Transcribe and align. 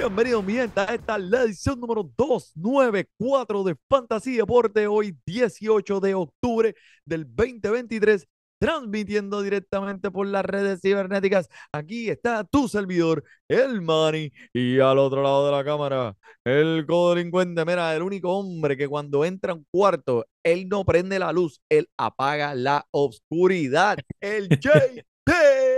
Bienvenidos 0.00 0.42
mi 0.42 0.54
gente 0.54 0.80
a 0.80 0.94
esta 0.94 1.18
la 1.18 1.42
edición 1.42 1.78
número 1.78 2.10
294 2.16 3.64
de 3.64 3.76
Fantasy 3.86 4.34
Deporte 4.34 4.86
hoy 4.86 5.14
18 5.26 6.00
de 6.00 6.14
octubre 6.14 6.74
del 7.04 7.26
2023 7.26 8.26
transmitiendo 8.58 9.42
directamente 9.42 10.10
por 10.10 10.26
las 10.26 10.42
redes 10.46 10.80
cibernéticas. 10.80 11.50
Aquí 11.70 12.08
está 12.08 12.44
tu 12.44 12.66
servidor, 12.66 13.24
el 13.46 13.82
Manny, 13.82 14.32
y 14.54 14.80
al 14.80 14.96
otro 14.96 15.22
lado 15.22 15.44
de 15.44 15.52
la 15.52 15.64
cámara, 15.64 16.16
el 16.44 16.86
codelincuente. 16.86 17.62
Mira, 17.66 17.94
el 17.94 18.02
único 18.02 18.32
hombre 18.32 18.78
que 18.78 18.88
cuando 18.88 19.26
entra 19.26 19.52
a 19.52 19.56
un 19.56 19.66
cuarto, 19.70 20.24
él 20.42 20.66
no 20.70 20.82
prende 20.86 21.18
la 21.18 21.30
luz, 21.30 21.60
él 21.68 21.90
apaga 21.98 22.54
la 22.54 22.86
oscuridad. 22.90 23.98
El 24.18 24.48
JT. 24.60 25.69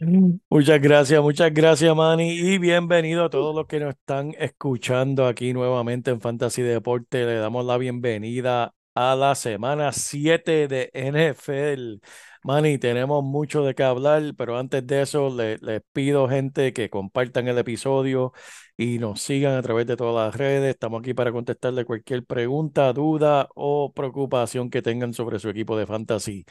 Va. 0.00 0.38
Muchas 0.50 0.80
gracias, 0.80 1.22
muchas 1.22 1.52
gracias, 1.52 1.94
Manny, 1.96 2.30
y 2.38 2.58
bienvenido 2.58 3.24
a 3.24 3.30
todos 3.30 3.54
los 3.54 3.66
que 3.66 3.80
nos 3.80 3.90
están 3.94 4.32
escuchando 4.38 5.26
aquí 5.26 5.52
nuevamente 5.52 6.10
en 6.10 6.20
Fantasy 6.20 6.62
Deporte. 6.62 7.24
Le 7.24 7.34
damos 7.36 7.64
la 7.64 7.76
bienvenida 7.78 8.74
a 8.94 9.16
la 9.16 9.34
semana 9.34 9.92
7 9.92 10.68
de 10.68 10.90
NFL. 10.92 12.00
Manny, 12.44 12.78
tenemos 12.78 13.24
mucho 13.24 13.64
de 13.64 13.74
qué 13.74 13.82
hablar, 13.84 14.22
pero 14.36 14.58
antes 14.58 14.86
de 14.86 15.02
eso 15.02 15.34
le- 15.34 15.58
les 15.58 15.80
pido, 15.92 16.28
gente, 16.28 16.72
que 16.72 16.90
compartan 16.90 17.48
el 17.48 17.58
episodio 17.58 18.32
y 18.76 18.98
nos 18.98 19.20
sigan 19.22 19.54
a 19.56 19.62
través 19.62 19.86
de 19.86 19.96
todas 19.96 20.26
las 20.26 20.36
redes. 20.36 20.74
Estamos 20.74 21.00
aquí 21.00 21.14
para 21.14 21.32
contestarle 21.32 21.84
cualquier 21.84 22.24
pregunta, 22.24 22.92
duda 22.92 23.48
o 23.54 23.92
preocupación 23.92 24.70
que 24.70 24.82
tengan 24.82 25.12
sobre 25.14 25.38
su 25.38 25.48
equipo 25.48 25.76
de 25.78 25.86
fantasy. 25.86 26.44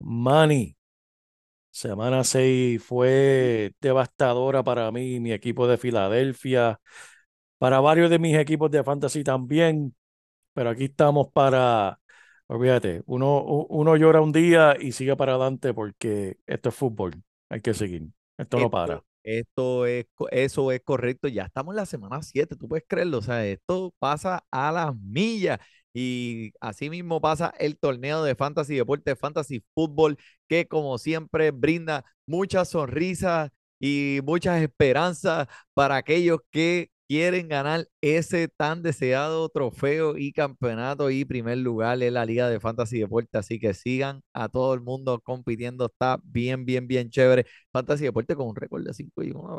Manny. 0.00 0.76
Semana 1.74 2.22
6 2.22 2.80
fue 2.84 3.72
devastadora 3.80 4.62
para 4.62 4.92
mí, 4.92 5.18
mi 5.18 5.32
equipo 5.32 5.66
de 5.66 5.76
Filadelfia, 5.76 6.80
para 7.58 7.80
varios 7.80 8.10
de 8.10 8.20
mis 8.20 8.36
equipos 8.36 8.70
de 8.70 8.84
fantasy 8.84 9.24
también, 9.24 9.96
pero 10.52 10.70
aquí 10.70 10.84
estamos 10.84 11.28
para, 11.32 12.00
olvídate, 12.46 13.02
uno, 13.06 13.42
uno 13.42 13.96
llora 13.96 14.20
un 14.20 14.32
día 14.32 14.76
y 14.80 14.92
sigue 14.92 15.16
para 15.16 15.32
adelante 15.34 15.74
porque 15.74 16.38
esto 16.46 16.68
es 16.68 16.76
fútbol, 16.76 17.14
hay 17.48 17.60
que 17.60 17.74
seguir, 17.74 18.08
esto 18.38 18.60
no 18.60 18.70
para. 18.70 19.04
Esto, 19.24 19.86
esto 19.86 19.86
es, 19.86 20.06
eso 20.30 20.72
es 20.72 20.80
correcto. 20.82 21.28
Ya 21.28 21.44
estamos 21.44 21.72
en 21.72 21.76
la 21.76 21.86
semana 21.86 22.22
7, 22.22 22.56
tú 22.56 22.68
puedes 22.68 22.84
creerlo. 22.86 23.18
O 23.18 23.22
sea, 23.22 23.46
esto 23.46 23.94
pasa 23.98 24.44
a 24.50 24.70
las 24.72 24.94
millas. 24.96 25.58
Y 25.94 26.52
así 26.60 26.90
mismo 26.90 27.20
pasa 27.20 27.54
el 27.58 27.78
torneo 27.78 28.24
de 28.24 28.34
Fantasy 28.34 28.74
Deporte, 28.76 29.16
Fantasy 29.16 29.62
Fútbol, 29.74 30.18
que 30.48 30.66
como 30.66 30.98
siempre 30.98 31.50
brinda 31.52 32.04
muchas 32.26 32.70
sonrisas 32.70 33.50
y 33.80 34.20
muchas 34.24 34.62
esperanzas 34.62 35.46
para 35.74 35.96
aquellos 35.96 36.40
que 36.50 36.90
quieren 37.08 37.48
ganar 37.48 37.86
ese 38.00 38.48
tan 38.48 38.82
deseado 38.82 39.48
trofeo 39.50 40.16
y 40.16 40.32
campeonato 40.32 41.10
y 41.10 41.24
primer 41.24 41.58
lugar 41.58 42.02
en 42.02 42.14
la 42.14 42.24
Liga 42.26 42.48
de 42.48 42.60
Fantasy 42.60 42.98
Deporte. 42.98 43.38
Así 43.38 43.58
que 43.60 43.74
sigan 43.74 44.22
a 44.32 44.48
todo 44.48 44.74
el 44.74 44.80
mundo 44.80 45.20
compitiendo. 45.20 45.86
Está 45.86 46.18
bien, 46.24 46.64
bien, 46.64 46.86
bien 46.88 47.10
chévere. 47.10 47.46
Fantasy 47.72 48.04
Deporte 48.04 48.34
con 48.36 48.48
un 48.48 48.56
récord 48.56 48.84
de 48.84 48.94
5 48.94 49.22
y 49.22 49.30
1, 49.32 49.56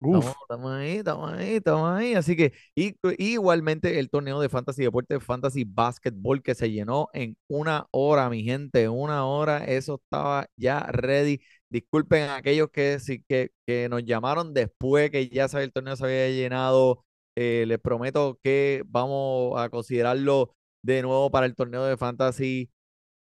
Estamos, 0.00 0.70
ahí, 0.70 0.98
estamos 0.98 1.32
ahí, 1.32 1.54
estamos 1.56 1.90
ahí. 1.90 2.14
Así 2.14 2.36
que 2.36 2.52
y, 2.74 2.94
igualmente 3.18 3.98
el 3.98 4.10
torneo 4.10 4.40
de 4.40 4.48
Fantasy 4.48 4.82
Deporte, 4.84 5.18
Fantasy 5.18 5.64
Basketball, 5.64 6.42
que 6.42 6.54
se 6.54 6.70
llenó 6.70 7.08
en 7.12 7.36
una 7.48 7.86
hora, 7.90 8.30
mi 8.30 8.44
gente, 8.44 8.88
una 8.88 9.26
hora. 9.26 9.64
Eso 9.64 10.00
estaba 10.02 10.46
ya 10.56 10.80
ready. 10.92 11.40
Disculpen 11.68 12.24
a 12.24 12.36
aquellos 12.36 12.70
que, 12.70 12.98
que, 13.28 13.50
que 13.66 13.88
nos 13.88 14.04
llamaron 14.04 14.54
después 14.54 15.10
que 15.10 15.28
ya 15.28 15.46
el 15.46 15.72
torneo 15.72 15.96
se 15.96 16.04
había 16.04 16.28
llenado. 16.30 17.04
Eh, 17.34 17.64
les 17.66 17.78
prometo 17.78 18.38
que 18.42 18.82
vamos 18.86 19.60
a 19.60 19.68
considerarlo 19.68 20.56
de 20.82 21.02
nuevo 21.02 21.30
para 21.30 21.46
el 21.46 21.54
torneo 21.54 21.84
de 21.84 21.96
Fantasy 21.96 22.70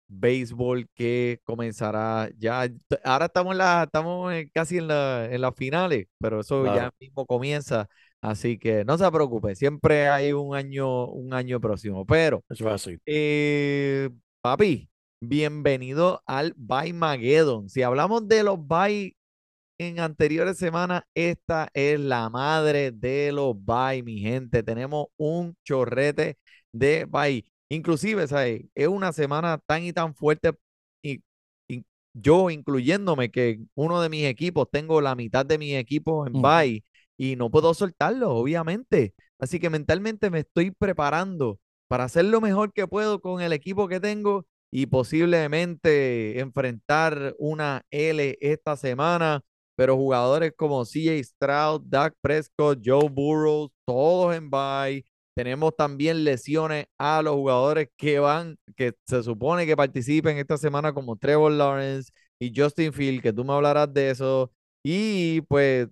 béisbol 0.07 0.89
que 0.95 1.39
comenzará 1.43 2.29
ya. 2.37 2.67
Ahora 3.03 3.25
estamos 3.25 3.53
en 3.53 3.57
la, 3.59 3.83
estamos 3.83 4.33
casi 4.53 4.77
en 4.77 4.87
la, 4.87 5.25
en 5.31 5.41
las 5.41 5.55
finales, 5.55 6.07
pero 6.19 6.41
eso 6.41 6.65
ya 6.65 6.91
mismo 6.99 7.25
comienza. 7.25 7.87
Así 8.21 8.57
que 8.57 8.83
no 8.85 8.97
se 8.97 9.09
preocupe, 9.11 9.55
siempre 9.55 10.07
hay 10.09 10.33
un 10.33 10.55
año, 10.55 11.05
un 11.07 11.33
año 11.33 11.59
próximo. 11.61 12.05
Pero, 12.05 12.43
eh, 13.05 14.09
papi, 14.41 14.89
bienvenido 15.21 16.21
al 16.25 16.53
Bye 16.57 16.93
Mageddon. 16.93 17.69
Si 17.69 17.83
hablamos 17.83 18.27
de 18.27 18.43
los 18.43 18.65
bye 18.67 19.15
en 19.77 19.99
anteriores 19.99 20.57
semanas, 20.57 21.03
esta 21.15 21.69
es 21.73 21.99
la 21.99 22.29
madre 22.29 22.91
de 22.91 23.31
los 23.31 23.55
bye, 23.65 24.03
mi 24.03 24.19
gente. 24.19 24.63
Tenemos 24.63 25.07
un 25.17 25.55
chorrete 25.63 26.37
de 26.71 27.05
bye. 27.05 27.45
Inclusive, 27.69 28.27
¿sabes? 28.27 28.63
Es 28.75 28.87
una 28.87 29.11
semana 29.11 29.59
tan 29.65 29.83
y 29.83 29.93
tan 29.93 30.15
fuerte 30.15 30.53
y, 31.01 31.21
y 31.67 31.85
yo 32.13 32.49
incluyéndome 32.49 33.29
que 33.31 33.59
uno 33.75 34.01
de 34.01 34.09
mis 34.09 34.25
equipos, 34.25 34.67
tengo 34.71 35.01
la 35.01 35.15
mitad 35.15 35.45
de 35.45 35.57
mis 35.57 35.75
equipos 35.75 36.27
en 36.27 36.41
bye 36.41 36.83
y 37.17 37.35
no 37.35 37.49
puedo 37.51 37.73
soltarlo, 37.73 38.31
obviamente. 38.35 39.13
Así 39.39 39.59
que 39.59 39.69
mentalmente 39.69 40.29
me 40.29 40.39
estoy 40.39 40.71
preparando 40.71 41.59
para 41.87 42.05
hacer 42.05 42.25
lo 42.25 42.41
mejor 42.41 42.71
que 42.73 42.87
puedo 42.87 43.19
con 43.21 43.41
el 43.41 43.53
equipo 43.53 43.87
que 43.87 43.99
tengo 43.99 44.45
y 44.71 44.85
posiblemente 44.87 46.39
enfrentar 46.39 47.35
una 47.37 47.83
L 47.91 48.37
esta 48.41 48.75
semana. 48.77 49.41
Pero 49.75 49.95
jugadores 49.95 50.53
como 50.57 50.85
CJ 50.85 51.23
Stroud, 51.23 51.81
Dak 51.85 52.15
Prescott, 52.21 52.79
Joe 52.83 53.09
Burrow, 53.09 53.71
todos 53.85 54.35
en 54.35 54.49
bye. 54.49 55.05
Tenemos 55.37 55.75
también 55.75 56.23
lesiones 56.23 56.87
a 56.97 57.21
los 57.21 57.35
jugadores 57.35 57.89
que 57.95 58.17
van, 58.17 58.57
que 58.75 58.93
se 59.05 59.21
supone 59.21 59.67
que 59.67 59.77
participen 59.77 60.35
esta 60.39 60.57
semana, 60.57 60.93
como 60.93 61.15
Trevor 61.15 61.51
Lawrence 61.51 62.11
y 62.39 62.51
Justin 62.59 62.91
Field, 62.91 63.21
que 63.21 63.31
tú 63.31 63.45
me 63.45 63.53
hablarás 63.53 63.93
de 63.93 64.09
eso. 64.09 64.51
Y 64.81 65.41
pues, 65.41 65.89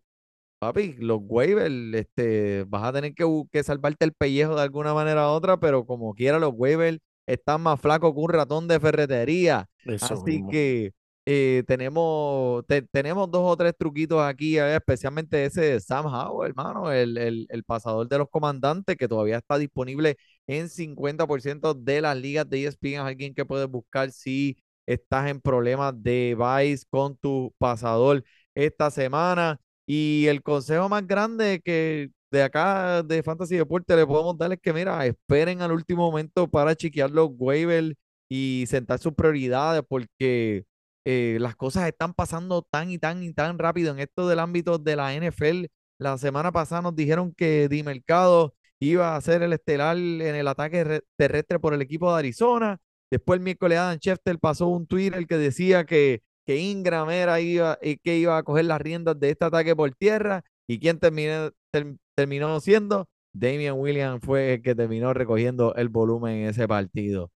papi, 0.57 0.93
los 0.97 1.19
waivers, 1.21 1.93
este, 1.93 2.63
vas 2.67 2.85
a 2.85 2.93
tener 2.93 3.13
que, 3.13 3.23
que 3.51 3.63
salvarte 3.63 4.05
el 4.05 4.13
pellejo 4.13 4.55
de 4.55 4.63
alguna 4.63 4.95
manera 4.95 5.27
u 5.27 5.33
otra, 5.33 5.59
pero 5.59 5.85
como 5.85 6.15
quiera, 6.15 6.39
los 6.39 6.53
waivers 6.55 6.97
están 7.27 7.61
más 7.61 7.79
flacos 7.79 8.13
que 8.15 8.19
un 8.21 8.29
ratón 8.29 8.67
de 8.67 8.79
ferretería. 8.79 9.67
Eso 9.85 10.15
Así 10.15 10.23
mismo. 10.23 10.49
que 10.49 10.91
eh, 11.25 11.63
tenemos, 11.67 12.65
te- 12.67 12.83
tenemos 12.83 13.29
dos 13.31 13.41
o 13.51 13.57
tres 13.57 13.73
truquitos 13.77 14.21
aquí, 14.21 14.57
eh, 14.59 14.75
especialmente 14.75 15.43
ese 15.45 15.61
de 15.61 15.79
Sam 15.79 16.05
Howell, 16.05 16.49
hermano, 16.51 16.91
el, 16.91 17.17
el, 17.17 17.47
el 17.49 17.63
pasador 17.63 18.07
de 18.07 18.17
los 18.19 18.29
comandantes, 18.29 18.95
que 18.97 19.07
todavía 19.07 19.37
está 19.37 19.57
disponible 19.57 20.17
en 20.47 20.69
50% 20.69 21.73
de 21.73 22.01
las 22.01 22.15
ligas 22.17 22.49
de 22.49 22.63
ESPN. 22.63 23.01
Alguien 23.07 23.33
que 23.33 23.45
puedes 23.45 23.67
buscar 23.67 24.11
si 24.11 24.57
estás 24.85 25.29
en 25.29 25.41
problemas 25.41 25.93
de 26.01 26.35
Vice 26.37 26.85
con 26.89 27.17
tu 27.17 27.53
pasador 27.57 28.23
esta 28.53 28.91
semana. 28.91 29.59
Y 29.87 30.25
el 30.27 30.41
consejo 30.41 30.89
más 30.89 31.05
grande 31.07 31.61
que 31.63 32.09
de 32.31 32.43
acá 32.43 33.03
de 33.03 33.21
Fantasy 33.23 33.55
Deporte 33.57 33.95
le 33.95 34.05
podemos 34.05 34.37
dar 34.37 34.51
es 34.51 34.59
que, 34.61 34.73
mira, 34.73 35.05
esperen 35.05 35.61
al 35.61 35.71
último 35.71 36.03
momento 36.09 36.47
para 36.49 36.75
chequear 36.75 37.11
los 37.11 37.29
waivers 37.37 37.93
y 38.27 38.65
sentar 38.67 38.99
sus 38.99 39.13
prioridades 39.13 39.83
porque 39.87 40.65
eh, 41.05 41.37
las 41.39 41.55
cosas 41.55 41.87
están 41.87 42.13
pasando 42.13 42.61
tan 42.63 42.91
y 42.91 42.97
tan 42.97 43.23
y 43.23 43.33
tan 43.33 43.57
rápido 43.59 43.91
en 43.93 43.99
esto 43.99 44.27
del 44.27 44.39
ámbito 44.39 44.77
de 44.79 44.95
la 44.95 45.13
NFL 45.13 45.67
La 45.99 46.17
semana 46.17 46.51
pasada 46.51 46.81
nos 46.81 46.95
dijeron 46.95 47.33
que 47.33 47.67
Di 47.69 47.83
Mercado 47.83 48.53
iba 48.79 49.15
a 49.15 49.21
ser 49.21 49.41
el 49.43 49.53
estelar 49.53 49.97
en 49.97 50.35
el 50.35 50.47
ataque 50.47 50.83
re- 50.83 51.01
terrestre 51.17 51.59
por 51.59 51.73
el 51.73 51.81
equipo 51.81 52.11
de 52.11 52.19
Arizona. 52.19 52.77
Después 53.09 53.37
el 53.37 53.43
miércoles 53.43 53.77
Adam 53.79 53.97
Schefter 53.99 54.39
pasó 54.39 54.67
un 54.67 54.87
Twitter 54.87 55.25
que 55.27 55.37
decía 55.37 55.85
que, 55.85 56.21
que 56.45 56.57
Ingram 56.57 57.09
era 57.09 57.39
iba, 57.39 57.77
eh, 57.81 57.97
que 58.03 58.17
iba 58.17 58.37
a 58.37 58.43
coger 58.43 58.65
las 58.65 58.81
riendas 58.81 59.19
de 59.19 59.29
este 59.31 59.45
ataque 59.45 59.75
por 59.75 59.91
tierra. 59.95 60.43
¿Y 60.67 60.79
quién 60.79 60.99
terminó, 60.99 61.51
ter- 61.71 61.95
terminó 62.15 62.59
siendo? 62.59 63.07
Damian 63.33 63.77
Williams 63.79 64.21
fue 64.23 64.55
el 64.55 64.61
que 64.61 64.75
terminó 64.75 65.13
recogiendo 65.13 65.75
el 65.75 65.89
volumen 65.89 66.37
en 66.43 66.49
ese 66.49 66.67
partido. 66.67 67.31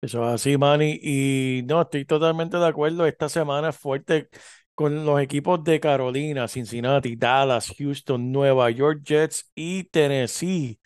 Eso 0.00 0.22
es 0.28 0.34
así, 0.34 0.56
Manny. 0.56 0.98
Y 1.02 1.62
no, 1.66 1.82
estoy 1.82 2.04
totalmente 2.04 2.56
de 2.56 2.66
acuerdo. 2.66 3.06
Esta 3.06 3.28
semana 3.28 3.70
es 3.70 3.76
fuerte 3.76 4.28
con 4.74 5.04
los 5.04 5.20
equipos 5.20 5.62
de 5.64 5.80
Carolina, 5.80 6.46
Cincinnati, 6.46 7.16
Dallas, 7.16 7.72
Houston, 7.76 8.30
Nueva 8.30 8.70
York 8.70 9.00
Jets 9.04 9.50
y 9.56 9.84
Tennessee 9.84 10.78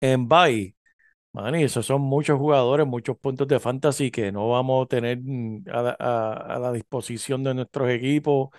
en 0.00 0.28
bye. 0.28 0.74
Manny, 1.32 1.64
esos 1.64 1.86
son 1.86 2.02
muchos 2.02 2.38
jugadores, 2.38 2.86
muchos 2.86 3.18
puntos 3.18 3.48
de 3.48 3.60
fantasy 3.60 4.10
que 4.10 4.32
no 4.32 4.50
vamos 4.50 4.84
a 4.86 4.88
tener 4.88 5.18
mm, 5.22 5.64
a, 5.72 5.82
la- 5.82 5.92
a 5.92 6.58
la 6.60 6.72
disposición 6.72 7.44
de 7.44 7.54
nuestros 7.54 7.90
equipos. 7.90 8.50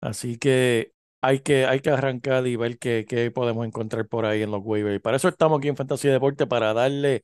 Así 0.00 0.38
que 0.38 0.92
hay 1.22 1.40
que, 1.40 1.66
hay 1.66 1.80
que 1.80 1.90
arrancar 1.90 2.46
y 2.46 2.56
ver 2.56 2.78
qué, 2.78 3.06
qué 3.08 3.30
podemos 3.30 3.66
encontrar 3.66 4.06
por 4.08 4.26
ahí 4.26 4.42
en 4.42 4.50
los 4.50 4.60
waivers. 4.64 5.00
Para 5.02 5.16
eso 5.16 5.28
estamos 5.28 5.58
aquí 5.58 5.68
en 5.68 5.76
Fantasy 5.76 6.08
Deporte, 6.08 6.46
para 6.46 6.74
darle 6.74 7.22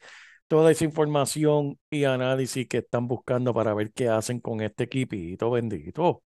toda 0.50 0.73
esa 0.73 0.85
información 0.85 1.79
y 1.91 2.02
análisis 2.02 2.67
que 2.67 2.79
están 2.79 3.06
buscando 3.06 3.55
para 3.55 3.73
ver 3.73 3.93
qué 3.93 4.08
hacen 4.08 4.41
con 4.41 4.61
este 4.61 4.82
equipito 4.85 5.49
bendito. 5.49 6.25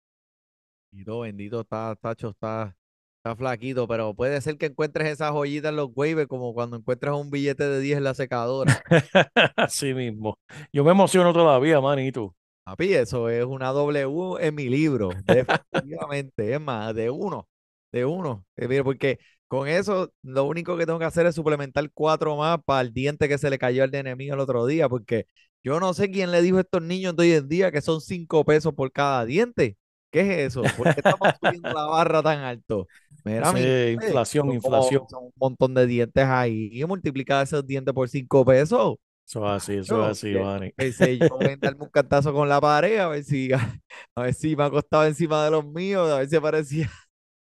Y 0.91 1.05
todo 1.05 1.21
bendito 1.21 1.61
está, 1.61 1.95
Tacho, 2.01 2.31
está, 2.31 2.75
está 3.19 3.37
flaquito, 3.37 3.87
pero 3.87 4.15
puede 4.15 4.41
ser 4.41 4.57
que 4.57 4.67
encuentres 4.67 5.09
esas 5.09 5.33
joyitas 5.33 5.69
en 5.69 5.77
los 5.77 5.91
waivers 5.95 6.27
como 6.27 6.55
cuando 6.55 6.79
encuentras 6.79 7.15
un 7.17 7.29
billete 7.29 7.69
de 7.69 7.81
10 7.81 7.99
en 7.99 8.05
la 8.05 8.15
secadora. 8.15 8.83
Así 9.57 9.93
mismo. 9.93 10.39
Yo 10.73 10.85
me 10.85 10.93
emociono 10.93 11.35
todavía, 11.35 11.83
manito. 11.83 12.35
Papi, 12.65 12.95
eso 12.95 13.29
es 13.29 13.45
una 13.45 13.73
W 13.73 14.39
en 14.41 14.55
mi 14.55 14.71
libro, 14.71 15.11
definitivamente. 15.27 16.55
Es 16.55 16.61
más, 16.63 16.95
de 16.95 17.11
uno, 17.11 17.47
de 17.93 18.07
uno. 18.07 18.47
Eh, 18.57 18.83
porque 18.83 19.19
con 19.49 19.69
eso 19.69 20.13
lo 20.23 20.45
único 20.45 20.77
que 20.77 20.87
tengo 20.87 20.99
que 20.99 21.05
hacer 21.05 21.27
es 21.27 21.35
suplementar 21.35 21.91
cuatro 21.93 22.37
más 22.37 22.59
para 22.65 22.81
el 22.83 22.93
diente 22.93 23.29
que 23.29 23.39
se 23.39 23.51
le 23.51 23.59
cayó 23.59 23.85
al 23.85 23.91
de 23.91 23.99
enemigo 23.99 24.35
el 24.35 24.41
otro 24.41 24.67
día, 24.67 24.89
porque 24.89 25.27
yo 25.63 25.81
no 25.81 25.95
sé 25.95 26.11
quién 26.11 26.31
le 26.31 26.43
dijo 26.43 26.59
a 26.59 26.61
estos 26.63 26.83
niños 26.83 27.17
de 27.17 27.23
hoy 27.25 27.33
en 27.33 27.49
día 27.49 27.71
que 27.73 27.81
son 27.81 28.01
cinco 28.01 28.45
pesos 28.45 28.75
por 28.75 28.93
cada 28.93 29.25
diente. 29.25 29.77
¿Qué 30.11 30.21
es 30.45 30.49
eso? 30.53 30.71
¿Por 30.73 30.91
qué 30.93 31.01
estamos 31.01 31.33
subiendo 31.41 31.73
la 31.75 31.85
barra 31.87 32.23
tan 32.23 32.39
alto? 32.41 32.89
Mira, 33.25 33.53
mi 33.53 33.61
Sí, 33.61 33.97
inflación, 33.97 34.47
como- 34.47 34.55
inflación. 34.55 35.07
son 35.09 35.25
un 35.25 35.33
montón 35.37 35.75
de 35.75 35.87
dientes 35.87 36.25
ahí 36.25 36.69
y 36.73 36.85
multiplicar 36.85 37.43
esos 37.45 37.67
dientes 37.67 37.93
por 37.95 38.09
cinco 38.09 38.45
pesos. 38.45 38.97
Eso 39.27 39.45
es 39.47 39.53
así, 39.63 39.75
eso 39.77 40.03
es 40.11 40.11
así. 40.19 40.37
Pensé 40.77 41.19
yo 41.19 41.47
en 41.47 41.61
darme 41.61 41.83
un 41.85 41.91
cantazo 41.91 42.33
con 42.33 42.49
la 42.49 42.61
pared 42.61 42.99
a 42.99 43.09
ver 43.09 43.25
si, 43.25 43.51
a 44.15 44.23
ver 44.23 44.35
si 44.35 44.57
me 44.57 44.65
acostaba 44.65 45.07
encima 45.07 45.45
de 45.45 45.51
los 45.53 45.65
míos, 45.65 46.11
a 46.11 46.19
ver 46.19 46.29
si 46.29 46.39
parecía. 46.41 46.91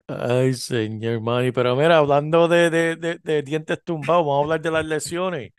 Ay, 0.08 0.54
señor 0.54 1.20
Manny. 1.22 1.52
Pero 1.52 1.76
mira, 1.76 1.98
hablando 1.98 2.48
de, 2.48 2.70
de, 2.70 2.96
de, 2.96 3.20
de 3.22 3.42
dientes 3.44 3.84
tumbados, 3.84 4.26
vamos 4.26 4.40
a 4.40 4.44
hablar 4.44 4.62
de 4.62 4.72
las 4.72 4.86
lesiones. 4.86 5.52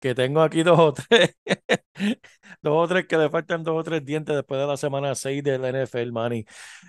Que 0.00 0.14
tengo 0.14 0.40
aquí 0.42 0.62
dos 0.62 0.78
o 0.78 0.92
tres. 0.94 1.36
dos 2.62 2.84
o 2.84 2.88
tres 2.88 3.06
que 3.06 3.18
le 3.18 3.28
faltan 3.28 3.62
dos 3.62 3.76
o 3.78 3.84
tres 3.84 4.02
dientes 4.04 4.34
después 4.34 4.58
de 4.60 4.66
la 4.66 4.78
semana 4.78 5.14
6 5.14 5.42
del 5.44 5.64
NFL, 5.64 6.12
Manny. 6.12 6.46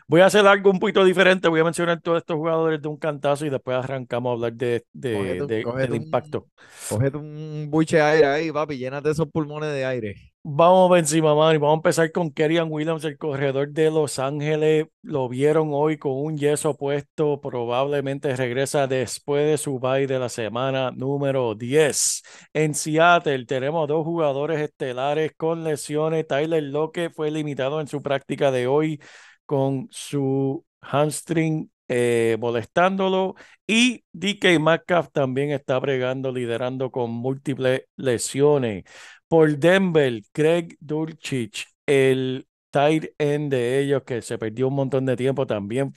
Voy 0.07 0.21
a 0.21 0.27
hacer 0.27 0.47
algo 0.47 0.71
un 0.71 0.79
poquito 0.79 1.03
diferente. 1.03 1.49
Voy 1.49 1.59
a 1.59 1.65
mencionar 1.65 2.01
todos 2.01 2.19
estos 2.19 2.37
jugadores 2.37 2.81
de 2.81 2.87
un 2.87 2.97
cantazo 2.97 3.45
y 3.45 3.49
después 3.49 3.75
arrancamos 3.77 4.29
a 4.29 4.33
hablar 4.33 4.53
de, 4.53 4.85
de, 4.93 5.63
Cógete 5.63 5.81
del 5.81 5.95
impacto. 5.95 6.47
Cógete 6.87 7.17
un 7.17 7.67
buche 7.69 7.97
de 7.97 8.03
aire 8.03 8.25
ahí, 8.27 8.51
papi, 8.51 8.77
llénate 8.77 9.09
esos 9.11 9.27
pulmones 9.29 9.73
de 9.73 9.85
aire. 9.85 10.31
Vamos 10.43 10.89
por 10.89 10.97
encima. 10.97 11.33
Vamos 11.33 11.63
a 11.63 11.73
empezar 11.73 12.11
con 12.11 12.31
Kerryon 12.31 12.71
Williams, 12.71 13.03
el 13.05 13.17
corredor 13.17 13.69
de 13.69 13.91
Los 13.91 14.17
Ángeles. 14.17 14.88
Lo 15.03 15.29
vieron 15.29 15.69
hoy 15.71 15.97
con 15.99 16.13
un 16.13 16.35
yeso 16.35 16.75
puesto. 16.75 17.39
Probablemente 17.39 18.35
regresa 18.35 18.88
después 18.88 19.45
de 19.45 19.57
su 19.59 19.79
bye 19.79 20.07
de 20.07 20.17
la 20.17 20.29
semana 20.29 20.89
número 20.91 21.53
10. 21.53 22.23
En 22.53 22.73
Seattle 22.73 23.45
tenemos 23.45 23.88
dos 23.88 24.03
jugadores 24.03 24.59
estelares 24.59 25.31
con 25.38 25.63
lesiones. 25.63 26.25
Tyler 26.27 26.63
Lockett 26.63 27.13
fue 27.13 27.29
limitado 27.29 27.79
en 27.79 27.87
su 27.87 28.01
práctica 28.01 28.49
de 28.51 28.65
hoy 28.65 28.99
con 29.45 29.87
su 29.91 30.65
hamstring 30.81 31.70
eh, 31.93 32.38
molestándolo. 32.39 33.35
Y 33.67 34.05
DK 34.13 34.59
Metcalf 34.59 35.09
también 35.11 35.51
está 35.51 35.77
bregando, 35.79 36.31
liderando 36.31 36.89
con 36.91 37.11
múltiples 37.11 37.83
lesiones 37.97 38.85
por 39.27 39.57
Denver, 39.57 40.21
Craig 40.31 40.77
Dulcich, 40.79 41.67
el 41.85 42.47
tight 42.69 43.05
end 43.17 43.51
de 43.51 43.79
ellos 43.79 44.03
que 44.05 44.21
se 44.21 44.38
perdió 44.38 44.67
un 44.69 44.75
montón 44.75 45.05
de 45.05 45.17
tiempo, 45.17 45.45
también 45.47 45.93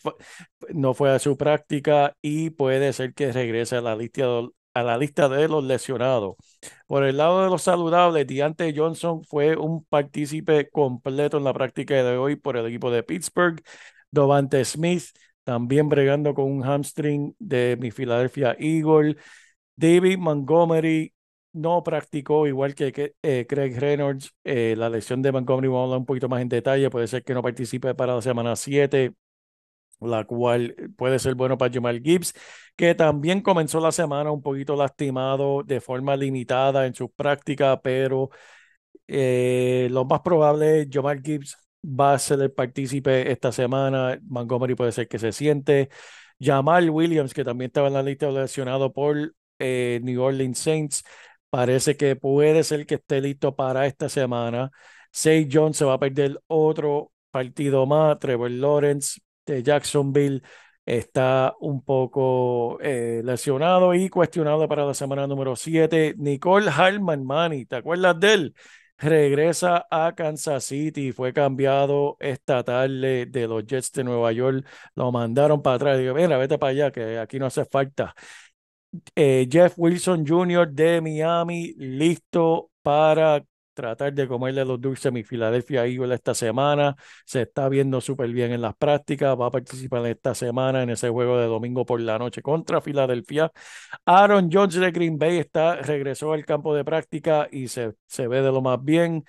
no 0.71 0.95
fue 0.95 1.11
a 1.13 1.19
su 1.19 1.37
práctica 1.37 2.17
y 2.23 2.51
puede 2.51 2.93
ser 2.93 3.15
que 3.15 3.33
regrese 3.33 3.77
a 3.77 3.81
la 3.81 3.97
lista 3.97 4.23
de, 4.23 4.49
a 4.75 4.83
la 4.83 4.99
lista 4.99 5.29
de 5.29 5.49
los 5.49 5.65
lesionados. 5.65 6.35
Por 6.87 7.05
el 7.05 7.17
lado 7.17 7.45
de 7.45 7.51
los 7.51 7.63
saludables, 7.63 8.27
Deante 8.27 8.73
Johnson 8.77 9.23
fue 9.25 9.57
un 9.57 9.85
partícipe 9.85 10.69
completo 10.71 11.39
en 11.39 11.45
la 11.45 11.55
práctica 11.55 11.95
de 12.03 12.17
hoy 12.17 12.37
por 12.37 12.57
el 12.57 12.67
equipo 12.67 12.91
de 12.91 13.03
Pittsburgh. 13.03 13.63
Dovante 14.11 14.65
Smith 14.65 15.05
también 15.45 15.89
bregando 15.89 16.35
con 16.35 16.47
un 16.51 16.63
hamstring 16.65 17.35
de 17.39 17.77
mi 17.81 17.91
Philadelphia 17.91 18.57
Eagle. 18.59 19.17
David 19.77 20.19
Montgomery 20.19 21.13
no 21.53 21.83
practicó 21.83 22.47
igual 22.47 22.75
que, 22.75 23.15
eh, 23.23 23.47
Craig 23.49 23.77
Reynolds. 23.79 24.35
Eh, 24.45 24.75
la 24.77 24.89
lesión 24.91 25.23
de 25.23 25.33
Montgomery 25.33 25.69
vamos 25.69 25.81
a 25.83 25.85
hablar 25.85 25.99
un 26.01 26.07
poquito 26.07 26.29
más 26.29 26.43
en 26.43 26.49
detalle. 26.49 26.91
Puede 26.91 27.07
ser 27.07 27.23
que 27.25 27.35
no 27.35 27.43
participe 27.43 27.95
para 27.95 28.15
la 28.17 28.23
semana 28.23 28.57
7, 28.57 29.13
la 30.01 30.25
cual 30.25 30.75
puede 30.97 31.19
ser 31.19 31.35
bueno 31.35 31.57
para 31.59 31.73
Jamal 31.73 32.01
Gibbs, 32.03 32.35
que 32.77 32.95
también 32.95 33.41
comenzó 33.43 33.81
la 33.81 33.93
semana 33.93 34.31
un 34.33 34.43
poquito 34.43 34.77
lastimado 34.77 35.63
de 35.65 35.81
forma 35.81 36.17
limitada 36.17 36.87
en 36.87 36.95
sus 36.95 37.11
prácticas, 37.13 37.79
pero 37.83 38.31
eh, 39.09 39.89
lo 39.91 40.05
más 40.05 40.21
probable 40.21 40.83
es 40.83 40.89
Jamal 40.91 41.21
Gibbs 41.23 41.57
va 41.85 42.15
a 42.15 42.19
ser 42.19 42.41
el 42.41 42.53
partícipe 42.53 43.31
esta 43.31 43.53
semana. 43.53 44.19
Montgomery 44.25 44.75
puede 44.75 44.93
ser 44.93 45.09
que 45.09 45.19
se 45.19 45.33
siente. 45.33 45.91
Jamal 46.41 46.91
Williams, 46.91 47.35
que 47.35 47.45
también 47.45 47.69
estaba 47.69 47.89
en 47.89 47.95
la 47.95 48.03
lista 48.03 48.31
lesionado 48.31 48.93
por 48.93 49.35
eh, 49.59 50.01
New 50.03 50.23
Orleans 50.23 50.59
Saints, 50.59 51.05
parece 51.51 51.97
que 51.97 52.17
puede 52.17 52.65
ser 52.65 52.87
que 52.87 52.97
esté 52.97 53.21
listo 53.21 53.55
para 53.55 53.87
esta 53.87 54.09
semana. 54.09 54.71
Say 55.13 55.49
Jones 55.51 55.77
se 55.77 55.85
va 55.85 55.95
a 55.95 55.99
perder 55.99 56.41
otro 56.49 57.13
partido 57.31 57.87
más. 57.87 58.19
Trevor 58.19 58.51
Lawrence 58.51 59.21
de 59.47 59.63
Jacksonville 59.63 60.43
está 60.87 61.55
un 61.61 61.83
poco 61.85 62.79
eh, 62.81 63.23
lesionado 63.25 63.95
y 63.95 64.09
cuestionado 64.09 64.69
para 64.69 64.85
la 64.85 64.95
semana 64.95 65.27
número 65.27 65.57
7. 65.57 66.15
Nicole 66.19 66.69
Harman, 66.71 67.25
Manny, 67.25 67.67
¿te 67.67 67.77
acuerdas 67.77 68.19
de 68.19 68.35
él? 68.35 68.55
Regresa 68.99 69.87
a 69.91 70.15
Kansas 70.15 70.65
City, 70.65 71.13
fue 71.13 71.33
cambiado 71.33 72.17
esta 72.21 72.63
tarde 72.63 73.27
de 73.27 73.49
los 73.49 73.67
Jets 73.67 73.93
de 73.93 74.05
Nueva 74.05 74.33
York, 74.33 74.65
lo 74.95 75.11
mandaron 75.13 75.61
para 75.63 75.77
atrás. 75.77 75.99
Digo, 75.99 76.15
mira, 76.15 76.39
vete 76.39 76.59
para 76.59 76.71
allá, 76.71 76.91
que 76.93 77.19
aquí 77.19 77.39
no 77.39 77.47
hace 77.47 77.65
falta. 77.65 78.15
Eh, 79.17 79.49
Jeff 79.51 79.75
Wilson 79.77 80.25
Jr. 80.27 80.69
de 80.71 81.01
Miami, 81.01 81.75
listo 81.77 82.71
para 82.83 83.45
tratar 83.75 84.13
de 84.15 84.27
comerle 84.29 84.65
los 84.65 84.81
dulces 84.81 85.07
a 85.07 85.11
mi 85.11 85.25
Philadelphia 85.25 85.87
Eagles 85.87 86.15
esta 86.15 86.35
semana. 86.35 86.97
Se 87.27 87.43
está 87.43 87.69
viendo 87.69 88.01
súper 88.01 88.31
bien 88.31 88.53
en 88.53 88.63
las 88.63 88.75
prácticas. 88.77 89.39
Va 89.39 89.47
a 89.47 89.51
participar 89.51 90.07
esta 90.07 90.35
semana 90.35 90.83
en 90.83 90.91
ese 90.91 91.09
juego 91.11 91.39
de 91.39 91.47
domingo 91.47 91.85
por 91.85 92.01
la 92.01 92.19
noche 92.19 92.43
contra 92.43 92.81
Filadelfia. 92.81 93.51
Aaron 94.07 94.49
Jones 94.53 94.75
de 94.75 94.91
Green 94.91 95.19
Bay 95.19 95.39
está, 95.39 95.77
regresó 95.77 96.33
al 96.33 96.45
campo 96.45 96.75
de 96.75 96.85
práctica 96.85 97.49
y 97.51 97.69
se, 97.69 97.95
se 98.07 98.29
ve 98.29 98.43
de 98.43 98.53
lo 98.53 98.63
más 98.63 98.83
bien. 98.83 99.25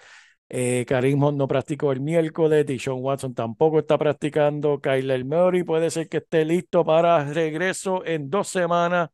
Eh, 0.48 0.86
Karim 0.88 1.24
Hunt 1.24 1.38
no 1.38 1.48
practicó 1.48 1.92
el 1.92 2.02
miércoles, 2.02 2.66
Deshaun 2.66 3.04
Watson 3.04 3.34
tampoco 3.34 3.80
está 3.80 3.98
practicando, 3.98 4.80
Kyler 4.80 5.26
Murray 5.26 5.64
puede 5.64 5.90
ser 5.90 6.08
que 6.08 6.18
esté 6.18 6.46
listo 6.46 6.86
para 6.86 7.26
regreso 7.34 8.06
en 8.06 8.30
dos 8.30 8.48
semanas. 8.50 9.10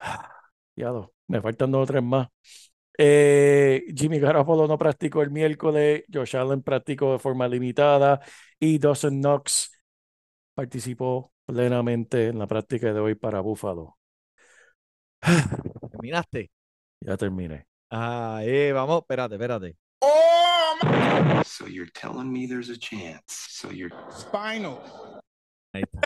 Ya 0.76 0.90
dos, 0.90 1.08
me 1.26 1.40
faltan 1.42 1.72
dos 1.72 1.82
o 1.82 1.86
tres 1.86 2.02
más. 2.04 2.28
Eh, 3.00 3.84
Jimmy 3.94 4.18
Garoppolo 4.18 4.66
no 4.66 4.76
practicó 4.76 5.22
el 5.22 5.30
miércoles, 5.30 6.02
Josh 6.12 6.36
Allen 6.36 6.62
practicó 6.62 7.12
de 7.12 7.20
forma 7.20 7.46
limitada 7.46 8.20
y 8.58 8.80
Dawson 8.80 9.20
Knox 9.20 9.70
participó 10.52 11.32
plenamente 11.46 12.26
en 12.26 12.40
la 12.40 12.48
práctica 12.48 12.92
de 12.92 12.98
hoy 12.98 13.14
para 13.14 13.40
Buffalo. 13.40 13.96
¿Terminaste? 15.92 16.50
Ya 17.00 17.16
terminé. 17.16 17.66
Ah, 17.88 18.40
eh, 18.42 18.72
vamos, 18.72 19.02
espérate, 19.02 19.36
espérate. 19.36 19.76
So 21.44 21.66
you're 21.68 21.90
telling 21.92 22.32
me 22.32 22.46
there's 22.48 22.68
a 22.68 22.76
chance. 22.76 23.22
So 23.28 23.70
you're 23.70 23.94
Spinal. 24.10 24.80
Ahí 25.72 25.82
está. 25.82 26.00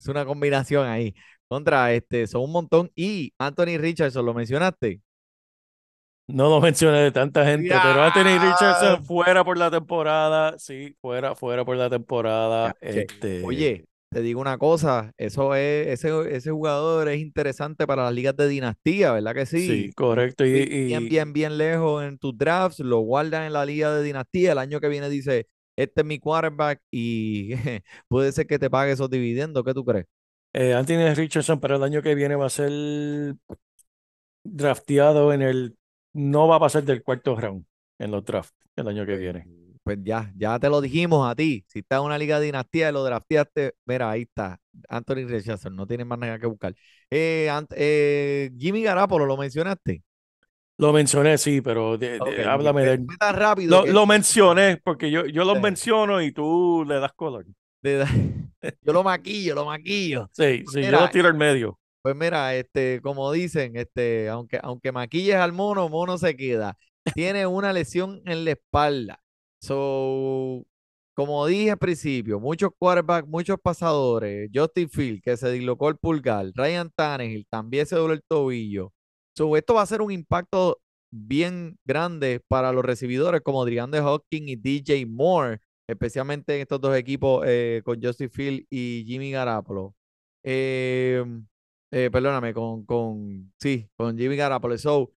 Es 0.00 0.08
una 0.08 0.24
combinación 0.24 0.86
ahí. 0.88 1.14
Contra 1.48 1.92
este, 1.92 2.26
son 2.26 2.42
un 2.42 2.52
montón. 2.52 2.90
Y 2.96 3.32
Anthony 3.38 3.78
Richardson, 3.78 4.26
¿lo 4.26 4.34
mencionaste? 4.34 5.00
No 6.28 6.50
lo 6.50 6.60
mencioné 6.60 6.98
de 6.98 7.12
tanta 7.12 7.44
gente, 7.44 7.68
pero 7.68 8.02
Anthony. 8.02 8.38
Richardson 8.38 9.04
fuera 9.04 9.44
por 9.44 9.56
la 9.56 9.70
temporada. 9.70 10.58
Sí, 10.58 10.96
fuera, 11.00 11.34
fuera 11.34 11.64
por 11.64 11.76
la 11.76 11.88
temporada. 11.88 12.74
Este, 12.80 13.44
Oye, 13.44 13.84
te 14.10 14.22
digo 14.22 14.40
una 14.40 14.58
cosa, 14.58 15.12
eso 15.16 15.54
es, 15.54 15.86
ese, 15.88 16.34
ese 16.34 16.50
jugador 16.50 17.08
es 17.08 17.20
interesante 17.20 17.86
para 17.86 18.04
las 18.04 18.12
ligas 18.12 18.36
de 18.36 18.48
dinastía, 18.48 19.12
¿verdad 19.12 19.34
que 19.34 19.46
sí? 19.46 19.66
sí, 19.66 19.92
correcto. 19.92 20.44
Y, 20.44 20.52
Bien, 20.52 20.68
bien, 20.68 21.08
bien, 21.08 21.32
bien 21.32 21.58
lejos 21.58 22.02
en 22.04 22.18
tus 22.18 22.36
drafts, 22.36 22.80
lo 22.80 22.98
guardan 23.00 23.44
en 23.44 23.52
la 23.52 23.64
liga 23.64 23.92
de 23.94 24.02
dinastía. 24.02 24.52
El 24.52 24.58
año 24.58 24.80
que 24.80 24.88
viene 24.88 25.08
dice, 25.08 25.46
este 25.76 26.00
es 26.00 26.06
mi 26.06 26.18
quarterback 26.18 26.80
y 26.90 27.50
puede 28.08 28.32
ser 28.32 28.46
que 28.46 28.58
te 28.58 28.70
pague 28.70 28.92
esos 28.92 29.10
dividendos. 29.10 29.62
¿Qué 29.64 29.74
tú 29.74 29.84
crees? 29.84 30.06
eh, 30.54 30.72
Anthony 30.74 31.14
Richardson 31.14 31.60
para 31.60 31.76
el 31.76 31.82
año 31.82 32.02
que 32.02 32.14
viene 32.14 32.34
va 32.34 32.46
a 32.46 32.50
ser 32.50 33.36
drafteado 34.44 35.32
en 35.32 35.42
el. 35.42 35.76
No 36.22 36.46
va 36.48 36.56
a 36.56 36.60
pasar 36.60 36.82
del 36.84 37.02
cuarto 37.02 37.36
round 37.36 37.64
en 37.98 38.10
los 38.10 38.24
drafts 38.24 38.54
el 38.76 38.88
año 38.88 39.06
que 39.06 39.16
viene. 39.16 39.46
Pues 39.82 39.98
ya, 40.02 40.32
ya 40.36 40.58
te 40.58 40.68
lo 40.68 40.80
dijimos 40.80 41.28
a 41.30 41.34
ti. 41.36 41.64
Si 41.68 41.78
estás 41.78 42.00
en 42.00 42.06
una 42.06 42.18
liga 42.18 42.40
de 42.40 42.46
dinastía 42.46 42.88
y 42.88 42.92
lo 42.92 43.04
drafteaste, 43.04 43.74
mira, 43.84 44.10
ahí 44.10 44.22
está. 44.22 44.58
Anthony 44.88 45.26
Richardson, 45.28 45.76
no 45.76 45.86
tienes 45.86 46.06
más 46.06 46.18
nada 46.18 46.38
que 46.38 46.46
buscar. 46.46 46.74
Eh, 47.10 47.48
eh, 47.76 48.50
Jimmy 48.58 48.82
Garapolo, 48.82 49.26
¿lo 49.26 49.36
mencionaste? 49.36 50.02
Lo 50.78 50.92
mencioné, 50.92 51.38
sí, 51.38 51.60
pero 51.62 51.96
de- 51.96 52.10
de- 52.12 52.20
Ok, 52.20 52.38
háblame 52.46 52.82
de 52.82 52.92
él. 52.94 53.06
fue 53.06 53.16
tan 53.16 53.34
rápido 53.36 53.78
Lo, 53.78 53.84
que- 53.84 53.92
lo 53.92 54.06
mencioné 54.06 54.76
porque 54.84 55.10
yo, 55.10 55.24
yo 55.26 55.44
los 55.44 55.56
Sí. 55.56 55.62
menciono 55.62 56.20
y 56.20 56.32
tú 56.32 56.84
le 56.86 57.00
das 57.00 57.12
color. 57.14 57.46
yo 58.82 58.92
lo 58.92 59.02
maquillo, 59.02 59.54
lo 59.54 59.64
maquillo. 59.64 60.28
Sí, 60.32 60.64
sí, 60.66 60.82
yo 60.82 60.90
lo 60.92 61.08
tiro 61.08 61.28
al 61.28 61.34
medio. 61.34 61.78
Pues 62.06 62.14
mira, 62.14 62.54
este, 62.54 63.00
como 63.02 63.32
dicen, 63.32 63.76
este, 63.76 64.28
aunque, 64.28 64.60
aunque 64.62 64.92
maquilles 64.92 65.34
al 65.34 65.52
mono, 65.52 65.88
mono 65.88 66.16
se 66.18 66.36
queda. 66.36 66.78
Tiene 67.14 67.48
una 67.48 67.72
lesión 67.72 68.22
en 68.26 68.44
la 68.44 68.52
espalda. 68.52 69.20
So, 69.60 70.64
como 71.14 71.44
dije 71.48 71.72
al 71.72 71.78
principio, 71.78 72.38
muchos 72.38 72.70
quarterbacks, 72.78 73.26
muchos 73.26 73.58
pasadores, 73.60 74.48
Justin 74.54 74.88
Field, 74.88 75.20
que 75.20 75.36
se 75.36 75.50
dislocó 75.50 75.88
el 75.88 75.96
pulgar, 75.96 76.52
Ryan 76.54 76.92
Tannehill 76.94 77.44
también 77.50 77.86
se 77.86 77.96
dobló 77.96 78.14
el 78.14 78.22
tobillo. 78.22 78.92
So, 79.36 79.56
esto 79.56 79.74
va 79.74 79.82
a 79.82 79.86
ser 79.86 80.00
un 80.00 80.12
impacto 80.12 80.80
bien 81.10 81.76
grande 81.84 82.40
para 82.46 82.70
los 82.72 82.84
recibidores 82.84 83.40
como 83.40 83.64
DeAndre 83.64 84.00
Hopkins 84.00 84.48
y 84.48 84.54
DJ 84.54 85.06
Moore, 85.06 85.58
especialmente 85.88 86.54
en 86.54 86.60
estos 86.60 86.80
dos 86.80 86.96
equipos 86.96 87.44
eh, 87.48 87.82
con 87.84 88.00
Justin 88.00 88.30
Field 88.30 88.64
y 88.70 89.02
Jimmy 89.08 89.32
Garoppolo. 89.32 89.96
Eh, 90.44 91.24
eh, 91.96 92.10
perdóname, 92.10 92.52
con, 92.52 92.84
con, 92.84 93.50
sí, 93.58 93.88
con 93.96 94.18
Jimmy 94.18 94.36
Garoppolo. 94.36 94.76
So, 94.76 95.14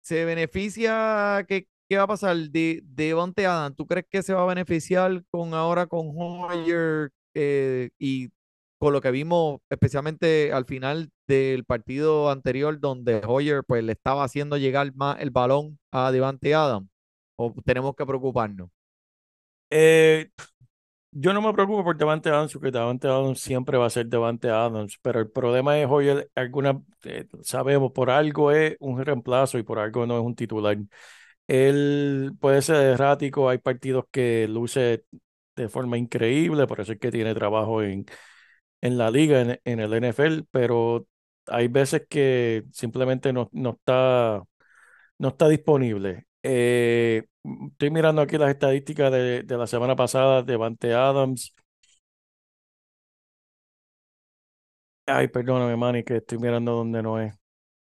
se 0.00 0.24
beneficia, 0.24 1.44
¿qué, 1.46 1.68
qué 1.86 1.98
va 1.98 2.04
a 2.04 2.06
pasar? 2.06 2.36
De, 2.36 2.80
Devontae 2.84 3.44
Adams, 3.44 3.76
¿tú 3.76 3.86
crees 3.86 4.06
que 4.10 4.22
se 4.22 4.32
va 4.32 4.44
a 4.44 4.46
beneficiar 4.46 5.22
con 5.30 5.52
ahora 5.52 5.86
con 5.86 6.10
Hoyer 6.16 7.10
eh, 7.34 7.90
y 7.98 8.30
con 8.78 8.94
lo 8.94 9.02
que 9.02 9.10
vimos 9.10 9.60
especialmente 9.68 10.54
al 10.54 10.64
final 10.64 11.10
del 11.26 11.66
partido 11.66 12.30
anterior 12.30 12.80
donde 12.80 13.20
Hoyer 13.26 13.62
pues 13.62 13.84
le 13.84 13.92
estaba 13.92 14.24
haciendo 14.24 14.56
llegar 14.56 14.94
más 14.94 15.20
el 15.20 15.30
balón 15.30 15.78
a 15.92 16.10
Devontae 16.10 16.54
Adams? 16.54 16.88
¿O 17.36 17.54
tenemos 17.62 17.94
que 17.94 18.06
preocuparnos? 18.06 18.70
Eh, 19.70 20.30
yo 21.20 21.32
no 21.32 21.42
me 21.42 21.52
preocupo 21.52 21.84
por 21.84 21.96
Devante 21.96 22.28
Adams, 22.28 22.52
porque 22.52 22.70
Devante 22.70 23.08
Adams 23.08 23.40
siempre 23.40 23.76
va 23.78 23.86
a 23.86 23.90
ser 23.90 24.06
Devante 24.06 24.50
Adams, 24.50 24.98
pero 25.02 25.20
el 25.20 25.30
problema 25.30 25.78
es 25.78 25.86
hoy, 25.90 26.08
alguna, 26.34 26.80
eh, 27.04 27.26
sabemos, 27.42 27.92
por 27.92 28.10
algo 28.10 28.52
es 28.52 28.76
un 28.80 29.02
reemplazo 29.04 29.58
y 29.58 29.62
por 29.62 29.78
algo 29.78 30.06
no 30.06 30.18
es 30.18 30.24
un 30.24 30.34
titular. 30.36 30.76
Él 31.48 32.32
puede 32.40 32.62
ser 32.62 32.76
errático, 32.76 33.48
hay 33.48 33.58
partidos 33.58 34.04
que 34.10 34.48
luce 34.48 35.04
de 35.56 35.68
forma 35.68 35.98
increíble, 35.98 36.66
por 36.66 36.80
eso 36.80 36.92
es 36.92 36.98
que 37.00 37.10
tiene 37.12 37.34
trabajo 37.34 37.82
en, 37.82 38.06
en 38.82 38.98
la 38.98 39.10
liga, 39.10 39.40
en, 39.42 39.60
en 39.64 39.80
el 39.80 39.94
NFL, 39.94 40.44
pero 40.52 41.06
hay 41.46 41.68
veces 41.68 42.06
que 42.10 42.64
simplemente 42.72 43.32
no, 43.32 43.50
no 43.52 43.70
está, 43.72 44.42
no 45.18 45.28
está 45.30 45.48
disponible. 45.48 46.27
Eh, 46.42 47.24
estoy 47.72 47.90
mirando 47.90 48.22
aquí 48.22 48.38
las 48.38 48.50
estadísticas 48.50 49.10
de, 49.12 49.42
de 49.42 49.56
la 49.58 49.66
semana 49.66 49.96
pasada 49.96 50.42
de 50.42 50.56
Vante 50.56 50.94
Adams. 50.94 51.54
Ay, 55.06 55.28
perdóname, 55.28 55.76
Manny, 55.76 56.04
que 56.04 56.16
estoy 56.16 56.38
mirando 56.38 56.72
donde 56.72 57.02
no 57.02 57.18
es. 57.20 57.34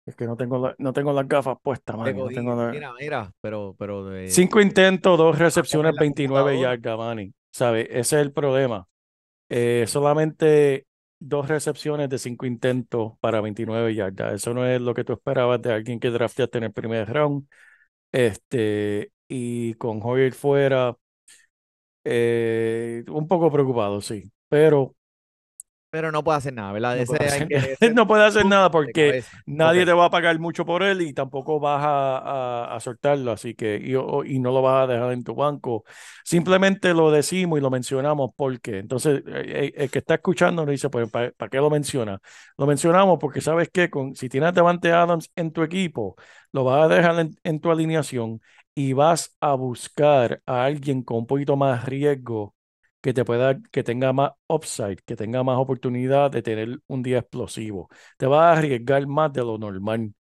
Es 0.06 0.16
que 0.16 0.26
no 0.26 0.36
tengo, 0.36 0.58
la- 0.58 0.74
no 0.78 0.92
tengo 0.92 1.12
las 1.12 1.28
gafas 1.28 1.56
puestas, 1.62 1.96
Manny. 1.96 2.14
No 2.14 2.22
cogí, 2.24 2.34
tengo 2.36 2.54
la- 2.56 2.72
Mira, 2.72 2.92
mira, 2.98 3.32
pero, 3.40 3.74
pero 3.78 4.04
de- 4.06 4.30
Cinco 4.30 4.60
intentos, 4.60 5.18
dos 5.18 5.38
recepciones, 5.38 5.94
la 5.94 6.00
29 6.00 6.52
computadora. 6.52 6.76
yardas, 6.76 6.98
Manny. 6.98 7.34
¿Sabe? 7.52 7.82
Ese 7.90 8.16
es 8.16 8.22
el 8.22 8.32
problema. 8.32 8.86
Eh, 9.48 9.84
solamente 9.88 10.86
dos 11.20 11.48
recepciones 11.48 12.08
de 12.10 12.18
cinco 12.18 12.46
intentos 12.46 13.12
para 13.20 13.40
29 13.40 13.94
yardas. 13.94 14.34
Eso 14.34 14.54
no 14.54 14.66
es 14.66 14.80
lo 14.80 14.94
que 14.94 15.04
tú 15.04 15.14
esperabas 15.14 15.62
de 15.62 15.72
alguien 15.72 16.00
que 16.00 16.10
drafteaste 16.10 16.58
en 16.58 16.64
el 16.64 16.72
primer 16.72 17.08
round. 17.12 17.46
Este, 18.12 19.12
y 19.28 19.74
con 19.74 20.00
Hoyer 20.02 20.32
fuera, 20.34 20.96
eh, 22.04 23.04
un 23.08 23.28
poco 23.28 23.50
preocupado, 23.50 24.00
sí. 24.00 24.30
Pero 24.48 24.94
pero 25.90 26.12
no 26.12 26.22
puede 26.24 26.38
hacer 26.38 26.52
nada, 26.54 26.72
¿verdad? 26.72 26.98
no 26.98 27.00
Ese 27.00 27.16
puede 27.16 27.22
hacer, 27.24 27.48
que 27.48 27.76
no 27.94 28.06
puede 28.06 28.24
hacer 28.24 28.46
nada 28.46 28.70
porque 28.70 29.16
nadie 29.46 29.84
Ok. 29.84 29.86
te 29.86 29.92
va 29.92 30.06
a 30.06 30.10
pagar 30.10 30.38
mucho 30.38 30.64
por 30.64 30.82
él 30.82 31.02
y 31.02 31.12
tampoco 31.12 31.60
vas 31.60 31.82
a, 31.84 32.18
a- 32.72 32.76
a 32.76 32.80
soltarlo, 32.80 33.30
así 33.32 33.54
que 33.54 33.76
y, 33.76 33.92
y 34.34 34.38
no 34.38 34.52
lo 34.52 34.62
vas 34.62 34.84
a 34.84 34.92
dejar 34.92 35.12
en 35.12 35.22
tu 35.24 35.34
banco. 35.34 35.84
Simplemente 36.24 36.94
lo 36.94 37.10
decimos 37.10 37.58
y 37.58 37.62
lo 37.62 37.70
mencionamos 37.70 38.30
porque 38.36 38.78
entonces 38.78 39.22
eh, 39.26 39.42
eh, 39.68 39.72
el 39.76 39.90
que 39.90 39.98
está 39.98 40.14
escuchando 40.14 40.62
nos 40.64 40.72
dice, 40.72 40.88
pues, 40.90 41.10
¿para 41.10 41.32
qué 41.50 41.58
lo 41.58 41.70
menciona? 41.70 42.20
Lo 42.56 42.66
mencionamos 42.66 43.18
porque 43.20 43.40
sabes 43.40 43.68
que 43.70 43.90
con, 43.90 44.14
si 44.14 44.28
tienes 44.28 44.48
a 44.50 44.52
Devante 44.52 44.92
Adams 44.92 45.30
en 45.36 45.52
tu 45.52 45.62
equipo, 45.62 46.16
lo 46.52 46.64
vas 46.64 46.84
a 46.84 46.88
dejar 46.94 47.18
en, 47.20 47.36
en 47.44 47.60
tu 47.60 47.70
alineación 47.70 48.40
y 48.74 48.92
vas 48.94 49.36
a 49.40 49.54
buscar 49.54 50.42
a 50.46 50.64
alguien 50.64 51.02
con 51.02 51.18
un 51.18 51.26
poquito 51.26 51.56
más 51.56 51.84
riesgo 51.84 52.54
que 53.08 53.14
te 53.14 53.24
pueda, 53.24 53.60
que 53.70 53.82
tenga 53.82 54.12
más 54.12 54.32
upside, 54.48 54.96
que 55.06 55.16
tenga 55.16 55.42
más 55.42 55.58
oportunidad 55.58 56.30
de 56.30 56.42
tener 56.42 56.80
un 56.86 57.02
día 57.02 57.18
explosivo. 57.18 57.88
Te 58.16 58.26
vas 58.26 58.56
a 58.56 58.58
arriesgar 58.58 59.06
más 59.06 59.32
de 59.32 59.42
lo 59.42 59.58
normal, 59.58 60.12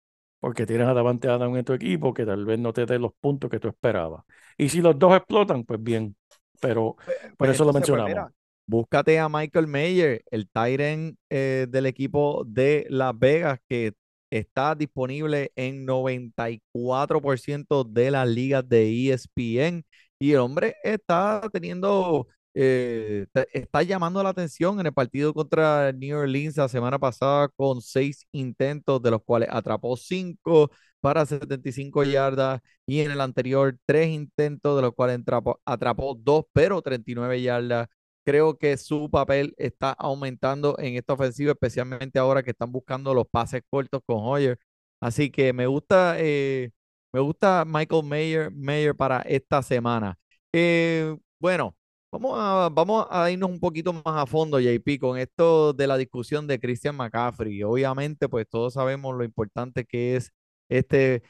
porque 0.41 0.67
tienes 0.67 0.87
a 0.89 0.95
Davante 0.95 1.29
Adams 1.29 1.57
en 1.59 1.65
tu 1.65 1.73
equipo 1.73 2.15
que 2.15 2.25
tal 2.27 2.45
vez 2.45 2.59
no 2.59 2.73
te 2.73 2.87
dé 2.87 2.99
los 2.99 3.13
puntos 3.21 3.51
que 3.51 3.61
tú 3.61 3.69
esperabas. 3.69 4.25
Y 4.57 4.69
si 4.69 4.81
los 4.81 4.99
dos 4.99 5.17
explotan, 5.17 5.65
pues 5.65 5.83
bien, 5.83 6.17
pero 6.61 6.97
por 7.37 7.49
Pues 7.49 7.51
eso 7.51 7.65
lo 7.65 7.71
pues 7.73 7.73
mencionamos. 7.73 8.05
mira, 8.05 8.33
búscate 8.67 9.19
a 9.19 9.29
Michael 9.29 9.67
Mayer, 9.67 10.23
el 10.31 10.49
Tyrant 10.49 11.19
del 11.29 11.87
equipo 11.87 12.45
de 12.47 12.87
Las 12.89 13.19
Vegas, 13.19 13.59
que 13.69 13.93
está 14.31 14.75
disponible 14.75 15.53
en 15.57 15.85
94% 15.85 17.85
de 17.85 18.11
las 18.11 18.29
ligas 18.29 18.69
de 18.69 18.89
ESPN. 18.89 19.85
Y 20.19 20.33
el 20.33 20.39
hombre 20.39 20.77
está 20.83 21.43
teniendo, 21.53 22.27
eh, 22.59 23.27
está 23.53 23.83
llamando 23.83 24.23
la 24.23 24.31
atención 24.31 24.81
en 24.81 24.87
el 24.87 24.93
partido 24.95 25.35
contra 25.35 25.93
New 25.93 26.17
Orleans 26.19 26.57
la 26.57 26.69
semana 26.69 26.99
pasada 26.99 27.49
con 27.55 27.83
seis 27.83 28.27
intentos, 28.33 29.03
de 29.03 29.11
los 29.11 29.23
cuales 29.23 29.49
atrapó 29.53 29.97
cinco 29.97 30.71
para 31.01 31.27
75 31.27 32.03
yardas 32.05 32.61
y 32.87 33.01
en 33.01 33.11
el 33.11 33.21
anterior 33.21 33.77
tres 33.85 34.09
intentos, 34.09 34.75
de 34.77 34.83
los 34.83 34.95
cuales 34.95 35.19
atrapó, 35.21 35.61
atrapó 35.67 36.15
dos, 36.15 36.45
pero 36.53 36.81
39 36.83 37.43
yardas. 37.43 37.89
Creo 38.25 38.57
que 38.59 38.77
su 38.79 39.11
papel 39.11 39.55
está 39.59 39.93
aumentando 39.93 40.77
en 40.79 40.97
esta 40.97 41.13
ofensiva, 41.13 41.53
especialmente 41.53 42.19
ahora 42.19 42.43
que 42.43 42.51
están 42.51 42.73
buscando 42.73 43.13
los 43.15 43.27
pases 43.29 43.63
cortos 43.71 44.01
con 44.07 44.19
Hoyer. 44.21 44.59
Así 45.01 45.31
que 45.31 45.53
me 45.53 45.67
gusta, 45.67 46.17
eh, 46.19 46.71
me 47.13 47.21
gusta 47.21 47.65
Michael 47.67 48.05
Mayer, 48.05 48.51
Mayer 48.51 48.95
para 48.97 49.21
esta 49.23 49.63
semana. 49.63 50.19
Eh, 50.53 51.17
bueno, 51.39 51.77
vamos 52.11 52.33
a, 52.39 52.69
vamos 52.73 53.07
a 53.11 53.31
irnos 53.31 53.51
un 53.51 53.61
poquito 53.61 53.93
más 53.93 54.03
a 54.07 54.27
fondo, 54.27 54.59
JP, 54.61 54.99
con 54.99 55.19
esto 55.19 55.73
de 55.73 55.87
la 55.87 55.97
discusión 55.99 56.47
de 56.47 56.59
Christian 56.61 56.97
McCaffrey. 56.97 57.63
Obviamente, 57.63 58.29
pues 58.29 58.47
todos 58.49 58.75
sabemos 58.75 59.15
lo 59.17 59.25
importante 59.25 59.85
que 59.85 60.17
es 60.17 60.33
este, 60.69 61.23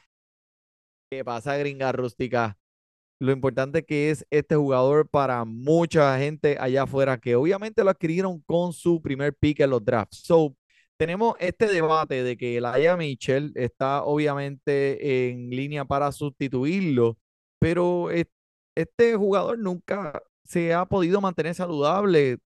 ¿qué 1.09 1.23
pasa, 1.23 1.57
gringa 1.57 1.91
rústica? 1.91 2.57
Lo 3.19 3.31
importante 3.31 3.85
que 3.85 4.11
es 4.11 4.25
este 4.31 4.55
jugador 4.55 5.09
para 5.09 5.45
mucha 5.45 6.17
gente 6.19 6.57
allá 6.59 6.83
afuera 6.83 7.19
que 7.19 7.35
obviamente 7.35 7.83
lo 7.83 7.91
adquirieron 7.91 8.41
con 8.41 8.73
su 8.73 9.01
primer 9.01 9.35
pick 9.35 9.61
en 9.61 9.71
los 9.71 9.83
drafts. 9.85 10.19
So, 10.25 10.55
tenemos 10.97 11.35
este 11.39 11.67
debate 11.67 12.23
de 12.23 12.37
que 12.37 12.61
Laia 12.61 12.97
Mitchell 12.97 13.51
está 13.55 14.03
obviamente 14.03 15.29
en 15.29 15.49
línea 15.51 15.85
para 15.85 16.11
sustituirlo, 16.11 17.17
pero 17.59 18.11
es- 18.11 18.27
este 18.75 19.15
jugador 19.15 19.59
nunca 19.59 20.21
se 20.47 20.73
ha 20.73 20.85
podido 20.85 21.21
mantener 21.21 21.55
saludable 21.55 22.39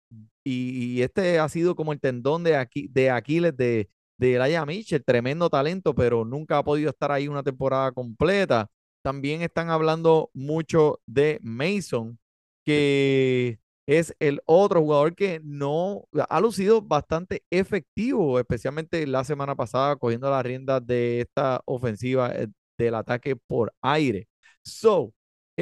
y, 0.43 0.95
y 0.95 1.01
este 1.01 1.39
ha 1.39 1.47
sido 1.49 1.75
como 1.75 1.93
el 1.93 1.99
tendón 1.99 2.43
de, 2.43 2.55
aquí, 2.55 2.87
de 2.89 3.09
Aquiles 3.11 3.55
de, 3.55 3.89
de 4.17 4.63
Mitchell, 4.67 5.03
tremendo 5.03 5.49
talento, 5.49 5.95
pero 5.95 6.25
nunca 6.25 6.57
ha 6.59 6.63
podido 6.63 6.89
estar 6.89 7.11
ahí 7.11 7.27
una 7.27 7.43
temporada 7.43 7.91
completa. 7.91 8.69
También 9.01 9.41
están 9.41 9.69
hablando 9.69 10.29
mucho 10.33 10.99
de 11.07 11.39
Mason, 11.41 12.19
que 12.65 13.59
es 13.87 14.15
el 14.19 14.41
otro 14.45 14.81
jugador 14.81 15.15
que 15.15 15.41
no 15.43 16.07
ha 16.29 16.39
lucido 16.39 16.81
bastante 16.81 17.43
efectivo, 17.49 18.39
especialmente 18.39 19.05
la 19.07 19.23
semana 19.23 19.55
pasada, 19.55 19.95
cogiendo 19.95 20.29
las 20.29 20.43
riendas 20.45 20.85
de 20.85 21.21
esta 21.21 21.61
ofensiva 21.65 22.31
eh, 22.35 22.47
del 22.77 22.95
ataque 22.95 23.35
por 23.35 23.73
aire. 23.81 24.27
So, 24.63 25.13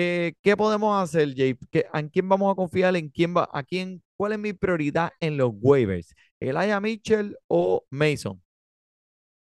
eh, 0.01 0.33
¿qué 0.41 0.55
podemos 0.57 1.01
hacer, 1.01 1.33
Jay? 1.35 1.55
¿Qué- 1.71 1.85
¿En 1.93 2.09
quién 2.09 2.29
vamos 2.29 2.51
a 2.51 2.55
confiar? 2.55 2.95
¿En 2.95 3.09
quién 3.09 3.35
va? 3.35 3.49
¿A 3.53 3.63
quién? 3.63 4.01
¿Cuál 4.17 4.33
es 4.33 4.39
mi 4.39 4.53
prioridad 4.53 5.11
en 5.19 5.37
los 5.37 5.51
waivers? 5.61 6.15
¿Elijah 6.39 6.79
Mitchell 6.79 7.37
o 7.47 7.85
Mason? 7.89 8.41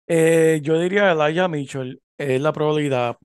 Eh, 0.06 0.60
yo 0.62 0.78
diría 0.80 1.10
Elijah 1.12 1.48
Mitchell, 1.48 2.00
es 2.18 2.40
la 2.40 2.52
probabilidad. 2.52 3.16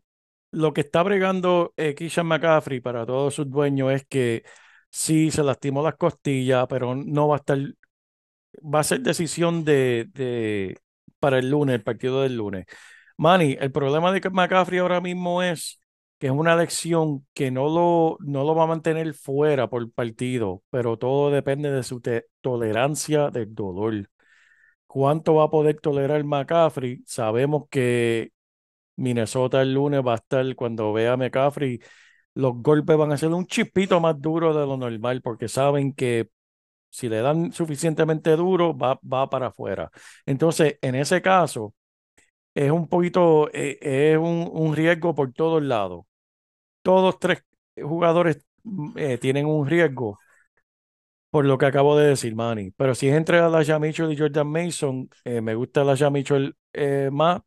Lo 0.51 0.73
que 0.73 0.81
está 0.81 1.03
bregando 1.03 1.73
eh, 1.77 1.95
McCaffrey 2.23 2.81
para 2.81 3.05
todos 3.05 3.35
sus 3.35 3.49
dueños 3.51 3.93
es 3.93 4.05
que 4.07 4.43
sí 4.91 5.31
se 5.31 5.43
lastimó 5.43 5.83
las 5.83 5.95
costillas, 5.97 6.67
pero 6.69 6.95
no 6.95 7.27
va 7.29 7.37
a 7.37 7.39
estar, 7.39 7.59
va 8.63 8.79
a 8.81 8.83
ser 8.83 9.01
decisión 9.01 9.63
de, 9.65 10.07
de 10.13 10.77
para 11.19 11.39
el 11.39 11.49
lunes, 11.49 11.75
el 11.75 11.83
partido 11.83 12.21
del 12.23 12.37
lunes. 12.37 12.65
Manny, 13.17 13.57
el 13.61 13.71
problema 13.73 14.13
de 14.13 14.21
McCaffrey 14.31 14.79
ahora 14.79 15.01
mismo 15.01 15.43
es 15.43 15.80
que 16.21 16.27
es 16.27 16.33
una 16.33 16.55
lección 16.55 17.25
que 17.33 17.49
no 17.49 17.67
lo, 17.67 18.17
no 18.21 18.43
lo 18.43 18.53
va 18.53 18.65
a 18.65 18.67
mantener 18.67 19.15
fuera 19.15 19.67
por 19.71 19.91
partido, 19.91 20.61
pero 20.69 20.95
todo 20.99 21.31
depende 21.31 21.71
de 21.71 21.81
su 21.81 21.99
tolerancia 22.41 23.31
del 23.31 23.55
dolor. 23.55 24.07
¿Cuánto 24.87 25.35
va 25.35 25.45
a 25.45 25.49
poder 25.49 25.79
tolerar 25.81 26.23
McCaffrey? 26.23 27.03
Sabemos 27.07 27.65
que 27.71 28.31
Minnesota 28.97 29.61
el 29.63 29.73
lunes 29.73 30.01
va 30.05 30.13
a 30.13 30.15
estar, 30.17 30.55
cuando 30.55 30.93
vea 30.93 31.13
a 31.13 31.17
McCaffrey, 31.17 31.79
los 32.35 32.53
golpes 32.61 32.97
van 32.97 33.11
a 33.13 33.17
ser 33.17 33.29
un 33.29 33.47
chispito 33.47 33.99
más 33.99 34.21
duro 34.21 34.53
de 34.53 34.67
lo 34.67 34.77
normal, 34.77 35.21
porque 35.23 35.47
saben 35.47 35.93
que 35.93 36.29
si 36.89 37.09
le 37.09 37.21
dan 37.21 37.53
suficientemente 37.53 38.35
duro, 38.37 38.77
va, 38.77 38.99
va 39.03 39.29
para 39.29 39.47
afuera. 39.47 39.91
Entonces, 40.25 40.77
en 40.81 40.95
ese 40.95 41.21
caso, 41.21 41.75
es 42.55 42.71
un 42.71 42.87
poquito, 42.89 43.49
eh, 43.53 43.79
es 43.81 44.17
un, 44.17 44.49
un 44.53 44.75
riesgo 44.75 45.15
por 45.15 45.33
todos 45.33 45.63
lados. 45.63 46.05
Todos 46.81 47.19
tres 47.19 47.43
jugadores 47.81 48.39
mm, 48.63 48.97
eh, 48.97 49.17
tienen 49.17 49.45
un 49.45 49.67
riesgo 49.67 50.17
por 51.29 51.45
lo 51.45 51.57
que 51.57 51.65
acabo 51.65 51.97
de 51.97 52.07
decir, 52.09 52.35
Manny. 52.35 52.71
Pero 52.71 52.93
si 52.95 53.07
es 53.07 53.15
entre 53.15 53.39
Elijah 53.39 53.79
Mitchell 53.79 54.11
y 54.11 54.17
Jordan 54.17 54.47
Mason, 54.47 55.09
eh, 55.23 55.41
me 55.41 55.55
gusta 55.55 55.81
Elijah 55.81 56.09
Mitchell 56.09 56.55
eh, 56.73 57.09
más 57.11 57.41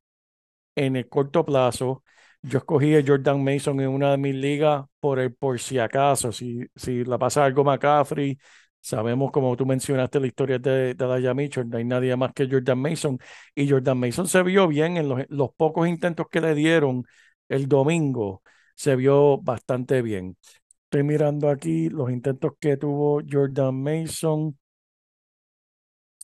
en 0.76 0.96
el 0.96 1.08
corto 1.08 1.44
plazo. 1.44 2.04
Yo 2.42 2.58
escogí 2.58 2.96
a 2.96 3.02
Jordan 3.06 3.44
Mason 3.44 3.80
en 3.80 3.88
una 3.90 4.12
de 4.12 4.18
mis 4.18 4.34
ligas 4.34 4.84
por 5.00 5.18
el 5.20 5.34
por 5.34 5.60
si 5.60 5.78
acaso, 5.78 6.32
si, 6.32 6.66
si 6.76 7.04
la 7.04 7.18
pasa 7.18 7.44
algo 7.44 7.64
McCaffrey. 7.64 8.38
Sabemos, 8.80 9.32
como 9.32 9.56
tú 9.56 9.66
mencionaste, 9.66 10.20
la 10.20 10.26
historia 10.28 10.58
de, 10.58 10.94
de 10.94 11.34
Mitchell, 11.34 11.68
no 11.68 11.78
hay 11.78 11.84
nadie 11.84 12.16
más 12.16 12.32
que 12.34 12.48
Jordan 12.50 12.78
Mason. 12.78 13.18
Y 13.54 13.68
Jordan 13.70 13.98
Mason 13.98 14.28
se 14.28 14.42
vio 14.42 14.68
bien 14.68 14.96
en 14.98 15.08
los, 15.08 15.22
los 15.30 15.50
pocos 15.56 15.88
intentos 15.88 16.26
que 16.30 16.40
le 16.40 16.54
dieron 16.54 17.04
el 17.48 17.68
domingo, 17.68 18.42
se 18.74 18.96
vio 18.96 19.38
bastante 19.38 20.02
bien. 20.02 20.36
Estoy 20.84 21.02
mirando 21.02 21.48
aquí 21.48 21.88
los 21.88 22.10
intentos 22.10 22.52
que 22.60 22.76
tuvo 22.76 23.20
Jordan 23.28 23.74
Mason. 23.82 24.56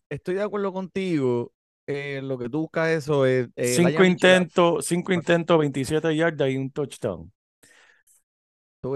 Estoy 0.09 0.37
de 0.37 0.43
acuerdo 0.43 0.73
contigo. 0.73 1.53
eh, 1.87 2.21
lo 2.23 2.39
que 2.39 2.49
tú 2.49 2.61
buscas 2.61 2.91
eso 2.91 3.27
es 3.27 3.49
eh, 3.57 3.75
Cinco 3.75 4.05
intentos, 4.05 4.87
cinco 4.87 5.13
intentos, 5.13 5.59
27 5.59 6.15
yardas 6.15 6.51
y 6.51 6.57
un 6.57 6.71
touchdown. 6.71 7.33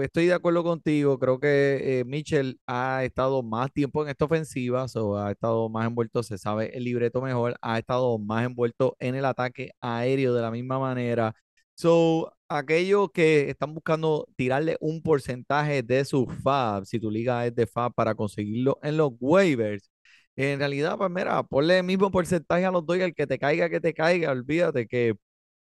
Estoy 0.01 0.25
de 0.25 0.33
acuerdo 0.33 0.63
contigo. 0.63 1.19
Creo 1.19 1.39
que 1.39 1.99
eh, 1.99 2.05
Mitchell 2.05 2.59
ha 2.65 3.03
estado 3.03 3.43
más 3.43 3.71
tiempo 3.71 4.01
en 4.03 4.09
esta 4.09 4.25
ofensiva, 4.25 4.87
so, 4.87 5.17
ha 5.17 5.31
estado 5.31 5.69
más 5.69 5.85
envuelto, 5.85 6.23
se 6.23 6.37
sabe 6.39 6.75
el 6.75 6.85
libreto 6.85 7.21
mejor, 7.21 7.55
ha 7.61 7.77
estado 7.77 8.17
más 8.17 8.45
envuelto 8.45 8.95
en 8.99 9.13
el 9.15 9.25
ataque 9.25 9.71
aéreo 9.81 10.33
de 10.33 10.41
la 10.41 10.49
misma 10.49 10.79
manera. 10.79 11.35
So, 11.75 12.31
aquellos 12.47 13.09
que 13.11 13.49
están 13.49 13.73
buscando 13.73 14.27
tirarle 14.37 14.77
un 14.79 15.01
porcentaje 15.01 15.83
de 15.83 16.05
su 16.05 16.23
FAB, 16.23 16.85
si 16.85 16.99
tu 16.99 17.11
liga 17.11 17.45
es 17.45 17.53
de 17.55 17.63
FAB, 17.63 17.93
para 17.93 18.15
conseguirlo 18.15 18.79
en 18.81 18.97
los 18.97 19.11
waivers, 19.19 19.89
en 20.37 20.59
realidad, 20.59 20.97
pues 20.97 21.09
mira, 21.11 21.43
ponle 21.43 21.79
el 21.79 21.83
mismo 21.85 22.11
porcentaje 22.11 22.65
a 22.65 22.71
los 22.71 22.85
dos 22.85 22.97
y 22.97 23.01
el 23.01 23.13
que 23.15 23.27
te 23.27 23.37
caiga, 23.39 23.69
que 23.69 23.79
te 23.81 23.93
caiga. 23.93 24.31
Olvídate 24.31 24.87
que 24.87 25.15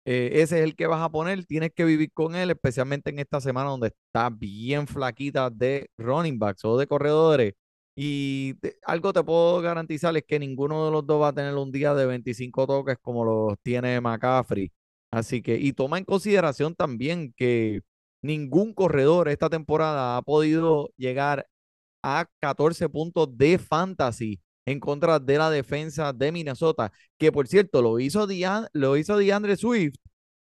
eh, 0.05 0.31
ese 0.35 0.59
es 0.61 0.65
el 0.65 0.77
que 0.77 0.87
vas 0.87 1.03
a 1.03 1.11
poner, 1.11 1.45
tienes 1.47 1.73
que 1.75 1.85
vivir 1.85 2.11
con 2.13 2.35
él, 2.37 2.51
especialmente 2.51 3.11
en 3.11 3.19
esta 3.21 3.41
semana 3.41 3.71
donde 3.71 3.89
está 3.89 4.31
bien 4.31 4.87
flaquita 4.89 5.51
de 5.51 5.89
running 5.99 6.39
backs 6.39 6.65
o 6.65 6.79
de 6.79 6.87
corredores. 6.87 7.55
Y 7.95 8.55
te- 8.55 8.79
algo 8.85 9.13
te 9.13 9.23
puedo 9.25 9.61
garantizar 9.61 10.17
es 10.17 10.25
que 10.27 10.39
ninguno 10.39 10.87
de 10.87 10.93
los 10.93 11.07
dos 11.07 11.21
va 11.23 11.29
a 11.29 11.33
tener 11.35 11.55
un 11.57 11.71
día 11.73 11.95
de 11.95 12.07
25 12.07 12.67
toques 12.67 12.97
como 13.01 13.25
los 13.25 13.59
tiene 13.63 14.01
McCaffrey. 14.01 14.73
Así 15.11 15.43
que, 15.43 15.57
y 15.59 15.73
toma 15.73 15.99
en 15.99 16.05
consideración 16.05 16.75
también 16.75 17.33
que 17.37 17.81
ningún 18.23 18.75
corredor 18.75 19.29
esta 19.29 19.51
temporada 19.51 20.17
ha 20.17 20.23
podido 20.23 20.91
llegar 20.97 21.47
a 22.03 22.27
14 22.41 22.89
puntos 22.89 23.37
de 23.37 23.59
fantasy 23.59 24.41
en 24.67 24.81
contra 24.81 25.19
de 25.19 25.39
la 25.39 25.51
defensa 25.51 26.13
de 26.13 26.33
Minnesota, 26.33 26.93
que 27.19 27.33
por 27.33 27.49
cierto 27.49 27.83
lo 27.83 27.99
hizo, 28.01 28.27
Dean- 28.27 28.69
lo 28.73 28.97
hizo 28.97 29.17
DeAndre 29.17 29.57
Swift 29.57 29.97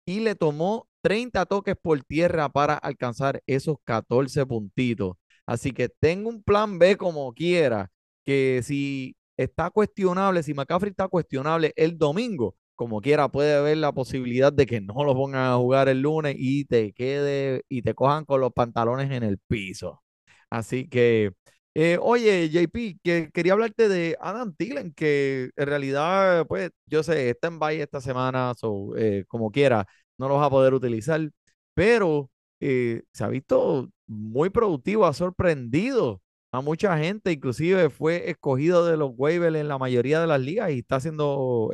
y 0.06 0.20
le 0.22 0.36
tomó 0.36 0.88
30 1.02 1.46
toques 1.46 1.76
por 1.82 2.02
tierra 2.04 2.50
para 2.50 2.76
alcanzar 2.76 3.42
esos 3.48 3.78
14 3.84 4.46
puntitos. 4.46 5.14
Así 5.46 5.72
que 5.72 5.90
tengo 5.90 6.30
un 6.30 6.44
plan 6.44 6.78
B 6.80 6.98
como 6.98 7.34
quiera, 7.34 7.90
que 8.26 8.62
si 8.64 9.16
está 9.38 9.70
cuestionable, 9.72 10.44
si 10.44 10.54
McCaffrey 10.54 10.92
está 10.92 11.08
cuestionable 11.08 11.74
el 11.76 11.98
domingo, 11.98 12.56
como 12.80 13.02
quiera 13.02 13.28
puede 13.28 13.56
haber 13.56 13.78
la 13.78 13.92
posibilidad 13.92 14.54
de 14.54 14.66
que 14.66 14.80
no 14.80 15.04
lo 15.04 15.14
pongan 15.14 15.52
a 15.52 15.58
jugar 15.58 15.90
el 15.90 16.02
lunes 16.02 16.36
y 16.40 16.64
te 16.64 16.94
quede 16.94 17.64
y 17.68 17.82
te 17.82 17.94
cojan 17.94 18.24
con 18.24 18.40
los 18.40 18.54
pantalones 18.54 19.12
en 19.12 19.24
el 19.24 19.38
piso. 19.38 20.02
Así 20.50 20.88
que 20.88 21.34
eh, 21.76 21.98
oye, 22.02 22.50
JP, 22.50 23.00
que 23.04 23.32
quería 23.34 23.52
hablarte 23.54 23.90
de 23.90 24.18
Adam 24.22 24.56
Thielen, 24.56 24.94
que 24.94 25.52
en 25.58 25.68
realidad, 25.68 26.48
pues, 26.48 26.72
yo 26.86 27.04
sé, 27.04 27.30
está 27.32 27.50
en 27.50 27.60
bye 27.60 27.82
esta 27.82 28.00
semana, 28.00 28.54
so, 28.58 28.96
eh, 28.98 29.26
como 29.28 29.52
quiera, 29.52 29.86
no 30.18 30.30
lo 30.30 30.36
vas 30.36 30.48
a 30.48 30.50
poder 30.50 30.74
utilizar, 30.74 31.30
pero 31.74 32.32
eh, 32.62 33.04
se 33.14 33.24
ha 33.26 33.28
visto 33.28 33.90
muy 34.08 34.50
productivo, 34.50 35.06
ha 35.06 35.14
sorprendido 35.14 36.22
a 36.52 36.62
mucha 36.62 36.98
gente, 36.98 37.32
inclusive 37.32 37.90
fue 37.90 38.30
escogido 38.30 38.86
de 38.86 38.98
los 38.98 39.12
waivers 39.16 39.56
en 39.56 39.68
la 39.68 39.78
mayoría 39.78 40.20
de 40.22 40.28
las 40.28 40.42
ligas 40.42 40.72
y 40.72 40.80
está 40.80 40.98
eh, 40.98 41.12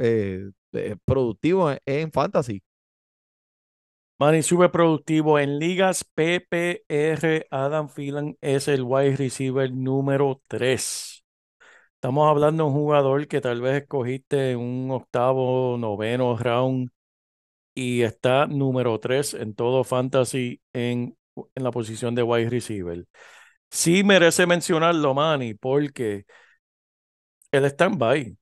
eh, 0.02 0.50
productivo 1.06 1.72
en, 1.72 1.80
en 1.86 2.12
fantasy. 2.12 2.64
Manny 4.18 4.44
sube 4.44 4.70
productivo 4.70 5.40
en 5.40 5.60
ligas 5.60 6.04
PPR. 6.06 7.48
Adam 7.52 7.90
Phelan 7.90 8.38
es 8.42 8.68
el 8.70 8.84
wide 8.84 9.18
receiver 9.18 9.72
número 9.72 10.42
3. 10.48 11.26
Estamos 11.96 12.30
hablando 12.30 12.64
de 12.66 12.70
un 12.70 12.76
jugador 12.76 13.28
que 13.28 13.42
tal 13.42 13.62
vez 13.62 13.82
escogiste 13.84 14.52
en 14.52 14.60
un 14.60 14.92
octavo, 14.92 15.78
noveno 15.78 16.38
round 16.38 16.90
y 17.76 18.04
está 18.04 18.48
número 18.48 19.00
3 19.00 19.34
en 19.36 19.56
todo 19.56 19.84
fantasy 19.84 20.62
en, 20.74 21.18
en 21.56 21.64
la 21.64 21.72
posición 21.72 22.16
de 22.16 22.24
wide 22.24 22.50
receiver. 22.50 23.06
Sí 23.72 24.04
merece 24.04 24.46
mencionarlo, 24.48 25.14
Manny, 25.14 25.56
porque 25.56 26.26
él 27.52 27.66
está 27.66 27.86
en 27.86 27.98
bye. 27.98 28.38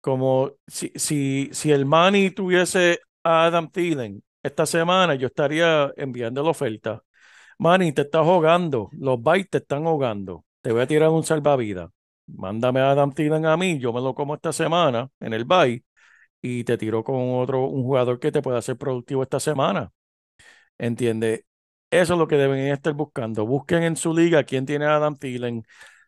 Como 0.00 0.52
si, 0.66 0.90
si, 0.96 1.50
si 1.52 1.72
el 1.72 1.84
Manny 1.86 2.30
tuviese 2.30 3.00
a 3.22 3.44
Adam 3.46 3.70
Thielen 3.70 4.22
esta 4.42 4.64
semana, 4.66 5.14
yo 5.14 5.26
estaría 5.28 5.92
enviando 5.96 6.42
la 6.42 6.50
oferta. 6.50 7.02
Manny, 7.58 7.92
te 7.92 8.02
estás 8.02 8.22
ahogando, 8.26 8.90
los 8.92 9.22
bytes 9.22 9.50
te 9.50 9.58
están 9.58 9.86
ahogando. 9.86 10.44
Te 10.62 10.72
voy 10.72 10.82
a 10.82 10.86
tirar 10.86 11.10
un 11.10 11.24
salvavidas. 11.24 11.90
Mándame 12.26 12.80
a 12.80 12.92
Adam 12.92 13.12
Thielen 13.12 13.46
a 13.46 13.56
mí, 13.56 13.78
yo 13.78 13.92
me 13.92 14.00
lo 14.00 14.14
como 14.14 14.34
esta 14.34 14.52
semana 14.52 15.10
en 15.20 15.34
el 15.34 15.44
bye 15.44 15.84
y 16.42 16.64
te 16.64 16.78
tiro 16.78 17.04
con 17.04 17.16
otro, 17.40 17.66
un 17.66 17.84
jugador 17.84 18.20
que 18.20 18.32
te 18.32 18.42
pueda 18.42 18.58
hacer 18.58 18.76
productivo 18.78 19.22
esta 19.22 19.40
semana. 19.40 19.92
¿Entiendes? 20.78 21.44
Eso 21.90 22.14
es 22.14 22.18
lo 22.18 22.28
que 22.28 22.36
deben 22.36 22.58
estar 22.72 22.92
buscando. 22.94 23.46
Busquen 23.46 23.82
en 23.82 23.96
su 23.96 24.14
liga 24.14 24.44
quién 24.44 24.66
tiene 24.66 24.86
a 24.86 24.96
Adam 24.96 25.16
Thielen. 25.16 25.64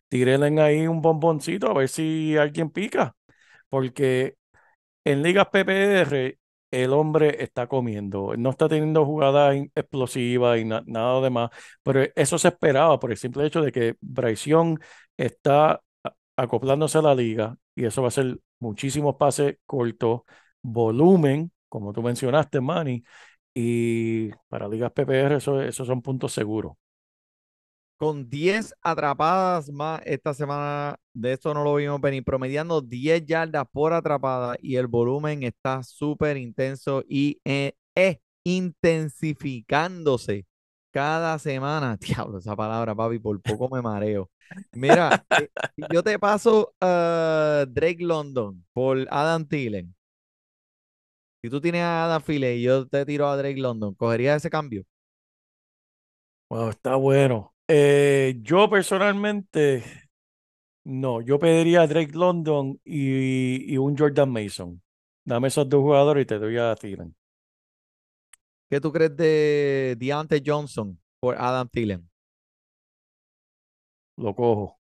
Tírenle 0.08 0.60
ahí 0.62 0.86
un 0.88 1.02
bomboncito 1.02 1.68
a 1.70 1.74
ver 1.74 1.88
si 1.88 2.36
alguien 2.36 2.70
pica. 2.70 3.16
Porque 3.72 4.36
en 5.04 5.22
ligas 5.22 5.48
PPR 5.52 6.38
el 6.70 6.92
hombre 6.92 7.42
está 7.44 7.66
comiendo. 7.68 8.34
No 8.36 8.50
está 8.50 8.68
teniendo 8.68 9.04
jugadas 9.06 9.56
explosivas 9.74 10.58
y 10.60 10.64
na- 10.64 10.82
nada 10.86 11.20
de 11.22 11.30
más. 11.30 11.50
Pero 11.82 12.02
eso 12.16 12.38
se 12.38 12.48
esperaba 12.48 12.98
por 13.00 13.10
el 13.12 13.16
simple 13.18 13.46
hecho 13.46 13.62
de 13.62 13.72
que 13.72 13.96
Bryce 14.00 14.50
Young 14.50 14.78
está 15.16 15.82
acoplándose 16.36 16.98
a 16.98 17.02
la 17.02 17.14
liga 17.14 17.56
y 17.74 17.84
eso 17.86 18.02
va 18.02 18.08
a 18.08 18.10
ser 18.12 18.38
muchísimos 18.60 19.16
pases 19.16 19.58
cortos, 19.66 20.22
volumen, 20.62 21.52
como 21.68 21.92
tú 21.92 22.02
mencionaste, 22.02 22.60
Manny, 22.60 23.02
y 23.54 24.30
para 24.48 24.68
ligas 24.68 24.92
PPR 24.92 25.36
eso, 25.36 25.60
esos 25.62 25.86
son 25.86 26.02
puntos 26.02 26.32
seguros. 26.32 26.74
Con 28.02 28.28
10 28.28 28.74
atrapadas 28.82 29.70
más 29.70 30.02
esta 30.04 30.34
semana, 30.34 30.98
de 31.14 31.34
esto 31.34 31.54
no 31.54 31.62
lo 31.62 31.76
vimos 31.76 32.00
venir, 32.00 32.24
promediando 32.24 32.80
10 32.80 33.24
yardas 33.24 33.64
por 33.70 33.92
atrapada 33.92 34.56
y 34.60 34.74
el 34.74 34.88
volumen 34.88 35.44
está 35.44 35.84
súper 35.84 36.36
intenso 36.36 37.04
y 37.08 37.40
eh, 37.44 37.74
eh, 37.94 38.20
intensificándose 38.42 40.46
cada 40.90 41.38
semana. 41.38 41.96
Diablo, 42.00 42.38
esa 42.38 42.56
palabra, 42.56 42.92
papi, 42.92 43.20
por 43.20 43.40
poco 43.40 43.72
me 43.72 43.80
mareo. 43.80 44.28
Mira, 44.72 45.24
eh, 45.38 45.48
yo 45.92 46.02
te 46.02 46.18
paso 46.18 46.74
a 46.80 47.64
Drake 47.68 48.02
London 48.02 48.64
por 48.72 49.06
Adam 49.12 49.46
Thielen. 49.46 49.94
Si 51.40 51.48
tú 51.48 51.60
tienes 51.60 51.82
a 51.82 52.06
Adam 52.06 52.20
Thielen 52.20 52.58
y 52.58 52.62
yo 52.62 52.84
te 52.88 53.06
tiro 53.06 53.28
a 53.28 53.36
Drake 53.36 53.60
London, 53.60 53.94
¿cogerías 53.94 54.38
ese 54.38 54.50
cambio? 54.50 54.82
Wow, 56.50 56.70
está 56.70 56.96
bueno. 56.96 57.51
Eh, 57.74 58.34
yo 58.42 58.68
personalmente, 58.68 59.82
no, 60.84 61.22
yo 61.22 61.38
pediría 61.38 61.80
a 61.80 61.86
Drake 61.86 62.12
London 62.12 62.78
y, 62.84 63.72
y 63.72 63.78
un 63.78 63.96
Jordan 63.96 64.30
Mason. 64.30 64.82
Dame 65.24 65.48
esos 65.48 65.66
dos 65.70 65.80
jugadores 65.80 66.24
y 66.24 66.26
te 66.26 66.38
doy 66.38 66.58
a 66.58 66.74
Thielen. 66.74 67.16
¿Qué 68.68 68.78
tú 68.78 68.92
crees 68.92 69.16
de 69.16 69.96
Deontay 69.98 70.42
Johnson 70.44 71.00
por 71.18 71.34
Adam 71.38 71.66
Thielen? 71.66 72.10
Lo 74.18 74.34
cojo. 74.34 74.78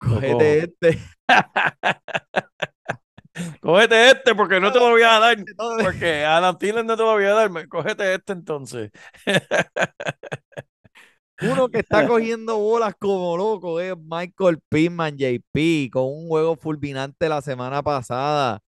Lo 0.00 0.14
Cógete 0.14 0.72
cojo. 0.80 0.88
este. 0.88 0.98
Cógete 3.60 4.10
este 4.10 4.34
porque 4.34 4.58
no 4.58 4.72
te 4.72 4.78
lo 4.78 4.88
voy 4.88 5.02
a 5.02 5.18
dar. 5.18 5.36
Porque 5.82 6.24
Adam 6.24 6.56
Thielen 6.56 6.86
no 6.86 6.96
te 6.96 7.02
lo 7.02 7.12
voy 7.12 7.24
a 7.24 7.34
dar. 7.34 7.68
Cógete 7.68 8.14
este 8.14 8.32
entonces. 8.32 8.90
Uno 11.50 11.68
que 11.68 11.80
está 11.80 12.06
cogiendo 12.06 12.58
bolas 12.58 12.94
como 12.98 13.36
loco 13.36 13.80
es 13.80 13.94
Michael 13.96 14.60
Pittman, 14.68 15.16
JP, 15.16 15.90
con 15.90 16.04
un 16.04 16.28
juego 16.28 16.56
fulminante 16.56 17.28
la 17.28 17.42
semana 17.42 17.82
pasada. 17.82 18.60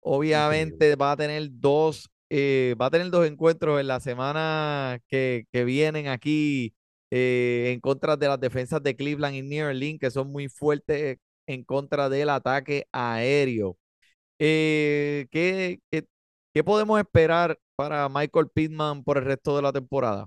Obviamente 0.00 0.96
va 0.96 1.12
a 1.12 1.16
tener 1.16 1.48
dos, 1.52 2.10
eh, 2.30 2.74
va 2.80 2.86
a 2.86 2.90
tener 2.90 3.10
dos 3.10 3.26
encuentros 3.26 3.80
en 3.80 3.86
la 3.86 4.00
semana 4.00 4.98
que, 5.08 5.44
que 5.52 5.64
vienen 5.64 6.08
aquí 6.08 6.74
eh, 7.10 7.72
en 7.72 7.80
contra 7.80 8.16
de 8.16 8.28
las 8.28 8.40
defensas 8.40 8.82
de 8.82 8.96
Cleveland 8.96 9.36
y 9.36 9.42
New 9.42 9.66
Orleans, 9.66 10.00
que 10.00 10.10
son 10.10 10.32
muy 10.32 10.48
fuertes 10.48 11.18
en 11.46 11.64
contra 11.64 12.08
del 12.08 12.30
ataque 12.30 12.86
aéreo. 12.92 13.76
Eh, 14.38 15.26
¿qué, 15.30 15.80
qué, 15.90 16.06
qué 16.54 16.64
podemos 16.64 16.98
esperar 16.98 17.58
para 17.76 18.08
Michael 18.08 18.48
Pittman 18.52 19.04
por 19.04 19.18
el 19.18 19.24
resto 19.24 19.54
de 19.56 19.62
la 19.62 19.72
temporada? 19.72 20.26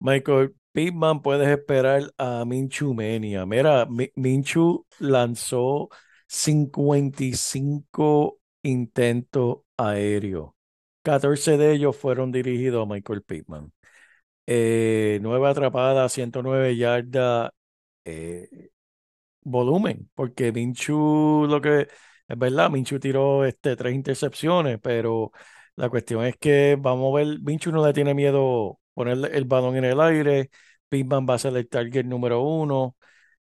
Michael 0.00 0.54
Pittman, 0.72 1.20
puedes 1.22 1.48
esperar 1.48 2.12
a 2.18 2.44
Minchu 2.44 2.94
Mania. 2.94 3.44
Mira, 3.46 3.86
Mi- 3.86 4.10
Minshew 4.14 4.86
lanzó 4.98 5.88
55 6.28 8.38
intentos 8.62 9.58
aéreos. 9.76 10.50
14 11.02 11.56
de 11.56 11.72
ellos 11.72 11.96
fueron 11.96 12.30
dirigidos 12.30 12.84
a 12.86 12.92
Michael 12.92 13.22
Pittman. 13.22 13.72
Eh, 14.46 15.18
nueve 15.22 15.48
atrapadas, 15.48 16.12
109 16.12 16.76
yardas, 16.76 17.50
eh, 18.04 18.70
volumen, 19.42 20.10
porque 20.14 20.52
Minshew 20.52 21.46
lo 21.48 21.60
que 21.60 21.88
es 22.28 22.38
verdad, 22.38 22.70
Minshew 22.70 22.98
tiró 23.00 23.44
este, 23.44 23.76
tres 23.76 23.94
intercepciones, 23.94 24.78
pero 24.82 25.32
la 25.76 25.88
cuestión 25.90 26.24
es 26.24 26.36
que 26.36 26.76
vamos 26.80 27.12
a 27.14 27.18
ver, 27.24 27.40
Minshew 27.40 27.72
no 27.72 27.84
le 27.86 27.92
tiene 27.92 28.14
miedo 28.14 28.79
ponerle 28.94 29.28
el 29.36 29.44
balón 29.44 29.76
en 29.76 29.84
el 29.84 30.00
aire, 30.00 30.50
Pittman 30.88 31.26
va 31.28 31.34
a 31.34 31.38
ser 31.38 31.56
el 31.56 31.68
target 31.68 32.04
número 32.04 32.42
uno, 32.42 32.96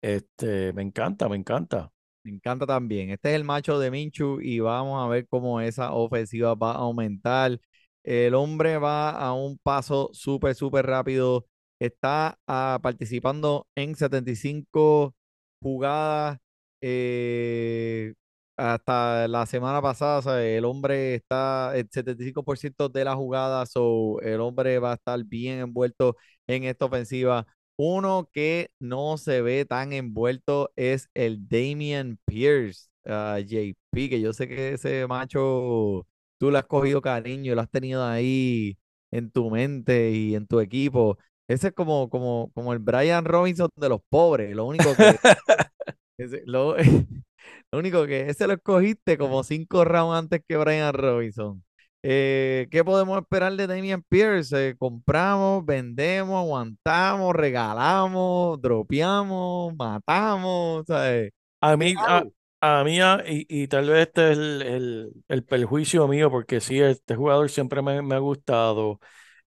este, 0.00 0.72
me 0.74 0.82
encanta, 0.82 1.28
me 1.28 1.36
encanta. 1.36 1.90
Me 2.24 2.30
encanta 2.32 2.66
también. 2.66 3.10
Este 3.10 3.30
es 3.30 3.36
el 3.36 3.44
macho 3.44 3.78
de 3.80 3.90
Minchu 3.90 4.40
y 4.40 4.60
vamos 4.60 5.04
a 5.04 5.08
ver 5.08 5.26
cómo 5.28 5.60
esa 5.60 5.92
ofensiva 5.92 6.54
va 6.54 6.72
a 6.72 6.76
aumentar. 6.76 7.58
El 8.04 8.34
hombre 8.34 8.78
va 8.78 9.10
a 9.10 9.32
un 9.34 9.58
paso 9.58 10.10
súper, 10.12 10.54
súper 10.54 10.86
rápido. 10.86 11.46
Está 11.80 12.38
ah, 12.46 12.78
participando 12.82 13.66
en 13.74 13.96
75 13.96 15.14
jugadas. 15.60 16.38
eh, 16.80 18.14
hasta 18.56 19.28
la 19.28 19.46
semana 19.46 19.80
pasada, 19.82 20.18
o 20.18 20.22
sea, 20.22 20.42
el 20.44 20.64
hombre 20.64 21.14
está 21.14 21.72
el 21.76 21.88
75% 21.90 22.88
de 22.88 23.04
las 23.04 23.14
jugadas, 23.16 23.70
so 23.72 24.20
el 24.20 24.40
hombre 24.40 24.78
va 24.78 24.92
a 24.92 24.94
estar 24.94 25.22
bien 25.24 25.60
envuelto 25.60 26.16
en 26.46 26.64
esta 26.64 26.84
ofensiva. 26.86 27.46
Uno 27.76 28.28
que 28.32 28.70
no 28.78 29.16
se 29.18 29.40
ve 29.42 29.64
tan 29.64 29.92
envuelto 29.92 30.70
es 30.76 31.08
el 31.14 31.48
Damian 31.48 32.18
Pierce, 32.26 32.88
ah, 33.06 33.38
JP, 33.40 34.08
que 34.10 34.20
yo 34.20 34.32
sé 34.32 34.46
que 34.48 34.74
ese 34.74 35.06
macho 35.06 36.06
tú 36.38 36.50
le 36.50 36.58
has 36.58 36.66
cogido 36.66 37.00
cariño, 37.02 37.54
lo 37.54 37.60
has 37.62 37.70
tenido 37.70 38.04
ahí 38.04 38.76
en 39.10 39.30
tu 39.30 39.50
mente 39.50 40.10
y 40.10 40.34
en 40.34 40.46
tu 40.46 40.60
equipo. 40.60 41.18
Ese 41.48 41.68
es 41.68 41.72
como, 41.74 42.08
como, 42.10 42.50
como 42.54 42.72
el 42.72 42.78
Brian 42.78 43.24
Robinson 43.24 43.68
de 43.76 43.88
los 43.88 44.00
pobres, 44.08 44.54
lo 44.54 44.64
único 44.66 44.96
que, 44.96 45.18
ese- 46.18 46.42
lo, 46.46 46.76
lo 47.70 47.78
único 47.78 48.06
que 48.06 48.28
ese 48.28 48.46
lo 48.46 48.54
escogiste 48.54 49.18
como 49.18 49.42
cinco 49.44 49.84
rounds 49.84 50.18
antes 50.18 50.42
que 50.46 50.56
Brian 50.56 50.92
Robinson. 50.94 51.62
Eh, 52.04 52.66
¿qué 52.70 52.82
podemos 52.84 53.18
esperar 53.20 53.54
de 53.56 53.66
Damian 53.68 54.02
Pierce? 54.08 54.70
Eh, 54.70 54.76
compramos, 54.76 55.64
vendemos, 55.64 56.36
aguantamos, 56.42 57.34
regalamos, 57.34 58.60
dropeamos, 58.60 59.74
matamos, 59.76 60.84
¿sabes? 60.86 61.30
A 61.60 61.76
¿Qué 61.76 61.76
mí, 61.76 62.00
a, 62.06 62.24
a 62.60 62.84
mí, 62.84 63.00
a- 63.00 63.22
y, 63.26 63.46
y 63.48 63.68
tal 63.68 63.88
vez 63.88 64.08
este 64.08 64.32
es 64.32 64.38
el, 64.38 64.62
el, 64.62 65.12
el 65.28 65.44
perjuicio 65.44 66.08
mío, 66.08 66.30
porque 66.30 66.60
sí, 66.60 66.80
este 66.80 67.14
jugador 67.16 67.50
siempre 67.50 67.82
me, 67.82 68.02
me 68.02 68.16
ha 68.16 68.18
gustado. 68.18 68.98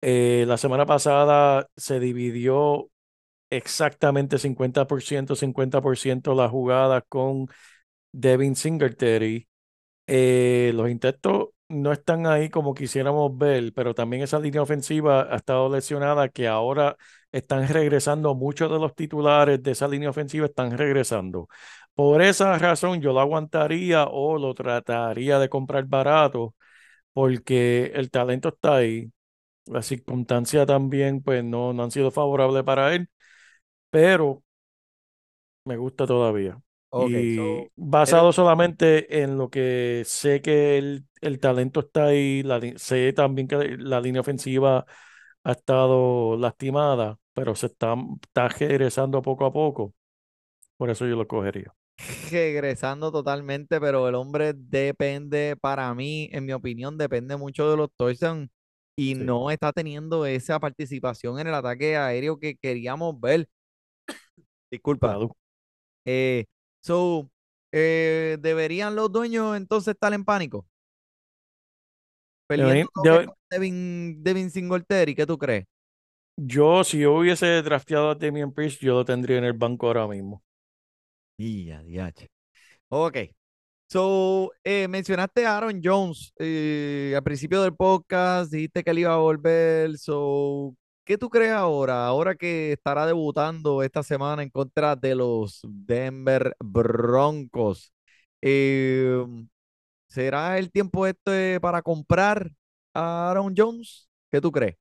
Eh, 0.02 0.44
la 0.48 0.58
semana 0.58 0.86
pasada 0.86 1.68
se 1.76 2.00
dividió 2.00 2.90
exactamente 3.50 4.38
50%, 4.38 5.36
50% 5.36 6.34
las 6.34 6.50
jugadas 6.50 7.04
con 7.08 7.48
Devin 8.12 8.56
Singletary. 8.56 9.48
Eh, 10.06 10.72
los 10.74 10.90
intentos 10.90 11.48
no 11.68 11.92
están 11.92 12.26
ahí 12.26 12.50
como 12.50 12.74
quisiéramos 12.74 13.36
ver, 13.38 13.72
pero 13.74 13.94
también 13.94 14.22
esa 14.22 14.38
línea 14.40 14.62
ofensiva 14.62 15.32
ha 15.32 15.36
estado 15.36 15.68
lesionada, 15.70 16.28
que 16.30 16.48
ahora 16.48 16.96
están 17.32 17.68
regresando, 17.68 18.34
muchos 18.34 18.70
de 18.72 18.78
los 18.78 18.94
titulares 18.94 19.62
de 19.62 19.72
esa 19.72 19.88
línea 19.88 20.10
ofensiva 20.10 20.46
están 20.46 20.76
regresando. 20.78 21.48
Por 21.94 22.22
esa 22.22 22.58
razón 22.58 23.00
yo 23.02 23.12
lo 23.12 23.20
aguantaría 23.20 24.06
o 24.10 24.38
lo 24.38 24.54
trataría 24.54 25.38
de 25.38 25.48
comprar 25.48 25.86
barato, 25.86 26.54
porque 27.12 27.92
el 27.94 28.10
talento 28.10 28.50
está 28.50 28.76
ahí. 28.76 29.12
Las 29.66 29.86
circunstancias 29.86 30.66
también 30.66 31.22
pues 31.22 31.44
no, 31.44 31.72
no 31.74 31.84
han 31.84 31.90
sido 31.92 32.10
favorables 32.10 32.64
para 32.64 32.94
él, 32.94 33.08
pero 33.90 34.42
me 35.64 35.76
gusta 35.76 36.06
todavía. 36.06 36.60
Y 36.96 37.26
so, 37.28 37.70
basado 37.76 38.32
solamente 38.32 39.22
en 39.22 39.38
lo 39.38 39.50
que 39.50 40.02
sé 40.06 40.42
que 40.42 40.78
el, 40.78 41.06
el 41.20 41.38
talento 41.38 41.80
está 41.80 42.06
ahí, 42.06 42.42
la 42.42 42.60
sé 42.76 43.12
también 43.12 43.46
que 43.48 43.76
la 43.78 44.00
línea 44.00 44.20
ofensiva 44.22 44.84
ha 45.44 45.52
estado 45.52 46.36
lastimada, 46.36 47.18
pero 47.34 47.54
se 47.54 47.66
está, 47.66 47.94
está 48.22 48.48
regresando 48.48 49.22
poco 49.22 49.46
a 49.46 49.52
poco. 49.52 49.94
Por 50.78 50.90
eso 50.90 51.06
yo 51.06 51.16
lo 51.16 51.28
cogería. 51.28 51.74
regresando 52.30 53.10
totalmente, 53.12 53.80
pero 53.80 54.08
el 54.08 54.14
hombre 54.14 54.52
depende, 54.56 55.56
para 55.60 55.92
mí, 55.94 56.28
en 56.32 56.44
mi 56.46 56.52
opinión, 56.52 56.98
depende 56.98 57.36
mucho 57.36 57.70
de 57.70 57.76
los 57.76 57.88
touchdowns 57.96 58.48
y 58.96 59.14
Sí. 59.14 59.14
no 59.14 59.50
está 59.50 59.72
teniendo 59.72 60.26
esa 60.26 60.58
participación 60.60 61.38
en 61.40 61.46
el 61.48 61.54
ataque 61.54 61.96
aéreo 61.96 62.38
que 62.38 62.56
queríamos 62.56 63.18
ver. 63.20 63.48
Disculpa. 64.70 65.18
Claro. 65.18 65.36
Eh, 66.06 66.46
so, 66.80 67.30
eh, 67.72 68.38
¿deberían 68.40 68.94
los 68.94 69.10
dueños 69.12 69.56
entonces 69.56 69.94
estar 69.94 70.12
en 70.12 70.24
pánico? 70.24 70.66
Perdiendo 72.46 72.88
con 72.92 73.32
Devin, 73.50 74.22
Devin 74.22 74.50
Singletary, 74.50 75.14
¿qué 75.14 75.26
tú 75.26 75.36
crees? 75.36 75.66
Yo, 76.36 76.84
si 76.84 77.00
yo 77.00 77.14
hubiese 77.14 77.62
drafteado 77.62 78.10
a 78.10 78.14
Damian 78.14 78.52
Pierce, 78.52 78.78
yo 78.80 78.94
lo 78.94 79.04
tendría 79.04 79.38
en 79.38 79.44
el 79.44 79.54
banco 79.54 79.88
ahora 79.88 80.06
mismo. 80.06 80.42
Y 81.36 81.66
ya, 81.66 81.82
diache. 81.82 82.28
Ok. 82.88 83.18
So, 83.90 84.52
eh, 84.64 84.86
mencionaste 84.86 85.46
a 85.46 85.56
Aaron 85.56 85.80
Jones 85.82 86.32
eh, 86.38 87.14
al 87.16 87.22
principio 87.22 87.62
del 87.62 87.74
podcast, 87.74 88.52
dijiste 88.52 88.84
que 88.84 88.90
él 88.90 88.98
iba 89.00 89.14
a 89.14 89.18
volver. 89.18 89.96
So, 89.98 90.76
¿qué 91.08 91.16
tú 91.16 91.30
crees 91.30 91.52
ahora? 91.52 92.06
Ahora 92.06 92.34
que 92.34 92.72
estará 92.72 93.06
debutando 93.06 93.82
esta 93.82 94.02
semana 94.02 94.42
en 94.42 94.50
contra 94.50 94.94
de 94.94 95.14
los 95.14 95.62
Denver 95.64 96.54
Broncos. 96.60 97.94
Eh, 98.42 99.24
¿será 100.06 100.58
el 100.58 100.70
tiempo 100.70 101.06
este 101.06 101.60
para 101.60 101.80
comprar 101.80 102.50
a 102.92 103.30
Aaron 103.30 103.54
Jones? 103.56 104.10
¿Qué 104.30 104.42
tú 104.42 104.52
crees? 104.52 104.76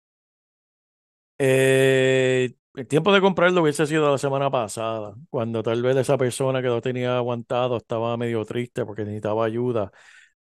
Eh, 1.39 2.53
el 2.75 2.87
tiempo 2.87 3.13
de 3.13 3.21
comprarlo 3.21 3.61
hubiese 3.61 3.85
sido 3.87 4.11
la 4.11 4.17
semana 4.17 4.51
pasada, 4.51 5.15
cuando 5.29 5.63
tal 5.63 5.81
vez 5.81 5.95
esa 5.95 6.17
persona 6.17 6.61
que 6.61 6.67
lo 6.67 6.81
tenía 6.81 7.15
aguantado 7.17 7.77
estaba 7.77 8.17
medio 8.17 8.43
triste 8.43 8.85
porque 8.85 9.03
necesitaba 9.05 9.45
ayuda. 9.45 9.91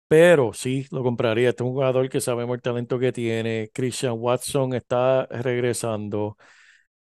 Pero 0.08 0.54
sí, 0.54 0.86
lo 0.92 1.04
compraría. 1.04 1.50
Este 1.50 1.64
es 1.64 1.68
un 1.68 1.74
jugador 1.74 2.10
que 2.10 2.22
sabemos 2.22 2.56
el 2.56 2.62
talento 2.62 3.00
que 3.00 3.12
tiene. 3.12 3.70
Christian 3.74 4.14
Watson 4.18 4.74
está 4.76 5.26
regresando. 5.28 6.38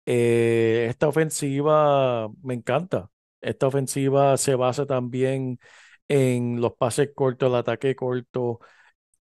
Eh, 0.05 0.87
esta 0.89 1.07
ofensiva 1.09 2.29
me 2.43 2.53
encanta. 2.55 3.09
Esta 3.41 3.67
ofensiva 3.67 4.37
se 4.37 4.55
basa 4.55 4.85
también 4.85 5.59
en 6.07 6.61
los 6.61 6.73
pases 6.75 7.11
cortos, 7.15 7.49
el 7.49 7.55
ataque 7.55 7.95
corto, 7.95 8.59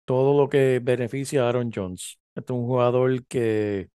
todo 0.06 0.38
lo 0.40 0.50
que 0.50 0.80
beneficia 0.84 1.46
a 1.46 1.50
Aaron 1.50 1.72
Jones. 1.74 2.20
Este 2.36 2.54
es 2.54 2.60
un 2.60 2.66
jugador 2.68 3.26
que 3.28 3.90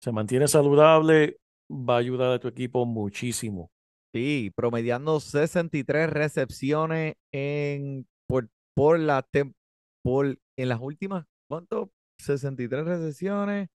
se 0.00 0.12
mantiene 0.12 0.48
saludable, 0.48 1.38
va 1.70 1.96
a 1.96 1.98
ayudar 1.98 2.32
a 2.32 2.38
tu 2.38 2.48
equipo 2.48 2.84
muchísimo. 2.86 3.70
Sí, 4.12 4.52
promediando 4.54 5.18
63 5.20 6.10
recepciones 6.10 7.14
en, 7.32 8.06
por, 8.26 8.48
por 8.74 8.98
la 8.98 9.22
tem- 9.30 9.54
por, 10.02 10.38
en 10.56 10.68
las 10.68 10.80
últimas, 10.80 11.24
¿cuánto? 11.48 11.90
63 12.18 12.84
recepciones 12.84 13.68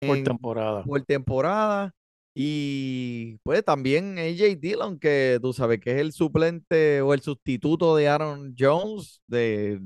Por 0.00 0.18
en- 0.18 0.24
temporada. 0.24 0.84
por 0.84 1.02
temporada. 1.02 1.92
Y 2.38 3.38
pues 3.44 3.64
también 3.64 4.18
AJ 4.18 4.58
Dillon, 4.60 4.98
que 4.98 5.38
tú 5.40 5.54
sabes 5.54 5.80
que 5.80 5.92
es 5.92 6.00
el 6.00 6.12
suplente 6.12 7.00
o 7.00 7.14
el 7.14 7.22
sustituto 7.22 7.96
de 7.96 8.08
Aaron 8.08 8.54
Jones. 8.58 9.22
De, 9.26 9.80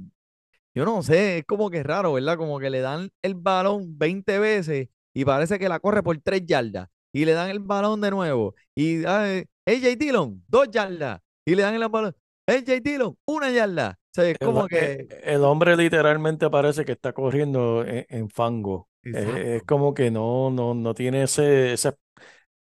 yo 0.75 0.85
no 0.85 1.03
sé, 1.05 1.39
es 1.39 1.45
como 1.47 1.71
que 1.71 1.79
es 1.79 1.87
raro, 1.87 2.13
¿verdad? 2.15 2.37
Como 2.37 2.59
que 2.59 2.71
le 2.71 2.81
dan 2.81 3.11
el 3.23 3.35
balón 3.37 3.97
20 3.99 4.39
veces 4.41 4.89
y 5.15 5.25
parece 5.25 5.59
que 5.61 5.69
la 5.69 5.79
corre 5.81 6.03
por 6.03 6.19
3 6.19 6.45
yardas. 6.45 6.89
Y 7.13 7.25
le 7.25 7.33
dan 7.33 7.51
el 7.51 7.61
balón 7.61 8.01
de 8.01 8.11
nuevo. 8.11 8.55
Y 8.75 9.05
ah, 9.05 9.43
AJ 9.67 9.97
Dillon, 9.99 10.43
2 10.49 10.69
yardas. 10.73 11.21
Y 11.47 11.55
le 11.55 11.63
dan 11.63 11.75
el 11.75 11.89
balón. 11.89 12.15
AJ 12.47 12.81
Dillon, 12.83 13.17
una 13.27 13.51
yarda. 13.51 13.99
O 13.99 14.15
sea, 14.15 14.29
es 14.29 14.39
El, 14.39 14.47
como 14.47 14.67
eh, 14.71 15.07
que. 15.09 15.09
el 15.25 15.45
hombre 15.45 15.77
literalmente 15.77 16.49
parece 16.51 16.85
que 16.85 16.93
está 16.93 17.13
corriendo 17.13 17.85
en, 17.85 18.07
en 18.09 18.31
fango. 18.31 18.89
Es, 19.13 19.25
Exacto. 19.25 19.65
como 19.67 19.95
que 19.95 20.11
no, 20.11 20.51
no, 20.51 20.75
no 20.75 20.95
tiene 20.95 21.23
ese, 21.25 21.73
ese 21.75 21.95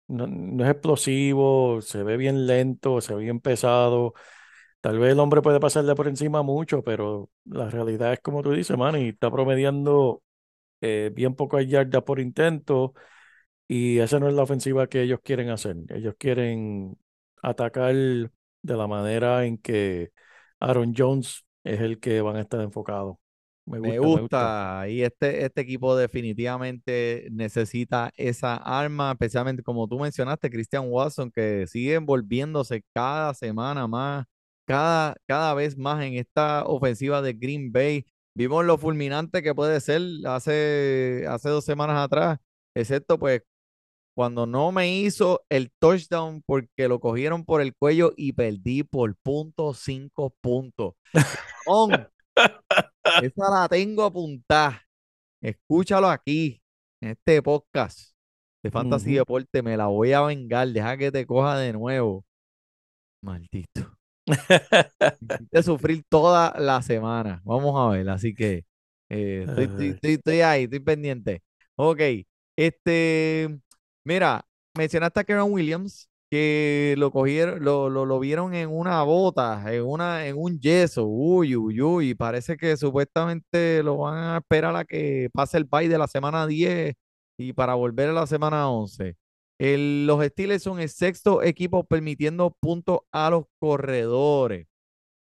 no, 0.08 0.26
no 0.26 0.64
es 0.64 0.70
explosivo, 0.70 1.80
se 1.82 2.02
ve 2.02 2.16
bien 2.16 2.46
lento, 2.46 3.00
se 3.00 3.14
ve 3.14 3.22
bien 3.24 3.40
pesado. 3.40 4.14
Tal 4.80 4.98
vez 4.98 5.12
el 5.12 5.20
hombre 5.20 5.42
puede 5.42 5.60
pasarle 5.60 5.94
por 5.94 6.08
encima 6.08 6.42
mucho, 6.42 6.82
pero 6.84 7.30
la 7.44 7.70
realidad 7.70 8.12
es 8.14 8.20
como 8.20 8.42
tú 8.42 8.52
dices, 8.52 8.76
Manny, 8.78 9.10
está 9.10 9.30
promediando 9.30 10.22
eh, 10.82 11.10
bien 11.14 11.34
pocas 11.36 11.66
yardas 11.68 12.02
por 12.04 12.20
intento 12.20 12.94
y 13.68 13.98
esa 13.98 14.20
no 14.20 14.28
es 14.28 14.34
la 14.34 14.42
ofensiva 14.42 14.88
que 14.88 15.02
ellos 15.02 15.20
quieren 15.22 15.50
hacer. 15.50 15.76
Ellos 15.90 16.14
quieren 16.18 16.98
atacar 17.42 17.94
de 18.62 18.76
la 18.76 18.86
manera 18.86 19.44
en 19.46 19.58
que 19.58 20.10
Aaron 20.60 20.94
Jones 20.96 21.44
es 21.64 21.80
el 21.80 22.00
que 22.00 22.20
van 22.20 22.36
a 22.36 22.40
estar 22.42 22.60
enfocados. 22.60 23.16
Me 23.66 23.98
gusta. 23.98 24.86
Y 24.88 25.02
este, 25.02 25.44
este 25.44 25.60
equipo 25.60 25.96
definitivamente 25.96 27.28
necesita 27.30 28.10
esa 28.16 28.56
arma, 28.56 29.12
especialmente 29.12 29.62
como 29.62 29.86
tú 29.86 29.98
mencionaste, 29.98 30.50
Christian 30.50 30.86
Watson, 30.88 31.30
que 31.30 31.66
sigue 31.68 31.94
envolviéndose 31.94 32.82
cada 32.92 33.32
semana 33.34 33.86
más, 33.86 34.26
cada, 34.64 35.14
cada 35.26 35.54
vez 35.54 35.76
más 35.76 36.02
en 36.02 36.14
esta 36.14 36.64
ofensiva 36.64 37.22
de 37.22 37.34
Green 37.34 37.70
Bay. 37.70 38.06
Vimos 38.34 38.64
lo 38.64 38.76
fulminante 38.78 39.42
que 39.42 39.54
puede 39.54 39.80
ser 39.80 40.02
hace, 40.26 41.24
hace 41.28 41.48
dos 41.48 41.64
semanas 41.64 41.98
atrás, 41.98 42.38
excepto 42.74 43.18
pues 43.18 43.42
cuando 44.14 44.46
no 44.46 44.72
me 44.72 44.92
hizo 44.92 45.42
el 45.48 45.70
touchdown 45.78 46.42
porque 46.44 46.88
lo 46.88 47.00
cogieron 47.00 47.44
por 47.44 47.60
el 47.62 47.74
cuello 47.74 48.12
y 48.16 48.32
perdí 48.32 48.82
por 48.82 49.16
punto 49.16 49.72
cinco 49.74 50.34
puntos. 50.40 50.94
On. 51.66 51.90
Esa 53.22 53.50
la 53.50 53.68
tengo 53.68 54.04
apuntada. 54.04 54.82
Escúchalo 55.42 56.08
aquí, 56.08 56.60
en 57.00 57.10
este 57.10 57.42
podcast 57.42 58.14
de 58.62 58.70
Fantasy 58.70 59.10
Ujú. 59.10 59.18
Deporte. 59.20 59.62
Me 59.62 59.76
la 59.76 59.86
voy 59.86 60.12
a 60.12 60.20
vengar. 60.22 60.68
Deja 60.68 60.96
que 60.96 61.10
te 61.10 61.26
coja 61.26 61.58
de 61.58 61.72
nuevo. 61.72 62.24
Maldito. 63.22 63.96
Hiciste 64.26 65.62
sufrir 65.62 66.04
toda 66.08 66.54
la 66.58 66.82
semana. 66.82 67.40
Vamos 67.44 67.74
a 67.78 67.96
ver. 67.96 68.08
Así 68.10 68.34
que 68.34 68.64
eh, 69.08 69.44
estoy, 69.48 69.64
estoy- 69.64 69.86
Ay. 69.86 69.90
estoy- 69.94 70.12
estoy 70.14 70.40
ahí, 70.40 70.64
estoy 70.64 70.80
pendiente. 70.80 71.42
Ok. 71.76 72.00
Este, 72.56 73.58
mira, 74.04 74.44
mencionaste 74.76 75.20
a 75.20 75.24
Kevin 75.24 75.52
Williams, 75.52 76.08
que 76.30 76.94
lo 76.98 77.10
cogieron, 77.10 77.62
lo, 77.64 77.90
lo, 77.90 78.06
lo 78.06 78.20
vieron 78.20 78.54
en 78.54 78.70
una 78.70 79.02
bota, 79.02 79.62
en 79.74 79.84
una, 79.84 80.26
en 80.26 80.36
un 80.38 80.58
yeso. 80.60 81.04
Uy, 81.06 81.56
uy, 81.56 81.80
uy. 81.80 82.14
Parece 82.14 82.56
que 82.56 82.76
supuestamente 82.76 83.82
lo 83.82 83.98
van 83.98 84.16
a 84.18 84.38
esperar 84.38 84.76
a 84.76 84.84
que 84.84 85.28
pase 85.32 85.58
el 85.58 85.64
bye 85.64 85.88
de 85.88 85.98
la 85.98 86.06
semana 86.08 86.46
10 86.46 86.94
y 87.36 87.52
para 87.52 87.74
volver 87.74 88.10
a 88.10 88.12
la 88.12 88.26
semana 88.26 88.68
11. 88.70 89.16
El- 89.58 90.06
los 90.06 90.24
Steelers 90.24 90.62
son 90.62 90.80
el 90.80 90.88
sexto 90.88 91.42
equipo 91.42 91.84
permitiendo 91.84 92.56
puntos 92.60 93.00
a 93.12 93.30
los 93.30 93.44
corredores. 93.58 94.66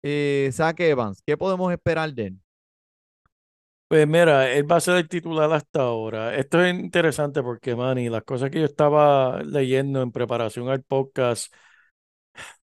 Eh, 0.03 0.49
Zach 0.53 0.79
Evans, 0.79 1.21
¿qué 1.25 1.37
podemos 1.37 1.71
esperar 1.73 2.13
de 2.13 2.27
él? 2.27 2.39
Pues 3.89 4.07
mira, 4.07 4.51
él 4.51 4.71
va 4.71 4.75
a 4.77 4.79
ser 4.81 4.97
el 4.97 5.09
titular 5.09 5.51
hasta 5.51 5.81
ahora. 5.81 6.35
Esto 6.35 6.63
es 6.63 6.75
interesante 6.79 7.41
porque, 7.41 7.75
Manny, 7.75 8.07
las 8.09 8.23
cosas 8.23 8.51
que 8.51 8.59
yo 8.59 8.65
estaba 8.65 9.41
leyendo 9.43 10.01
en 10.03 10.11
preparación 10.11 10.69
al 10.69 10.83
podcast, 10.83 11.51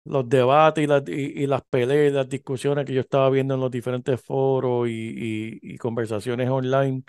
los 0.03 0.27
debates 0.29 0.83
y 0.83 0.87
las, 0.87 1.03
y, 1.07 1.13
y 1.43 1.47
las 1.47 1.61
peleas 1.63 2.13
las 2.13 2.29
discusiones 2.29 2.85
que 2.85 2.93
yo 2.93 3.01
estaba 3.01 3.29
viendo 3.29 3.53
en 3.55 3.59
los 3.61 3.71
diferentes 3.71 4.21
foros 4.21 4.87
y, 4.89 4.91
y- 4.91 5.59
y 5.61 5.77
conversaciones 5.77 6.49
online, 6.49 7.03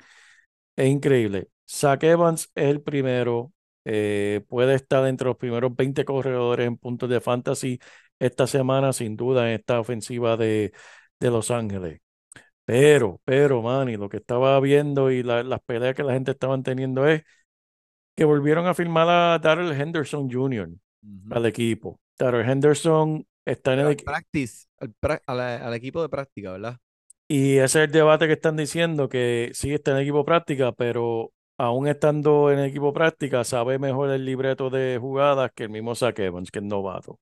es 0.76 0.88
increíble. 0.88 1.48
Zach 1.68 2.02
Evans 2.04 2.50
es 2.56 2.66
el 2.70 2.82
primero, 2.82 3.52
eh, 3.84 4.44
puede 4.48 4.74
estar 4.76 5.06
entre 5.08 5.28
los 5.28 5.38
primeros 5.38 5.74
20 5.76 6.04
corredores 6.04 6.66
en 6.68 6.78
puntos 6.78 7.10
de 7.10 7.20
fantasy 7.22 7.80
esta 8.20 8.46
semana, 8.48 8.92
sin 8.92 9.16
duda, 9.16 9.48
en 9.50 9.56
esta 9.60 9.80
ofensiva 9.80 10.36
de, 10.36 10.72
de 11.20 11.30
Los 11.32 11.50
Ángeles. 11.52 12.00
Pero, 12.66 13.20
pero, 13.24 13.62
Manny, 13.62 13.96
lo 13.96 14.08
que 14.10 14.18
estaba 14.18 14.60
viendo 14.60 15.10
y 15.12 15.22
la- 15.24 15.44
las 15.44 15.60
peleas 15.62 15.94
que 15.96 16.04
la 16.04 16.14
gente 16.14 16.32
estaban 16.32 16.64
teniendo 16.64 17.06
es 17.08 17.24
que 18.16 18.24
volvieron 18.24 18.66
a 18.66 18.74
firmar 18.74 19.08
a 19.08 19.38
Darrell 19.38 19.72
Henderson 19.80 20.30
Jr. 20.30 20.70
al 21.30 21.46
equipo. 21.46 22.00
Darrell 22.18 22.48
Henderson 22.48 23.26
está 23.44 23.74
en 23.74 23.80
el 23.80 23.90
equipo. 23.92 24.12
al, 25.26 25.40
al 25.40 25.74
equipo 25.74 26.02
de 26.02 26.08
práctica, 26.08 26.52
¿verdad? 26.52 26.78
Y 27.28 27.56
ese 27.56 27.80
es 27.82 27.86
el 27.86 27.92
debate 27.92 28.26
que 28.26 28.34
están 28.34 28.56
diciendo, 28.56 29.08
que 29.08 29.50
sí 29.54 29.72
está 29.74 29.90
en 29.92 29.96
el 29.98 30.02
equipo 30.04 30.24
práctica, 30.24 30.72
pero 30.72 31.32
aún 31.58 31.88
estando 31.88 32.52
en 32.52 32.60
el 32.60 32.66
equipo 32.70 32.92
práctica, 32.92 33.42
sabe 33.44 33.78
mejor 33.78 34.10
el 34.10 34.24
libreto 34.24 34.70
de 34.70 34.98
jugadas 35.00 35.50
que 35.54 35.64
el 35.64 35.70
mismo 35.70 35.94
Zach 35.94 36.18
Evans, 36.20 36.50
que 36.50 36.60
es 36.60 36.64
novato. 36.64 37.18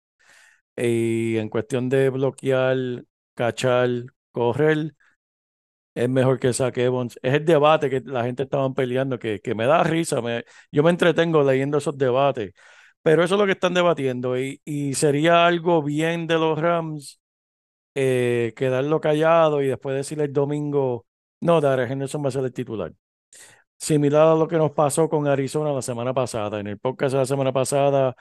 Y 0.77 1.37
en 1.39 1.49
cuestión 1.49 1.89
de 1.89 2.11
bloquear, 2.11 3.05
cachar, 3.35 3.91
correr, 4.33 4.95
es 5.95 6.09
mejor 6.09 6.39
que 6.41 6.53
Zach. 6.53 6.77
Es 6.79 7.17
el 7.23 7.45
debate 7.45 7.91
que 7.91 8.01
la 8.05 8.25
gente 8.25 8.43
estaba 8.45 8.73
peleando, 8.75 9.19
que, 9.19 9.41
que 9.41 9.55
me 9.55 9.67
da 9.67 9.83
risa. 9.85 10.21
me- 10.21 10.45
yo 10.73 10.83
me 10.83 10.91
entretengo 10.91 11.43
leyendo 11.43 11.79
esos 11.79 11.97
debates, 11.99 12.53
pero 13.03 13.25
eso 13.25 13.35
es 13.35 13.41
lo 13.41 13.47
que 13.47 13.53
están 13.53 13.75
debatiendo. 13.75 14.39
Y, 14.39 14.61
y 14.65 14.95
sería 14.95 15.47
algo 15.47 15.83
bien 15.83 16.27
de 16.27 16.35
los 16.39 16.59
Rams 16.61 17.21
eh, 17.95 18.53
quedarlo 18.57 19.01
callado 19.01 19.63
y 19.63 19.69
después 19.69 19.97
decirle 19.97 20.25
el 20.25 20.33
domingo, 20.33 21.07
no, 21.41 21.61
Darrell 21.61 21.91
Henderson 21.91 22.25
va 22.25 22.29
a 22.29 22.33
ser 22.33 22.45
el 22.45 22.53
titular. 22.53 22.93
Similar 23.79 24.29
a 24.29 24.35
lo 24.35 24.49
que 24.49 24.57
nos 24.57 24.71
pasó 24.73 25.09
con 25.09 25.27
Arizona 25.29 25.73
la 25.73 25.83
semana 25.83 26.15
pasada. 26.15 26.61
En 26.61 26.67
el 26.69 26.79
podcast 26.79 27.13
de 27.13 27.19
la 27.21 27.27
semana 27.27 27.53
pasada 27.53 28.17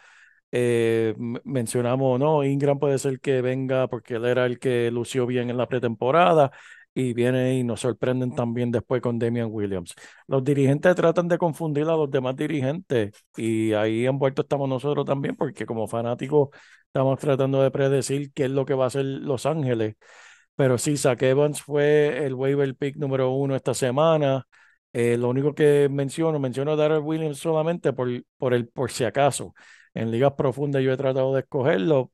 eh, 0.51 1.15
mencionamos, 1.45 2.19
no, 2.19 2.43
Ingram 2.43 2.79
puede 2.79 2.99
ser 2.99 3.19
que 3.19 3.41
venga 3.41 3.87
porque 3.87 4.15
él 4.15 4.25
era 4.25 4.45
el 4.45 4.59
que 4.59 4.91
lució 4.91 5.25
bien 5.27 5.49
en 5.49 5.57
la 5.57 5.67
pretemporada 5.67 6.51
y 6.93 7.13
viene 7.13 7.55
y 7.57 7.63
nos 7.63 7.81
sorprenden 7.81 8.35
también 8.35 8.71
después 8.71 9.01
con 9.01 9.17
Damian 9.19 9.49
Williams. 9.51 9.95
Los 10.27 10.43
dirigentes 10.43 10.95
tratan 10.95 11.27
de 11.27 11.37
confundir 11.37 11.83
a 11.83 11.95
los 11.95 12.09
demás 12.11 12.35
dirigentes 12.35 13.11
y 13.35 13.73
ahí 13.73 14.05
envuelto 14.05 14.43
estamos 14.43 14.69
nosotros 14.69 15.05
también 15.05 15.35
porque 15.35 15.65
como 15.65 15.87
fanáticos 15.87 16.49
estamos 16.85 17.19
tratando 17.19 17.61
de 17.63 17.71
predecir 17.71 18.31
qué 18.33 18.45
es 18.45 18.51
lo 18.51 18.65
que 18.65 18.75
va 18.75 18.85
a 18.85 18.87
hacer 18.87 19.05
Los 19.05 19.45
Ángeles. 19.45 19.95
Pero 20.55 20.77
sí, 20.77 20.97
Zach 20.97 21.21
Evans 21.23 21.61
fue 21.61 22.25
el 22.25 22.35
waiver 22.35 22.75
pick 22.75 22.95
número 22.97 23.31
uno 23.31 23.55
esta 23.55 23.73
semana. 23.73 24.47
Eh, 24.93 25.17
lo 25.17 25.29
único 25.29 25.55
que 25.55 25.89
menciono, 25.89 26.39
menciono 26.39 26.73
a 26.73 26.75
Darrell 26.75 27.01
Williams 27.01 27.39
solamente 27.39 27.93
por, 27.93 28.09
por 28.37 28.53
el 28.53 28.67
por 28.67 28.91
si 28.91 29.03
acaso. 29.03 29.55
En 29.93 30.11
ligas 30.11 30.33
profundas 30.33 30.83
yo 30.83 30.91
he 30.93 30.97
tratado 30.97 31.33
de 31.33 31.41
escogerlo. 31.41 32.11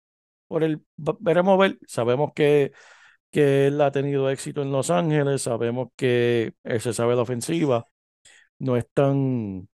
Por 0.47 0.63
el, 0.63 0.81
veremos 1.19 1.57
ver. 1.59 1.77
Sabemos 1.87 2.31
que, 2.33 2.71
que 3.31 3.67
él 3.67 3.81
ha 3.81 3.91
tenido 3.91 4.29
éxito 4.29 4.61
en 4.61 4.71
Los 4.71 4.89
Ángeles, 4.89 5.43
sabemos 5.43 5.89
que 5.95 6.53
él 6.63 6.81
se 6.81 6.93
sabe 6.93 7.15
la 7.15 7.21
ofensiva. 7.23 7.87
No 8.59 8.77
es 8.77 8.87
tan, 8.93 9.69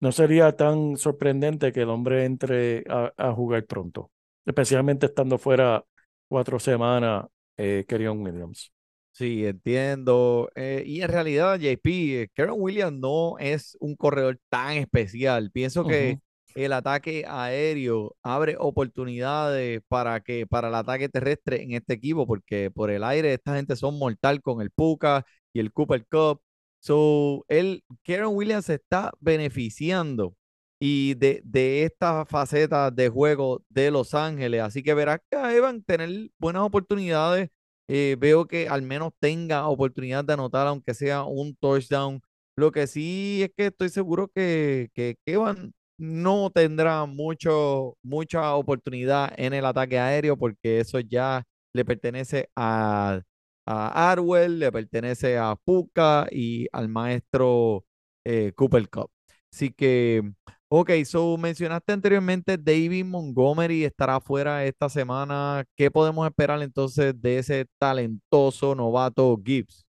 no 0.00 0.12
sería 0.12 0.56
tan 0.56 0.96
sorprendente 0.96 1.72
que 1.72 1.82
el 1.82 1.88
hombre 1.90 2.24
entre 2.24 2.84
a, 2.88 3.12
a 3.16 3.32
jugar 3.32 3.66
pronto, 3.66 4.10
especialmente 4.46 5.06
estando 5.06 5.38
fuera 5.38 5.84
cuatro 6.28 6.58
semanas, 6.58 7.26
eh, 7.56 7.84
Kerryon 7.88 8.20
Williams. 8.22 8.72
Sí, 9.12 9.44
entiendo. 9.46 10.50
Eh, 10.54 10.84
y 10.86 11.02
en 11.02 11.08
realidad, 11.08 11.58
JP, 11.58 12.22
eh, 12.22 12.28
Karen 12.34 12.54
Williams 12.56 12.98
no 12.98 13.36
es 13.38 13.76
un 13.80 13.96
corredor 13.96 14.38
tan 14.48 14.76
especial. 14.76 15.50
Pienso 15.50 15.86
que. 15.86 16.20
El 16.64 16.72
ataque 16.72 17.24
aéreo 17.28 18.16
abre 18.22 18.56
oportunidades 18.58 19.80
para 19.88 20.20
que 20.20 20.46
para 20.46 20.68
el 20.68 20.74
ataque 20.74 21.08
terrestre 21.08 21.62
en 21.62 21.72
este 21.72 21.94
equipo, 21.94 22.26
porque 22.26 22.70
por 22.70 22.90
el 22.90 23.04
aire 23.04 23.34
esta 23.34 23.56
gente 23.56 23.76
son 23.76 23.98
mortal 23.98 24.42
con 24.42 24.60
el 24.60 24.70
Puka 24.70 25.24
y 25.52 25.60
el 25.60 25.72
Cooper 25.72 26.06
Cup. 26.06 26.40
So, 26.80 27.44
él, 27.48 27.84
Karen 28.04 28.28
Williams 28.28 28.66
se 28.66 28.74
está 28.74 29.12
beneficiando 29.20 30.36
y 30.80 31.14
de, 31.14 31.42
de 31.44 31.84
esta 31.84 32.24
faceta 32.26 32.90
de 32.90 33.08
juego 33.08 33.62
de 33.68 33.90
Los 33.90 34.14
Ángeles. 34.14 34.62
Así 34.62 34.82
que 34.82 34.94
verás 34.94 35.20
que 35.30 35.36
ahí 35.36 35.60
van 35.60 35.78
a 35.78 35.82
tener 35.82 36.30
buenas 36.38 36.62
oportunidades 36.62 37.50
eh, 37.88 38.16
veo 38.18 38.46
que 38.46 38.68
al 38.68 38.82
menos 38.82 39.12
tenga 39.18 39.66
oportunidad 39.68 40.24
de 40.24 40.34
anotar, 40.34 40.66
aunque 40.66 40.94
sea 40.94 41.24
un 41.24 41.56
touchdown. 41.56 42.20
Lo 42.56 42.70
que 42.72 42.86
sí 42.86 43.42
es 43.42 43.50
que 43.56 43.66
estoy 43.66 43.88
seguro 43.88 44.28
que, 44.28 44.90
que 44.94 45.16
Kevin 45.24 45.72
no 45.98 46.50
tendrá 46.50 47.06
mucho, 47.06 47.96
mucha 48.02 48.54
oportunidad 48.54 49.32
en 49.36 49.52
el 49.54 49.64
ataque 49.66 49.98
aéreo, 49.98 50.36
porque 50.36 50.80
eso 50.80 51.00
ya 51.00 51.44
le 51.72 51.84
pertenece 51.84 52.48
a, 52.56 53.20
a 53.66 54.10
Arwell, 54.12 54.58
le 54.58 54.72
pertenece 54.72 55.38
a 55.38 55.56
Puka 55.56 56.26
y 56.30 56.66
al 56.72 56.88
maestro 56.88 57.84
eh, 58.24 58.52
Cooper 58.56 58.88
Cup. 58.88 59.10
Así 59.52 59.70
que, 59.72 60.22
ok, 60.68 60.90
so 61.04 61.36
mencionaste 61.38 61.92
anteriormente 61.92 62.58
David 62.58 63.04
Montgomery 63.04 63.84
estará 63.84 64.20
fuera 64.20 64.64
esta 64.64 64.88
semana. 64.88 65.64
¿Qué 65.76 65.90
podemos 65.90 66.26
esperar 66.26 66.62
entonces 66.62 67.20
de 67.20 67.38
ese 67.38 67.66
talentoso 67.78 68.74
novato 68.74 69.40
Gibbs? 69.44 69.86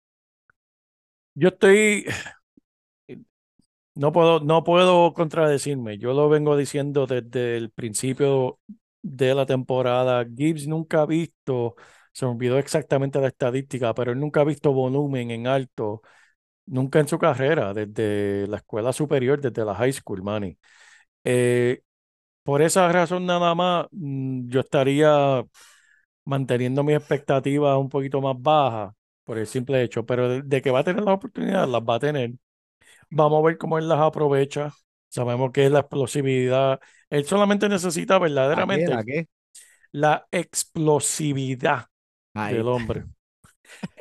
Yo 1.35 1.49
estoy, 1.49 2.05
no 3.97 4.11
puedo, 4.11 4.39
no 4.41 4.63
puedo 4.63 5.13
contradecirme. 5.13 5.97
Yo 5.97 6.13
lo 6.13 6.29
vengo 6.29 6.57
diciendo 6.57 7.07
desde 7.07 7.57
el 7.57 7.71
principio 7.71 8.59
de 9.01 9.35
la 9.35 9.45
temporada. 9.45 10.25
Gibbs 10.25 10.67
nunca 10.67 11.01
ha 11.01 11.05
visto, 11.05 11.75
se 12.13 12.25
me 12.25 12.31
olvidó 12.31 12.57
exactamente 12.59 13.19
la 13.19 13.27
estadística, 13.27 13.93
pero 13.93 14.11
él 14.11 14.19
nunca 14.19 14.41
ha 14.41 14.43
visto 14.43 14.71
volumen 14.73 15.31
en 15.31 15.47
alto, 15.47 16.01
nunca 16.67 16.99
en 16.99 17.07
su 17.07 17.19
carrera, 17.19 17.73
desde 17.73 18.47
la 18.47 18.57
escuela 18.57 18.93
superior, 18.93 19.41
desde 19.41 19.65
la 19.65 19.75
high 19.75 19.93
school, 19.93 20.23
Manny. 20.23 20.57
Eh, 21.25 21.81
por 22.43 22.61
esa 22.63 22.91
razón 22.91 23.25
nada 23.27 23.55
más, 23.55 23.87
mm, 23.91 24.49
yo 24.49 24.61
estaría 24.61 25.45
manteniendo 26.25 26.83
mis 26.83 26.95
expectativas 26.97 27.77
un 27.77 27.89
poquito 27.89 28.21
más 28.21 28.35
bajas 28.39 28.93
por 29.23 29.37
el 29.37 29.47
simple 29.47 29.81
hecho, 29.83 30.05
pero 30.05 30.29
de, 30.29 30.41
de 30.43 30.61
que 30.61 30.71
va 30.71 30.79
a 30.79 30.83
tener 30.83 31.03
las 31.03 31.15
oportunidades, 31.15 31.69
las 31.69 31.81
va 31.81 31.95
a 31.95 31.99
tener. 31.99 32.31
Vamos 33.09 33.39
a 33.43 33.45
ver 33.47 33.57
cómo 33.57 33.77
él 33.77 33.87
las 33.87 33.99
aprovecha. 33.99 34.73
Sabemos 35.09 35.51
que 35.51 35.65
es 35.65 35.71
la 35.71 35.79
explosividad. 35.79 36.79
Él 37.09 37.25
solamente 37.25 37.69
necesita 37.69 38.19
verdaderamente 38.19 38.91
¿La 38.91 39.03
qué? 39.03 39.27
la 39.91 40.27
explosividad 40.31 41.87
Ahí 42.33 42.55
del 42.55 42.67
hombre. 42.67 43.05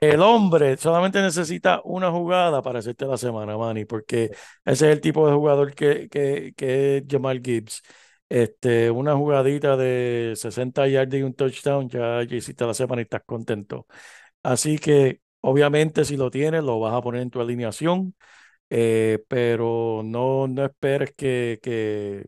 El 0.01 0.21
hombre 0.21 0.77
solamente 0.77 1.21
necesita 1.23 1.81
una 1.85 2.11
jugada 2.11 2.63
para 2.63 2.79
hacerte 2.81 3.07
la 3.07 3.17
semana, 3.17 3.57
Manny, 3.57 3.85
porque 3.85 4.31
ese 4.65 4.87
es 4.89 4.93
el 4.95 5.01
tipo 5.01 5.29
de 5.29 5.35
jugador 5.35 5.75
que, 5.75 6.09
que, 6.09 6.53
que 6.57 6.99
es 6.99 7.05
Jamal 7.09 7.41
Gibbs. 7.43 7.83
Este, 8.29 8.91
una 8.91 9.15
jugadita 9.17 9.77
de 9.77 10.33
60 10.37 10.87
yardas 10.89 11.21
y 11.21 11.23
un 11.23 11.35
touchdown, 11.35 11.89
ya, 11.89 12.23
ya 12.25 12.37
hiciste 12.37 12.65
la 12.67 12.75
semana 12.75 13.03
y 13.03 13.05
estás 13.05 13.23
contento. 13.25 13.87
Así 14.43 14.79
que, 14.79 15.21
obviamente, 15.41 16.05
si 16.05 16.17
lo 16.17 16.31
tienes, 16.31 16.65
lo 16.65 16.81
vas 16.81 16.95
a 16.95 17.03
poner 17.03 17.23
en 17.23 17.31
tu 17.31 17.41
alineación, 17.41 18.15
eh, 18.71 19.25
pero 19.29 20.03
no, 20.05 20.49
no 20.49 20.65
esperes 20.65 21.15
que, 21.17 21.59
que, 21.63 22.27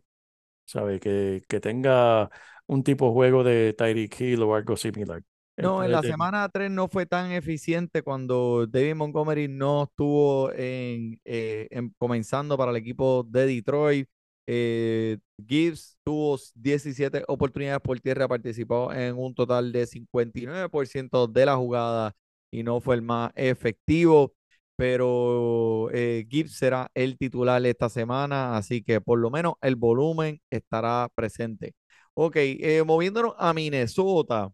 ¿sabe? 0.67 1.01
Que, 1.01 1.43
que 1.49 1.61
tenga 1.61 2.31
un 2.67 2.85
tipo 2.85 3.07
de 3.09 3.13
juego 3.13 3.45
de 3.45 3.75
Tyreek 3.75 4.21
Hill 4.21 4.43
o 4.45 4.55
algo 4.57 4.77
similar. 4.77 5.23
No, 5.61 5.83
en 5.83 5.91
la 5.91 6.05
semana 6.05 6.49
3 6.49 6.71
no 6.71 6.87
fue 6.89 7.05
tan 7.05 7.33
eficiente 7.33 8.03
cuando 8.03 8.65
David 8.69 8.95
Montgomery 8.95 9.49
no 9.49 9.85
estuvo 9.85 10.53
en, 10.53 11.21
eh, 11.25 11.67
en- 11.73 11.91
comenzando 11.99 12.57
para 12.57 12.71
el 12.71 12.77
equipo 12.77 13.25
de 13.29 13.47
Detroit. 13.47 14.09
Eh, 14.47 15.19
Gibbs 15.47 15.99
tuvo 16.05 16.39
17 16.55 17.25
oportunidades 17.27 17.81
por 17.83 17.99
tierra, 18.01 18.29
participó 18.29 18.93
en 18.93 19.17
un 19.19 19.35
total 19.35 19.73
de 19.73 19.87
59% 19.87 21.27
de 21.27 21.45
la 21.47 21.57
jugada 21.57 22.15
y 22.53 22.63
no 22.63 22.81
fue 22.81 22.95
el 22.95 23.03
más 23.03 23.33
efectivo, 23.35 24.35
pero 24.79 25.91
eh, 25.93 26.27
Gibbs 26.31 26.57
será 26.59 26.91
el 26.95 27.19
titular 27.19 27.65
esta 27.67 27.91
semana, 27.91 28.57
así 28.57 28.83
que 28.85 29.01
por 29.03 29.19
lo 29.21 29.31
menos 29.31 29.55
el 29.63 29.77
volumen 29.77 30.41
estará 30.51 31.09
presente. 31.17 31.75
Ok, 32.15 32.37
eh, 32.39 32.85
moviéndonos 32.87 33.35
a 33.39 33.55
Minnesota. 33.55 34.51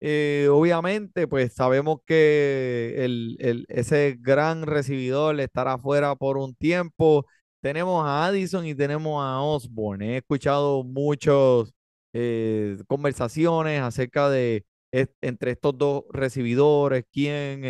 Eh, 0.00 0.48
obviamente, 0.50 1.26
pues 1.28 1.54
sabemos 1.54 1.98
que 2.06 2.94
el, 3.04 3.36
el- 3.40 3.66
ese 3.68 4.16
gran 4.20 4.62
recibidor 4.66 5.40
estará 5.40 5.78
fuera 5.78 6.16
por 6.16 6.38
un 6.38 6.54
tiempo. 6.54 7.26
Tenemos 7.60 8.04
a 8.06 8.26
Addison 8.26 8.66
y 8.66 8.74
tenemos 8.74 9.22
a 9.24 9.40
Osborne. 9.42 10.14
He 10.14 10.16
escuchado 10.18 10.84
muchas 10.84 11.72
conversaciones 12.86 13.80
acerca 13.82 14.30
de 14.30 14.64
entre 15.20 15.50
estos 15.52 15.76
dos 15.76 16.04
recibidores, 16.10 17.04
quién, 17.12 17.64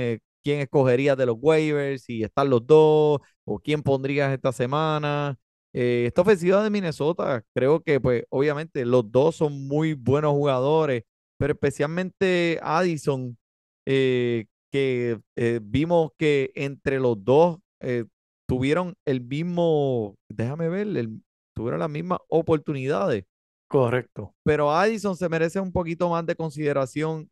quién 0.46 0.60
escogerías 0.60 1.16
de 1.16 1.26
los 1.26 1.36
waivers, 1.40 2.02
si 2.04 2.22
están 2.22 2.50
los 2.50 2.66
dos, 2.66 3.20
o 3.44 3.58
quién 3.60 3.82
pondrías 3.82 4.32
esta 4.32 4.52
semana. 4.52 5.36
Eh, 5.72 6.04
esta 6.06 6.22
ofensiva 6.22 6.62
de 6.62 6.70
Minnesota, 6.70 7.42
creo 7.54 7.80
que 7.82 8.00
pues 8.00 8.24
obviamente 8.30 8.84
los 8.86 9.10
dos 9.10 9.36
son 9.36 9.66
muy 9.68 9.94
buenos 9.94 10.32
jugadores 10.32 11.02
pero 11.38 11.52
especialmente 11.52 12.58
Addison, 12.62 13.36
eh, 13.84 14.46
que 14.72 15.18
eh, 15.36 15.60
vimos 15.62 16.10
que 16.18 16.50
entre 16.54 16.98
los 16.98 17.22
dos 17.24 17.58
eh, 17.80 18.04
tuvieron 18.46 18.94
el 19.04 19.20
mismo, 19.20 20.16
déjame 20.28 20.68
ver, 20.68 20.86
el- 20.96 21.22
tuvieron 21.54 21.80
las 21.80 21.90
mismas 21.90 22.20
oportunidades, 22.28 23.24
Correcto. 23.68 24.34
pero 24.44 24.70
Addison 24.72 25.16
se 25.16 25.28
merece 25.28 25.60
un 25.60 25.72
poquito 25.72 26.08
más 26.08 26.24
de 26.26 26.36
consideración 26.36 27.28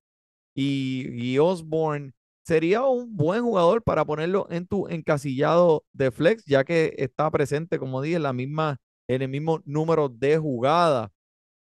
y, 0.55 1.09
y 1.12 1.38
Osborne 1.38 2.12
sería 2.44 2.85
un 2.85 3.16
buen 3.16 3.42
jugador 3.42 3.83
para 3.83 4.04
ponerlo 4.04 4.46
en 4.50 4.66
tu 4.66 4.87
encasillado 4.88 5.85
de 5.92 6.11
flex, 6.11 6.44
ya 6.44 6.64
que 6.64 6.94
está 6.98 7.30
presente, 7.30 7.78
como 7.78 8.02
dije, 8.02 8.16
en 8.16 8.22
la 8.22 8.33
misma, 8.33 8.78
en 9.09 9.22
el 9.22 9.28
mismo 9.28 9.62
número 9.64 10.09
de 10.09 10.38
jugadas. 10.38 11.11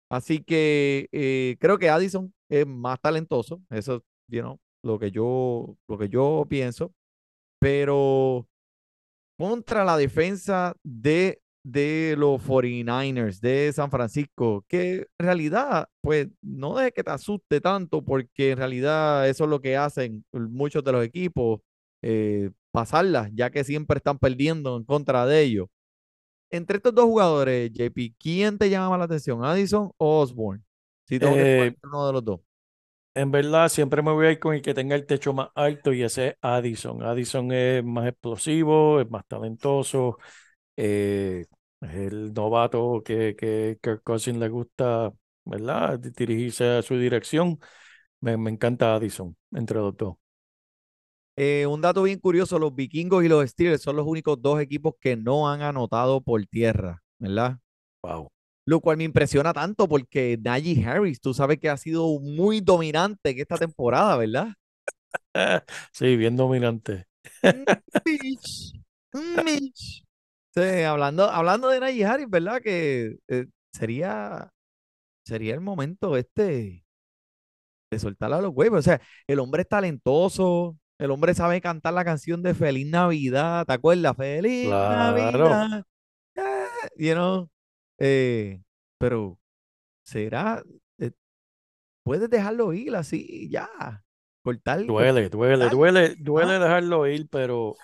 Así 0.10 0.43
que 0.43 1.08
eh, 1.12 1.58
creo 1.60 1.80
que 1.80 1.89
Addison 1.89 2.34
es 2.50 2.67
más 2.67 3.00
talentoso, 3.02 3.62
eso 3.69 3.96
es 3.96 4.02
you 4.28 4.41
know, 4.41 4.60
lo 4.84 5.00
que 5.00 5.12
yo, 5.12 5.76
lo 5.88 5.98
que 5.98 6.10
yo 6.10 6.46
pienso, 6.48 6.93
pero 7.60 8.48
contra 9.38 9.84
la 9.86 9.98
defensa 9.98 10.76
de, 10.84 11.41
de 11.64 12.16
los 12.18 12.41
49ers 12.41 13.39
de 13.39 13.72
San 13.74 13.89
Francisco, 13.91 14.66
que 14.68 14.95
en 15.18 15.26
realidad, 15.26 15.88
pues 16.01 16.28
no 16.41 16.76
deje 16.78 16.91
que 16.91 17.03
te 17.03 17.11
asuste 17.11 17.61
tanto, 17.61 18.03
porque 18.03 18.51
en 18.51 18.57
realidad 18.57 19.30
eso 19.30 19.45
es 19.45 19.49
lo 19.49 19.61
que 19.61 19.78
hacen 19.78 20.26
muchos 20.34 20.84
de 20.84 20.91
los 20.91 21.05
equipos, 21.05 21.61
eh, 22.01 22.51
pasarlas, 22.72 23.30
ya 23.34 23.49
que 23.49 23.64
siempre 23.64 23.97
están 23.97 24.20
perdiendo 24.20 24.76
en 24.78 24.84
contra 24.84 25.26
de 25.26 25.41
ellos. 25.41 25.68
Entre 26.51 26.78
estos 26.78 26.93
dos 26.95 27.05
jugadores, 27.05 27.72
JP, 27.74 28.14
¿quién 28.20 28.57
te 28.57 28.70
llama 28.70 28.97
la 28.97 29.05
atención, 29.05 29.43
Addison 29.43 29.91
o 29.97 30.22
Osborne? 30.22 30.64
Si 31.05 31.20
tengo 31.20 31.36
que 31.36 31.45
Eh, 31.45 31.76
uno 31.84 32.07
de 32.07 32.14
los 32.14 32.24
dos. 32.26 32.41
En 33.16 33.30
verdad, 33.32 33.70
siempre 33.70 34.01
me 34.01 34.11
voy 34.11 34.26
a 34.28 34.32
ir 34.32 34.39
con 34.39 34.55
el 34.55 34.61
que 34.64 34.74
tenga 34.74 34.95
el 34.95 35.05
techo 35.05 35.34
más 35.34 35.49
alto 35.53 35.93
y 35.93 36.01
ese 36.01 36.30
es 36.30 36.36
Addison. 36.41 37.03
Addison 37.03 37.51
es 37.51 37.84
más 37.84 38.07
explosivo, 38.07 38.99
es 39.01 39.09
más 39.09 39.24
talentoso, 39.28 40.18
eh, 40.78 41.45
el 41.84 42.34
novato 42.34 43.01
que, 43.03 43.36
que 43.36 43.77
Kirk 43.81 44.03
Cousins 44.03 44.38
le 44.39 44.49
gusta, 44.49 45.11
¿verdad? 45.45 45.99
Di- 45.99 46.11
Dirigirse 46.11 46.65
a 46.79 46.81
su 46.81 46.97
dirección. 46.97 47.59
Me, 48.21 48.38
me 48.38 48.51
encanta 48.51 48.95
Addison 48.95 49.36
entre 49.53 49.79
los 49.79 49.95
dos. 49.97 50.15
Eh, 51.36 51.65
un 51.65 51.81
dato 51.81 52.03
bien 52.03 52.19
curioso, 52.19 52.59
los 52.59 52.75
vikingos 52.75 53.23
y 53.23 53.27
los 53.27 53.49
Steelers 53.49 53.81
son 53.81 53.95
los 53.95 54.05
únicos 54.07 54.41
dos 54.41 54.61
equipos 54.61 54.93
que 54.99 55.15
no 55.17 55.49
han 55.49 55.61
anotado 55.61 56.21
por 56.21 56.45
tierra, 56.45 57.01
¿verdad? 57.17 57.57
Wow. 58.03 58.29
Lo 58.65 58.79
cual 58.81 58.97
me 58.97 59.03
impresiona 59.05 59.53
tanto 59.53 59.88
porque 59.88 60.38
Najee 60.41 60.86
Harris, 60.86 61.19
tú 61.21 61.34
sabes 61.34 61.59
que 61.59 61.69
ha 61.69 61.77
sido 61.77 62.19
muy 62.19 62.61
dominante 62.61 63.31
en 63.31 63.39
esta 63.39 63.57
temporada, 63.57 64.15
¿verdad? 64.17 64.49
Sí, 65.91 66.15
bien 66.17 66.36
dominante. 66.36 67.07
Mitch, 68.05 68.73
Mitch. 69.13 70.03
Sí, 70.56 70.62
hablando, 70.84 71.30
hablando 71.30 71.70
de 71.70 71.80
Najee 71.80 72.06
Harris, 72.06 72.30
¿verdad? 72.30 72.62
Que 72.62 73.18
eh, 73.28 73.47
sería, 73.74 74.51
sería 75.26 75.54
el 75.56 75.62
momento 75.62 76.18
este 76.18 76.86
de 77.91 77.99
soltar 77.99 78.34
a 78.34 78.41
los 78.41 78.51
huevos. 78.54 78.80
O 78.80 78.82
sea, 78.82 79.01
el 79.28 79.39
hombre 79.39 79.64
es 79.64 79.68
talentoso, 79.70 80.78
el 80.99 81.12
hombre 81.12 81.34
sabe 81.34 81.62
cantar 81.62 81.93
la 81.93 82.06
canción 82.06 82.43
de 82.43 82.54
Feliz 82.54 82.88
Navidad, 82.88 83.66
¿te 83.66 83.74
acuerdas? 83.74 84.16
Feliz 84.16 84.68
Claro. 84.68 85.49
Navidad. 85.49 85.84
ah, 86.38 86.68
You 86.97 87.14
know, 87.14 87.49
eh, 87.99 88.62
pero 88.99 89.39
será, 90.04 90.64
eh, 90.99 91.12
puedes 92.04 92.30
dejarlo 92.30 92.74
ir 92.74 92.95
así, 92.95 93.49
ya, 93.49 93.70
cortar, 94.43 94.86
Duele, 94.86 95.30
duele, 95.30 95.70
duele, 95.70 96.16
duele 96.20 96.54
dejarlo 96.60 97.08
ir, 97.08 97.28
pero 97.30 97.76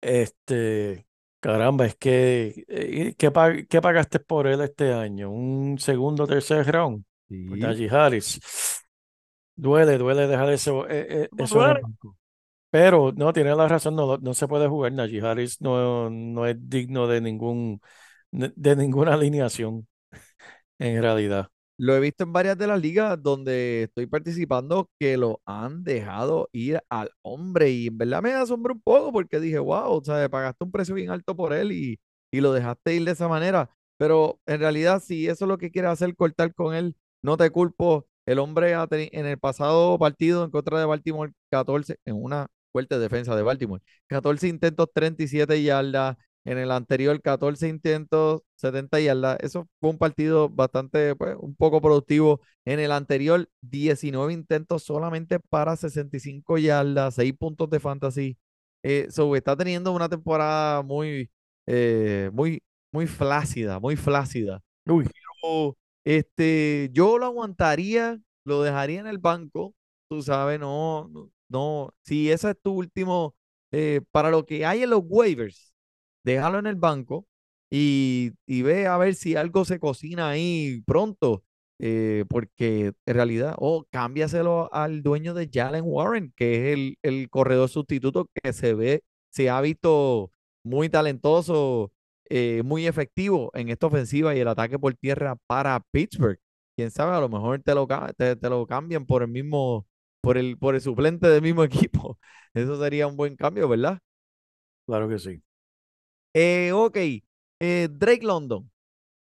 este, 0.00 1.06
caramba, 1.42 1.86
es 1.86 1.96
que, 1.96 2.64
eh, 2.68 3.14
¿qué, 3.18 3.32
pag- 3.32 3.68
qué 3.68 3.82
pagaste 3.82 4.20
por 4.20 4.46
él 4.48 4.60
este 4.62 4.92
año? 4.94 5.30
¿Un 5.30 5.78
segundo 5.78 6.24
o 6.24 6.28
tercer 6.28 6.66
round? 6.72 7.04
Por 7.44 7.58
Sí. 7.58 7.58
Najee 7.58 7.90
Harris. 7.90 8.40
Duele, 9.56 9.98
duele 9.98 10.26
dejar 10.26 10.50
eso, 10.50 10.88
eh, 10.88 11.06
eh, 11.24 11.30
¿Cómo 11.30 11.46
eso 11.46 11.62
en 11.62 11.70
el 11.70 11.74
duele? 11.74 11.80
banco. 11.80 12.16
Pero 12.70 13.12
no, 13.16 13.32
tiene 13.32 13.54
la 13.56 13.68
razón, 13.68 13.96
no, 13.96 14.18
no 14.18 14.34
se 14.34 14.48
puede 14.48 14.68
jugar. 14.68 14.92
Najee 14.92 15.22
Harris 15.22 15.60
no, 15.60 16.10
no 16.10 16.46
es 16.46 16.56
digno 16.70 17.06
de 17.08 17.20
ningún, 17.22 17.80
de 18.32 18.76
ninguna 18.76 19.14
alineación, 19.16 19.88
en 20.78 21.02
realidad. 21.02 21.50
Lo 21.78 21.96
he 21.96 22.00
visto 22.00 22.24
en 22.24 22.32
varias 22.32 22.56
de 22.58 22.66
las 22.66 22.80
ligas 22.80 23.20
donde 23.22 23.84
estoy 23.84 24.06
participando 24.06 24.88
que 25.00 25.16
lo 25.16 25.40
han 25.46 25.82
dejado 25.84 26.48
ir 26.52 26.80
al 26.88 27.10
hombre 27.22 27.70
y 27.70 27.88
en 27.88 27.98
verdad 27.98 28.22
me 28.22 28.32
asombró 28.34 28.74
un 28.74 28.80
poco 28.82 29.12
porque 29.12 29.40
dije, 29.40 29.58
wow, 29.58 29.90
o 29.98 30.04
sea, 30.04 30.28
pagaste 30.28 30.64
un 30.64 30.70
precio 30.70 30.94
bien 30.94 31.10
alto 31.10 31.34
por 31.36 31.52
él 31.52 31.72
y, 31.72 31.98
y 32.30 32.40
lo 32.40 32.52
dejaste 32.52 32.94
ir 32.94 33.04
de 33.04 33.12
esa 33.12 33.26
manera. 33.28 33.70
Pero 33.96 34.40
en 34.46 34.60
realidad, 34.60 35.02
si 35.04 35.26
eso 35.28 35.44
es 35.44 35.48
lo 35.48 35.58
que 35.58 35.70
quieres 35.70 35.90
hacer, 35.90 36.14
cortar 36.16 36.54
con 36.54 36.74
él, 36.74 36.96
no 37.22 37.36
te 37.36 37.50
culpo. 37.50 38.06
El 38.26 38.38
hombre 38.38 38.74
ha 38.74 38.86
en 38.90 39.26
el 39.26 39.38
pasado 39.38 39.98
partido 39.98 40.44
en 40.44 40.50
contra 40.50 40.78
de 40.78 40.84
Baltimore, 40.86 41.32
14, 41.50 41.96
en 42.04 42.22
una 42.22 42.46
fuerte 42.70 42.98
defensa 42.98 43.34
de 43.36 43.42
Baltimore, 43.42 43.82
14 44.06 44.48
intentos, 44.48 44.88
37 44.94 45.62
yardas. 45.62 46.16
En 46.44 46.58
el 46.58 46.72
anterior, 46.72 47.20
14 47.22 47.68
intentos, 47.68 48.42
70 48.56 48.98
yardas. 49.00 49.38
Eso 49.40 49.68
fue 49.80 49.90
un 49.90 49.98
partido 49.98 50.48
bastante, 50.48 51.14
pues, 51.14 51.36
un 51.38 51.54
poco 51.54 51.80
productivo. 51.80 52.40
En 52.64 52.80
el 52.80 52.90
anterior, 52.90 53.48
19 53.60 54.32
intentos 54.32 54.82
solamente 54.82 55.38
para 55.38 55.76
65 55.76 56.58
yardas, 56.58 57.14
6 57.14 57.32
puntos 57.38 57.70
de 57.70 57.78
fantasy. 57.80 58.36
Eh, 58.82 59.06
so, 59.10 59.36
está 59.36 59.56
teniendo 59.56 59.92
una 59.92 60.08
temporada 60.08 60.82
muy, 60.82 61.30
eh, 61.66 62.30
muy, 62.32 62.60
muy 62.90 63.06
flácida, 63.06 63.78
muy 63.78 63.94
flácida. 63.96 64.60
Uy, 64.86 65.04
Pero, 65.40 65.76
este, 66.04 66.90
yo 66.92 67.18
lo 67.18 67.26
aguantaría, 67.26 68.18
lo 68.44 68.62
dejaría 68.62 68.98
en 69.00 69.06
el 69.06 69.18
banco, 69.18 69.74
tú 70.08 70.22
sabes, 70.22 70.58
no, 70.58 71.08
no. 71.48 71.94
Si 72.02 72.30
ese 72.32 72.50
es 72.50 72.56
tu 72.60 72.72
último, 72.72 73.36
eh, 73.70 74.00
para 74.10 74.30
lo 74.30 74.44
que 74.44 74.66
hay 74.66 74.82
en 74.82 74.90
los 74.90 75.02
waivers 75.04 75.71
déjalo 76.24 76.58
en 76.58 76.66
el 76.66 76.76
banco 76.76 77.26
y, 77.70 78.32
ve 78.46 78.86
a 78.86 78.96
ver 78.98 79.14
si 79.14 79.36
algo 79.36 79.64
se 79.64 79.78
cocina 79.80 80.28
ahí 80.30 80.82
pronto, 80.86 81.44
eh, 81.78 82.24
porque 82.28 82.92
en 83.06 83.14
realidad, 83.14 83.54
o 83.58 83.86
cámbiaselo 83.90 84.72
al 84.74 85.02
dueño 85.02 85.34
de 85.34 85.48
Jalen 85.52 85.84
Warren, 85.86 86.32
que 86.36 86.72
es 86.72 86.78
el, 86.78 86.98
el 87.02 87.30
corredor 87.30 87.68
sustituto 87.68 88.28
que 88.42 88.52
se 88.52 88.74
ve, 88.74 89.02
se 89.30 89.48
ha 89.50 89.60
visto 89.60 90.32
muy 90.64 90.88
talentoso, 90.90 91.92
eh, 92.28 92.62
muy 92.64 92.86
efectivo 92.86 93.50
en 93.54 93.68
esta 93.68 93.86
ofensiva 93.86 94.34
y 94.34 94.40
el 94.40 94.48
ataque 94.48 94.78
por 94.78 94.94
tierra 94.94 95.36
para 95.46 95.80
Pittsburgh. 95.90 96.38
Quién 96.76 96.90
sabe, 96.90 97.14
a 97.16 97.20
lo 97.20 97.28
mejor 97.28 97.60
te 97.62 97.74
lo, 97.74 97.86
te, 98.16 98.36
te 98.36 98.48
lo 98.50 98.66
cambian 98.66 99.06
por 99.06 99.22
el 99.22 99.28
mismo, 99.28 99.86
por 100.20 100.38
el, 100.38 100.58
por 100.58 100.74
el 100.74 100.80
suplente 100.80 101.28
del 101.28 101.42
mismo 101.42 101.64
equipo. 101.64 102.18
Eso 102.54 102.78
sería 102.82 103.06
un 103.06 103.16
buen 103.16 103.36
cambio, 103.36 103.68
¿verdad? 103.68 103.98
claro 104.86 105.08
que 105.08 105.18
sí. 105.18 105.42
Eh, 106.34 106.72
ok, 106.72 106.96
eh, 107.60 107.88
Drake 107.90 108.24
London. 108.24 108.70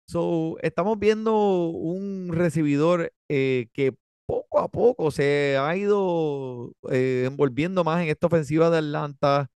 So, 0.06 0.58
estamos 0.62 0.98
viendo 0.98 1.68
un 1.70 2.30
recibidor 2.32 3.12
eh, 3.28 3.68
que 3.72 3.94
poco 4.26 4.60
a 4.60 4.68
poco 4.68 5.10
se 5.10 5.56
ha 5.58 5.76
ido 5.76 6.72
eh, 6.90 7.24
envolviendo 7.26 7.84
más 7.84 8.02
en 8.02 8.10
esta 8.10 8.28
ofensiva 8.28 8.70
de 8.70 8.78
Atlanta 8.78 9.50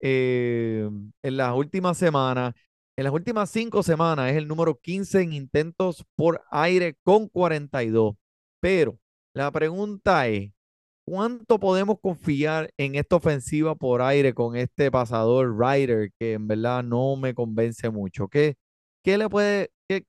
en 0.00 1.12
las 1.22 1.54
últimas 1.56 1.98
semanas. 1.98 2.54
En 2.96 3.04
las 3.04 3.12
últimas 3.12 3.50
cinco 3.50 3.82
semanas 3.82 4.30
es 4.30 4.36
el 4.36 4.48
número 4.48 4.76
15 4.80 5.22
en 5.22 5.32
intentos 5.32 6.04
por 6.16 6.42
aire 6.50 6.96
con 7.04 7.28
42. 7.28 8.14
Pero 8.60 8.98
la 9.34 9.50
pregunta 9.52 10.28
es, 10.28 10.50
¿cuánto 11.08 11.58
podemos 11.58 11.98
confiar 12.00 12.70
en 12.76 12.94
esta 12.94 13.16
ofensiva 13.16 13.74
por 13.74 14.02
aire 14.02 14.34
con 14.34 14.56
este 14.56 14.90
pasador 14.90 15.58
Ryder 15.58 16.10
que 16.18 16.34
en 16.34 16.46
verdad 16.46 16.82
no 16.82 17.16
me 17.16 17.34
convence 17.34 17.88
mucho? 17.90 18.28
¿Qué, 18.28 18.56
qué 19.02 19.16
le 19.16 19.28
puede, 19.28 19.70
qué, 19.88 20.04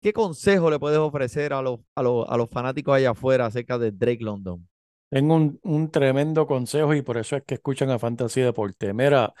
qué 0.00 0.12
consejo 0.12 0.70
le 0.70 0.78
puedes 0.78 0.98
ofrecer 0.98 1.52
a 1.52 1.60
los, 1.60 1.80
a 1.96 2.02
los, 2.02 2.28
a 2.28 2.36
los 2.36 2.48
fanáticos 2.50 2.94
allá 2.94 3.10
afuera 3.10 3.46
acerca 3.46 3.78
de 3.78 3.90
Drake 3.90 4.22
London? 4.22 4.68
Tengo 5.10 5.34
un, 5.34 5.58
un 5.64 5.90
tremendo 5.90 6.46
consejo 6.46 6.94
y 6.94 7.02
por 7.02 7.18
eso 7.18 7.36
es 7.36 7.42
que 7.44 7.54
escuchan 7.54 7.90
a 7.90 7.98
Fantasy 7.98 8.42
Deporte. 8.42 8.94
Mira, 8.94 9.32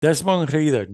Desmond 0.00 0.48
Reader. 0.48 0.88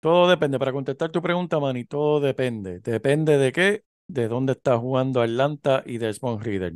Todo 0.00 0.28
depende. 0.28 0.58
Para 0.58 0.72
contestar 0.72 1.10
tu 1.10 1.22
pregunta, 1.22 1.60
Manny, 1.60 1.84
todo 1.84 2.18
depende. 2.20 2.80
Depende 2.80 3.38
de 3.38 3.52
qué, 3.52 3.84
de 4.08 4.26
dónde 4.26 4.52
está 4.54 4.76
jugando 4.76 5.22
Atlanta 5.22 5.82
y 5.86 5.98
Desmond 5.98 6.42
Reader. 6.42 6.74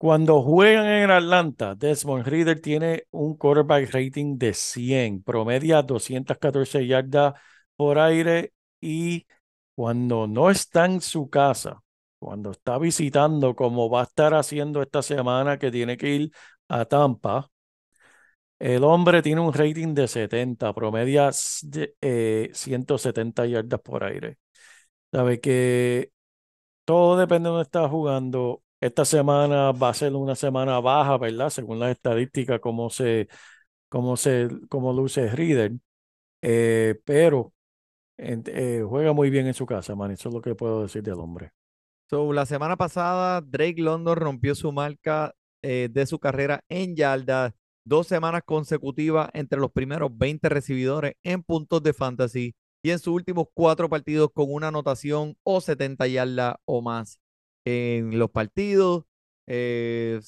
Cuando 0.00 0.42
juegan 0.42 0.86
en 0.86 1.10
Atlanta, 1.10 1.74
Desmond 1.74 2.26
Reader 2.26 2.60
tiene 2.60 3.04
un 3.10 3.36
quarterback 3.36 3.90
rating 3.92 4.38
de 4.38 4.54
100, 4.54 5.22
promedia 5.22 5.82
214 5.82 6.86
yardas 6.86 7.34
por 7.76 7.98
aire 7.98 8.54
y 8.80 9.26
cuando 9.74 10.26
no 10.26 10.48
está 10.50 10.86
en 10.86 11.02
su 11.02 11.28
casa, 11.28 11.82
cuando 12.18 12.50
está 12.52 12.78
visitando, 12.78 13.54
como 13.54 13.90
va 13.90 14.00
a 14.00 14.04
estar 14.04 14.32
haciendo 14.34 14.80
esta 14.82 15.02
semana 15.02 15.58
que 15.58 15.70
tiene 15.70 15.96
que 15.98 16.08
ir 16.14 16.30
a 16.68 16.86
Tampa, 16.86 17.50
el 18.58 18.84
hombre 18.84 19.22
tiene 19.22 19.40
un 19.40 19.52
rating 19.52 19.94
de 19.94 20.06
70, 20.08 20.72
promedia 20.74 21.28
s- 21.30 21.66
de, 21.68 21.94
eh, 22.00 22.50
170 22.52 23.46
yardas 23.46 23.80
por 23.80 24.04
aire. 24.04 24.38
Sabe 25.12 25.40
que 25.40 26.12
todo 26.86 27.18
depende 27.18 27.48
de 27.48 27.52
dónde 27.54 27.64
está 27.64 27.88
jugando. 27.88 28.62
Esta 28.80 29.04
semana 29.04 29.72
va 29.72 29.90
a 29.90 29.94
ser 29.94 30.14
una 30.14 30.34
semana 30.34 30.80
baja, 30.80 31.18
¿verdad? 31.18 31.50
Según 31.50 31.78
las 31.80 31.90
estadísticas, 31.90 32.60
cómo 32.60 32.88
se, 32.88 33.28
cómo 33.88 34.16
se, 34.16 34.48
cómo 34.68 34.92
luce 34.92 35.28
Reader. 35.28 35.72
Eh, 36.42 36.98
pero 37.04 37.52
eh, 38.16 38.82
juega 38.88 39.12
muy 39.12 39.30
bien 39.30 39.46
en 39.46 39.54
su 39.54 39.66
casa, 39.66 39.94
man. 39.94 40.10
Eso 40.12 40.30
es 40.30 40.34
lo 40.34 40.40
que 40.40 40.54
puedo 40.54 40.82
decir 40.82 41.02
del 41.02 41.14
hombre. 41.14 41.52
So, 42.08 42.32
la 42.32 42.46
semana 42.46 42.76
pasada, 42.76 43.40
Drake 43.42 43.80
London 43.82 44.16
rompió 44.16 44.54
su 44.54 44.72
marca 44.72 45.34
eh, 45.62 45.88
de 45.90 46.06
su 46.06 46.18
carrera 46.18 46.64
en 46.68 46.96
yardas, 46.96 47.52
dos 47.84 48.06
semanas 48.06 48.42
consecutivas 48.46 49.28
entre 49.34 49.60
los 49.60 49.70
primeros 49.72 50.10
20 50.16 50.48
recibidores 50.48 51.14
en 51.22 51.42
puntos 51.42 51.82
de 51.82 51.92
fantasy 51.92 52.54
y 52.82 52.90
en 52.90 52.98
sus 52.98 53.14
últimos 53.14 53.46
cuatro 53.52 53.90
partidos 53.90 54.30
con 54.32 54.46
una 54.48 54.68
anotación 54.68 55.36
o 55.42 55.60
70 55.60 56.06
yardas 56.06 56.56
o 56.64 56.80
más 56.80 57.19
en 57.64 58.18
los 58.18 58.30
partidos. 58.30 59.04
Eh, 59.46 60.20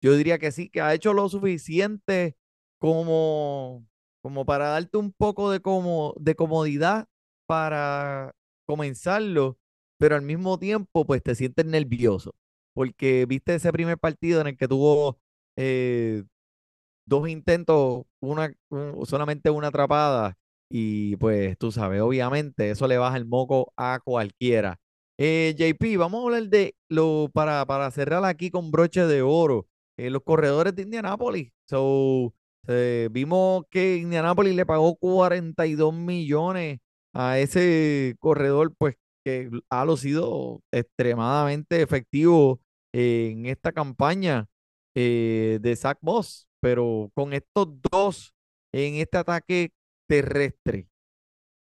yo 0.00 0.14
diría 0.16 0.38
que 0.38 0.52
sí, 0.52 0.68
que 0.68 0.80
ha 0.80 0.94
hecho 0.94 1.12
lo 1.14 1.28
suficiente 1.28 2.36
como, 2.78 3.86
como 4.22 4.44
para 4.46 4.68
darte 4.68 4.96
un 4.98 5.12
poco 5.12 5.50
de, 5.50 5.60
como, 5.60 6.14
de 6.20 6.34
comodidad 6.34 7.06
para 7.46 8.32
comenzarlo 8.66 9.58
pero 9.98 10.16
al 10.16 10.22
mismo 10.22 10.58
tiempo, 10.58 11.04
pues 11.06 11.22
te 11.22 11.34
sientes 11.34 11.66
nervioso, 11.66 12.34
porque 12.72 13.26
viste 13.26 13.54
ese 13.54 13.70
primer 13.70 13.98
partido 13.98 14.40
en 14.40 14.46
el 14.46 14.56
que 14.56 14.66
tuvo 14.66 15.20
eh, 15.56 16.24
dos 17.06 17.28
intentos, 17.28 18.04
una, 18.20 18.52
un- 18.70 19.06
solamente 19.06 19.50
una 19.50 19.68
atrapada, 19.68 20.36
y 20.68 21.16
pues 21.16 21.58
tú 21.58 21.72
sabes, 21.72 22.00
obviamente 22.00 22.70
eso 22.70 22.86
le 22.88 22.98
baja 22.98 23.16
el 23.16 23.26
moco 23.26 23.72
a 23.76 24.00
cualquiera. 24.04 24.78
Eh, 25.22 25.54
JP, 25.58 25.98
vamos 25.98 26.22
a 26.22 26.24
hablar 26.24 26.48
de 26.48 26.74
lo 26.88 27.28
para, 27.32 27.66
para 27.66 27.90
cerrar 27.90 28.24
aquí 28.24 28.50
con 28.50 28.70
broche 28.70 29.04
de 29.06 29.20
oro, 29.22 29.66
eh, 29.98 30.08
los 30.08 30.22
corredores 30.22 30.74
de 30.74 30.82
Indianápolis. 30.82 31.52
So, 31.68 32.34
Eh, 32.68 33.08
vimos 33.10 33.64
que 33.70 33.96
Indianapolis 33.96 34.54
le 34.54 34.66
pagó 34.66 34.94
42 34.96 35.94
millones 35.94 36.78
a 37.14 37.38
ese 37.38 38.14
corredor, 38.20 38.74
pues 38.78 38.96
que 39.24 39.50
ha 39.70 39.84
lucido 39.86 40.62
extremadamente 40.70 41.80
efectivo 41.82 42.60
en 42.92 43.46
esta 43.46 43.72
campaña 43.72 44.46
eh, 44.94 45.58
de 45.62 45.74
Zach 45.76 45.98
Moss, 46.02 46.48
pero 46.60 47.10
con 47.14 47.32
estos 47.32 47.68
dos 47.90 48.34
en 48.72 48.96
este 48.96 49.18
ataque 49.18 49.72
terrestre, 50.06 50.88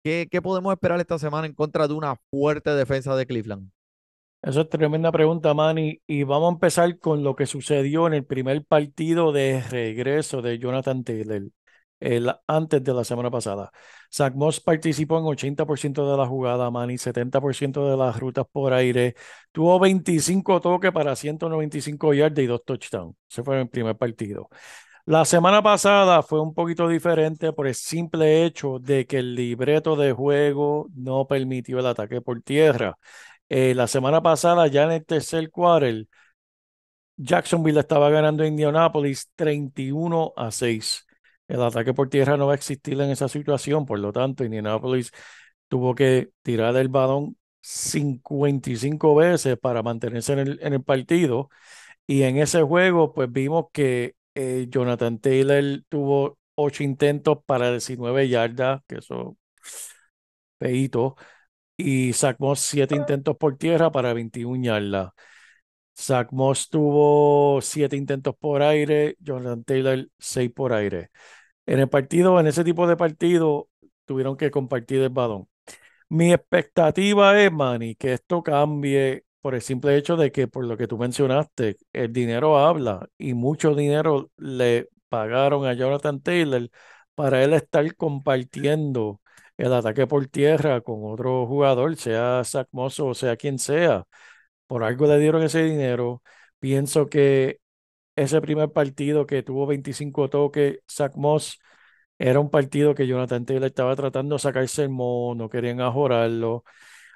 ¿qué, 0.05 0.41
podemos 0.41 0.71
esperar 0.71 0.99
esta 0.99 1.17
semana 1.17 1.47
en 1.47 1.53
contra 1.53 1.87
de 1.87 1.93
una 1.93 2.15
fuerte 2.29 2.69
defensa 2.75 3.15
de 3.15 3.25
Cleveland? 3.25 3.71
Esa 4.43 4.61
es 4.61 4.69
tremenda 4.69 5.11
pregunta, 5.11 5.53
Manny. 5.55 5.99
Y 6.05 6.23
vamos 6.23 6.49
a 6.51 6.53
empezar 6.53 6.99
con 6.99 7.23
lo 7.23 7.35
que 7.35 7.47
sucedió 7.47 8.05
en 8.05 8.13
el 8.13 8.23
primer 8.25 8.63
partido 8.63 9.31
de 9.31 9.63
regreso 9.63 10.43
de 10.43 10.59
Jonathan 10.59 11.03
Taylor, 11.03 11.41
el, 11.99 12.31
antes 12.45 12.83
de 12.83 12.93
la 12.93 13.03
semana 13.03 13.31
pasada. 13.31 13.71
Zach 14.13 14.35
Moss 14.35 14.61
participó 14.61 15.17
en 15.17 15.25
80% 15.25 16.11
de 16.11 16.17
la 16.17 16.27
jugada, 16.27 16.69
Manny, 16.69 16.99
70% 16.99 17.89
de 17.89 17.97
las 17.97 18.19
rutas 18.19 18.45
por 18.51 18.73
aire. 18.73 19.15
Tuvo 19.51 19.79
25 19.79 20.61
toques 20.61 20.91
para 20.91 21.15
195 21.15 22.13
yardas 22.13 22.43
y 22.43 22.45
dos 22.45 22.63
touchdowns. 22.63 23.15
Ese 23.27 23.43
fue 23.43 23.59
el 23.59 23.69
primer 23.69 23.97
partido. 23.97 24.49
La 25.07 25.23
semana 25.25 25.61
pasada 25.61 26.23
fue 26.23 26.41
un 26.41 26.53
poquito 26.55 26.87
diferente 26.87 27.53
por 27.53 27.67
el 27.67 27.75
simple 27.75 28.43
hecho 28.45 28.79
de 28.79 29.05
que 29.05 29.19
el 29.19 29.35
libreto 29.35 29.95
de 29.95 30.11
juego 30.13 30.87
no 30.95 31.27
permitió 31.27 31.79
el 31.79 31.85
ataque 31.85 32.21
por 32.21 32.41
tierra. 32.41 32.97
Eh, 33.49 33.75
la 33.75 33.87
semana 33.87 34.21
pasada, 34.23 34.67
ya 34.67 34.83
en 34.85 34.91
el 34.93 35.05
tercer 35.05 35.51
quarter, 35.51 36.07
Jacksonville 37.17 37.79
estaba 37.79 38.09
ganando 38.09 38.43
a 38.43 38.47
Indianapolis 38.47 39.29
31 39.35 40.33
a 40.35 40.51
6. 40.51 41.05
El 41.47 41.61
ataque 41.61 41.93
por 41.93 42.09
tierra 42.09 42.37
no 42.37 42.47
va 42.47 42.53
a 42.53 42.55
existir 42.55 42.99
en 42.99 43.09
esa 43.11 43.29
situación, 43.29 43.85
por 43.85 43.99
lo 43.99 44.11
tanto, 44.11 44.43
Indianapolis 44.43 45.11
tuvo 45.67 45.95
que 45.95 46.31
tirar 46.41 46.75
el 46.77 46.89
balón 46.89 47.37
55 47.61 49.15
veces 49.15 49.57
para 49.57 49.83
mantenerse 49.83 50.33
en 50.33 50.39
el, 50.39 50.59
en 50.61 50.73
el 50.73 50.83
partido. 50.83 51.49
Y 52.07 52.23
en 52.23 52.37
ese 52.37 52.63
juego, 52.63 53.13
pues 53.13 53.31
vimos 53.31 53.67
que 53.73 54.15
eh, 54.35 54.67
Jonathan 54.69 55.19
Taylor 55.19 55.63
tuvo 55.89 56.37
8 56.55 56.83
intentos 56.83 57.39
para 57.45 57.71
19 57.71 58.29
yardas, 58.29 58.81
que 58.87 58.97
eso, 58.97 59.37
feito 60.59 61.15
y 61.77 62.13
Zach 62.13 62.37
Moss 62.39 62.61
siete 62.61 62.95
intentos 62.95 63.37
por 63.37 63.57
tierra 63.57 63.91
para 63.91 64.13
21 64.13 64.63
yardas. 64.63 65.11
Zach 65.97 66.29
Moss 66.31 66.69
tuvo 66.69 67.61
siete 67.61 67.95
intentos 67.97 68.35
por 68.37 68.61
aire, 68.63 69.15
Jonathan 69.19 69.63
Taylor 69.63 70.09
seis 70.19 70.51
por 70.53 70.73
aire. 70.73 71.09
En 71.67 71.79
el 71.79 71.89
partido, 71.89 72.39
en 72.39 72.47
ese 72.47 72.63
tipo 72.65 72.87
de 72.87 72.97
partido, 72.97 73.69
tuvieron 74.05 74.37
que 74.37 74.51
compartir 74.51 75.01
el 75.01 75.09
balón. 75.09 75.49
Mi 76.09 76.33
expectativa 76.33 77.41
es, 77.41 77.51
Manny, 77.51 77.95
que 77.95 78.13
esto 78.15 78.43
cambie 78.43 79.24
por 79.45 79.53
el 79.53 79.61
simple 79.61 79.95
hecho 79.95 80.17
de 80.17 80.31
que, 80.31 80.47
por 80.47 80.65
lo 80.65 80.75
que 80.75 80.87
tú 80.87 80.97
mencionaste, 80.97 81.77
el 81.93 82.11
dinero 82.11 82.57
habla 82.57 83.07
y 83.19 83.35
mucho 83.35 83.75
dinero 83.75 84.31
le 84.37 84.89
pagaron 85.07 85.67
a 85.67 85.73
Jonathan 85.73 86.19
Taylor 86.19 86.67
para 87.13 87.43
él 87.43 87.53
estar 87.53 87.95
compartiendo 87.95 89.21
el 89.57 89.71
ataque 89.71 90.07
por 90.07 90.25
tierra 90.25 90.81
con 90.81 91.01
otro 91.03 91.45
jugador, 91.45 91.95
sea 91.95 92.43
Zach 92.43 92.67
Moss 92.71 92.99
o 92.99 93.13
sea 93.13 93.37
quien 93.37 93.59
sea. 93.59 94.05
Por 94.67 94.83
algo 94.83 95.05
le 95.07 95.19
dieron 95.19 95.43
ese 95.43 95.63
dinero. 95.63 96.23
Pienso 96.59 97.07
que 97.07 97.59
ese 98.15 98.41
primer 98.41 98.71
partido 98.71 99.25
que 99.27 99.43
tuvo 99.43 99.67
25 99.67 100.29
toques, 100.29 100.79
Zach 100.91 101.13
Moss, 101.17 101.59
era 102.17 102.39
un 102.39 102.49
partido 102.49 102.95
que 102.95 103.07
Jonathan 103.07 103.45
Taylor 103.45 103.67
estaba 103.67 103.95
tratando 103.95 104.35
de 104.35 104.39
sacarse 104.39 104.83
el 104.83 104.89
mono, 104.89 105.49
querían 105.49 105.81
ajorarlo. 105.81 106.63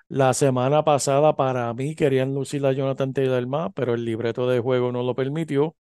La 0.10 0.34
semana 0.34 0.84
pasada, 0.84 1.36
para 1.36 1.72
mí, 1.74 1.95
querían 1.95 2.34
lucir 2.34 2.66
a 2.66 2.72
Jonathan 2.74 3.14
Taylor 3.14 3.45
más, 3.47 3.72
pero 3.76 3.93
el 3.93 4.05
libreto 4.05 4.47
de 4.49 4.60
juego 4.60 4.91
no 4.91 5.03
lo 5.03 5.14
permitió. 5.16 5.76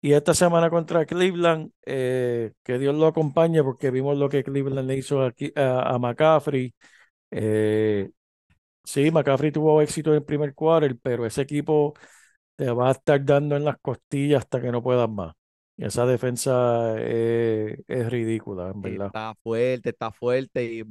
Y 0.00 0.12
esta 0.14 0.34
semana 0.34 0.70
contra 0.70 1.06
Cleveland, 1.06 1.72
eh, 1.86 2.52
que 2.62 2.78
Dios 2.78 2.94
lo 2.96 3.06
acompañe, 3.08 3.62
porque 3.64 3.90
vimos 3.90 4.18
lo 4.18 4.28
que 4.28 4.44
Cleveland 4.44 4.88
le 4.88 4.98
hizo 4.98 5.22
aquí 5.24 5.52
a, 5.56 5.98
McCaffrey. 5.98 6.74
Eh, 7.30 8.10
sí, 8.84 9.10
McCaffrey 9.10 9.52
tuvo 9.52 9.82
éxito 9.82 10.10
en 10.10 10.16
el 10.16 10.24
primer 10.24 10.54
quarter, 10.54 10.98
pero 11.02 11.26
ese 11.26 11.42
equipo 11.42 11.94
te 12.56 12.70
va 12.72 12.88
a 12.90 12.92
estar 12.92 13.24
dando 13.24 13.56
en 13.56 13.64
las 13.64 13.78
costillas 13.80 14.40
hasta 14.44 14.60
que 14.60 14.72
no 14.72 14.82
puedas 14.82 15.08
más. 15.10 15.34
Esa 15.78 16.06
defensa 16.06 16.98
es, 16.98 17.78
es 17.86 18.10
ridícula, 18.10 18.70
en 18.70 18.80
verdad. 18.80 19.06
Está 19.08 19.34
fuerte, 19.42 19.90
está 19.90 20.10
fuerte. 20.10 20.64
Y 20.64 20.82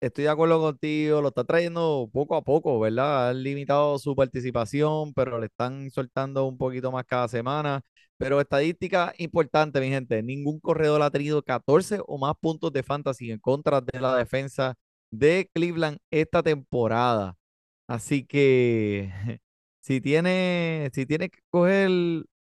estoy 0.00 0.24
de 0.24 0.30
acuerdo 0.30 0.60
contigo, 0.60 1.20
lo 1.20 1.28
está 1.28 1.44
trayendo 1.44 2.08
poco 2.10 2.36
a 2.36 2.42
poco, 2.42 2.80
¿verdad? 2.80 3.30
Han 3.30 3.42
limitado 3.42 3.98
su 3.98 4.16
participación, 4.16 5.12
pero 5.12 5.38
le 5.38 5.46
están 5.46 5.90
soltando 5.90 6.46
un 6.46 6.56
poquito 6.56 6.90
más 6.90 7.04
cada 7.04 7.28
semana. 7.28 7.82
Pero 8.16 8.40
estadística 8.40 9.12
importante, 9.18 9.80
mi 9.80 9.88
gente. 9.88 10.22
Ningún 10.22 10.58
corredor 10.60 11.02
ha 11.02 11.10
tenido 11.10 11.42
14 11.42 12.00
o 12.06 12.18
más 12.18 12.34
puntos 12.40 12.72
de 12.72 12.82
fantasy 12.82 13.30
en 13.30 13.38
contra 13.38 13.80
de 13.80 14.00
la 14.00 14.16
defensa 14.16 14.74
de 15.10 15.50
Cleveland 15.52 15.98
esta 16.10 16.42
temporada. 16.42 17.36
Así 17.86 18.24
que 18.24 19.10
si 19.80 20.00
tiene, 20.00 20.90
si 20.94 21.06
tiene 21.06 21.28
que 21.30 21.40
coger 21.50 21.90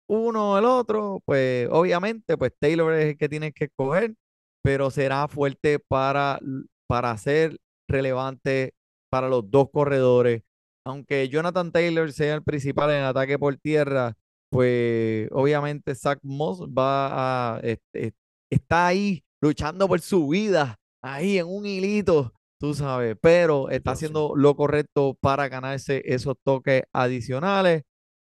uno 0.09 0.53
o 0.53 0.59
el 0.59 0.65
otro, 0.65 1.23
pues 1.25 1.69
obviamente, 1.71 2.37
pues 2.37 2.53
Taylor 2.59 2.93
es 2.95 3.07
el 3.07 3.17
que 3.19 3.29
tiene 3.29 3.53
que 3.53 3.65
escoger, 3.67 4.15
pero 4.63 4.91
será 4.91 5.29
fuerte 5.29 5.79
para, 5.79 6.39
para 6.87 7.17
ser 7.19 7.59
relevante 7.89 8.75
para 9.11 9.29
los 9.29 9.51
dos 9.51 9.69
corredores. 9.73 10.43
Aunque 10.87 11.29
Jonathan 11.29 11.73
Taylor 11.73 12.13
sea 12.13 12.35
el 12.35 12.43
principal 12.43 12.91
en 12.91 12.97
el 12.99 13.05
ataque 13.05 13.39
por 13.39 13.57
tierra, 13.57 14.15
pues 14.51 15.29
obviamente 15.33 15.95
Zach 15.95 16.19
Moss 16.23 16.61
va 16.63 17.57
a, 17.57 17.61
este, 17.61 18.15
está 18.51 18.87
ahí 18.89 19.25
luchando 19.41 19.89
por 19.89 20.01
su 20.01 20.29
vida, 20.29 20.77
ahí 21.03 21.39
en 21.39 21.47
un 21.47 21.67
hilito, 21.67 22.33
tú 22.61 22.75
sabes, 22.75 23.17
pero 23.21 23.69
está 23.71 23.93
haciendo 23.93 24.35
lo 24.37 24.55
correcto 24.57 25.17
para 25.21 25.49
ganarse 25.49 26.03
esos 26.07 26.37
toques 26.45 26.83
adicionales. 26.93 27.83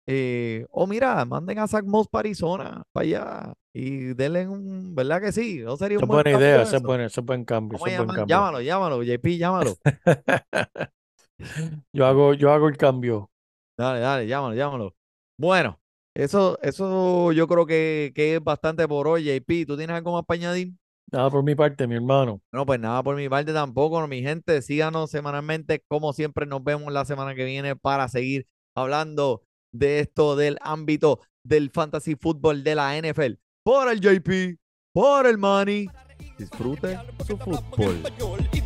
Eh, 0.07 0.67
o 0.69 0.85
mira, 0.85 1.25
manden 1.25 1.57
a 1.57 1.67
Zach 1.67 1.83
Moss 1.83 2.07
para 2.07 2.21
Arizona, 2.21 2.83
para 2.91 3.03
allá, 3.03 3.53
y 3.73 4.13
denle 4.13 4.47
un, 4.47 4.93
¿verdad 4.93 5.19
que 5.19 5.31
sí? 5.31 5.61
¿No 5.63 5.77
sería 5.77 5.97
un 5.97 6.07
buena 6.07 6.29
idea, 6.29 6.61
ese 6.61 6.77
es 6.77 6.83
buen, 6.83 7.07
buen 7.23 7.45
cambio. 7.45 7.77
Ese 7.77 7.97
buen 7.97 8.07
cambio. 8.07 8.25
Llámalo, 8.27 8.61
llámalo, 8.61 9.03
JP, 9.03 9.37
llámalo. 9.37 9.75
yo, 11.93 12.05
hago, 12.05 12.33
yo 12.35 12.51
hago 12.51 12.67
el 12.67 12.77
cambio. 12.77 13.31
Dale, 13.77 13.99
dale, 13.99 14.27
llámalo, 14.27 14.53
llámalo. 14.53 14.95
Bueno, 15.37 15.79
eso, 16.15 16.59
eso 16.61 17.31
yo 17.31 17.47
creo 17.47 17.65
que, 17.65 18.13
que 18.15 18.35
es 18.35 18.43
bastante 18.43 18.87
por 18.87 19.07
hoy, 19.07 19.23
JP. 19.23 19.65
¿Tú 19.65 19.75
tienes 19.75 19.95
algo 19.95 20.13
más 20.13 20.23
para 20.25 20.37
añadir? 20.37 20.73
Nada 21.11 21.29
por 21.29 21.43
mi 21.43 21.55
parte, 21.55 21.87
mi 21.87 21.95
hermano. 21.95 22.41
No, 22.51 22.65
pues 22.65 22.79
nada 22.79 23.03
por 23.03 23.15
mi 23.15 23.27
parte 23.27 23.53
tampoco, 23.53 24.07
mi 24.07 24.21
gente. 24.21 24.61
Síganos 24.61 25.11
semanalmente, 25.11 25.83
como 25.87 26.13
siempre. 26.13 26.45
Nos 26.45 26.63
vemos 26.63 26.91
la 26.93 27.05
semana 27.05 27.35
que 27.35 27.45
viene 27.45 27.75
para 27.75 28.07
seguir 28.07 28.47
hablando 28.75 29.44
de 29.77 29.99
esto 29.99 30.35
del 30.35 30.57
ámbito 30.61 31.19
del 31.43 31.69
fantasy 31.69 32.15
fútbol 32.15 32.63
de 32.63 32.75
la 32.75 32.97
NFL. 32.99 33.33
Por 33.63 33.89
el 33.89 33.99
JP, 33.99 34.59
por 34.93 35.27
el 35.27 35.37
Money. 35.37 35.89
Disfrute 36.37 36.99
su 37.25 37.37
fútbol. 37.37 38.01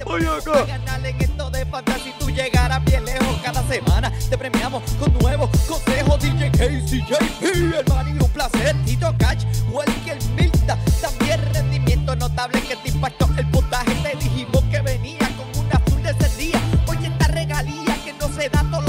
Voy 0.05 0.25
acá. 0.25 0.65
en 1.03 1.21
esto 1.21 1.49
de 1.51 1.65
fantasy, 1.65 2.13
tú 2.19 2.29
llegarás 2.29 2.83
bien 2.85 3.05
lejos 3.05 3.39
cada 3.43 3.61
semana. 3.67 4.11
Te 4.29 4.37
premiamos 4.37 4.83
con 4.93 5.13
nuevos 5.19 5.49
consejos. 5.67 6.19
DJ 6.19 6.51
Casey, 6.51 7.01
JP, 7.01 7.43
el 7.77 7.85
Money, 7.87 8.13
un 8.13 8.29
placer. 8.31 8.75
Tito 8.85 9.13
Cash, 9.19 9.45
Welker, 9.71 10.17
Milta. 10.35 10.77
También 11.01 11.41
rendimiento 11.53 12.15
notable 12.15 12.61
que 12.61 12.75
te 12.75 12.89
impactó 12.89 13.29
el 13.37 13.47
puntaje. 13.51 13.93
Te 14.03 14.17
dijimos 14.17 14.63
que 14.71 14.81
venía 14.81 15.27
con 15.37 15.65
una 15.65 15.75
azul 15.75 16.01
de 16.01 16.09
ese 16.11 16.37
día. 16.37 16.61
Oye, 16.87 17.07
esta 17.07 17.27
regalía 17.27 17.95
que 18.03 18.13
no 18.13 18.27
se 18.29 18.49
da 18.49 18.65
todo 18.71 18.88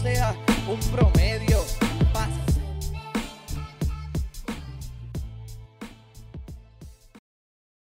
você, 0.00 0.14
ó, 0.22 0.32
promedio. 0.88 0.90
promessa. 0.90 1.39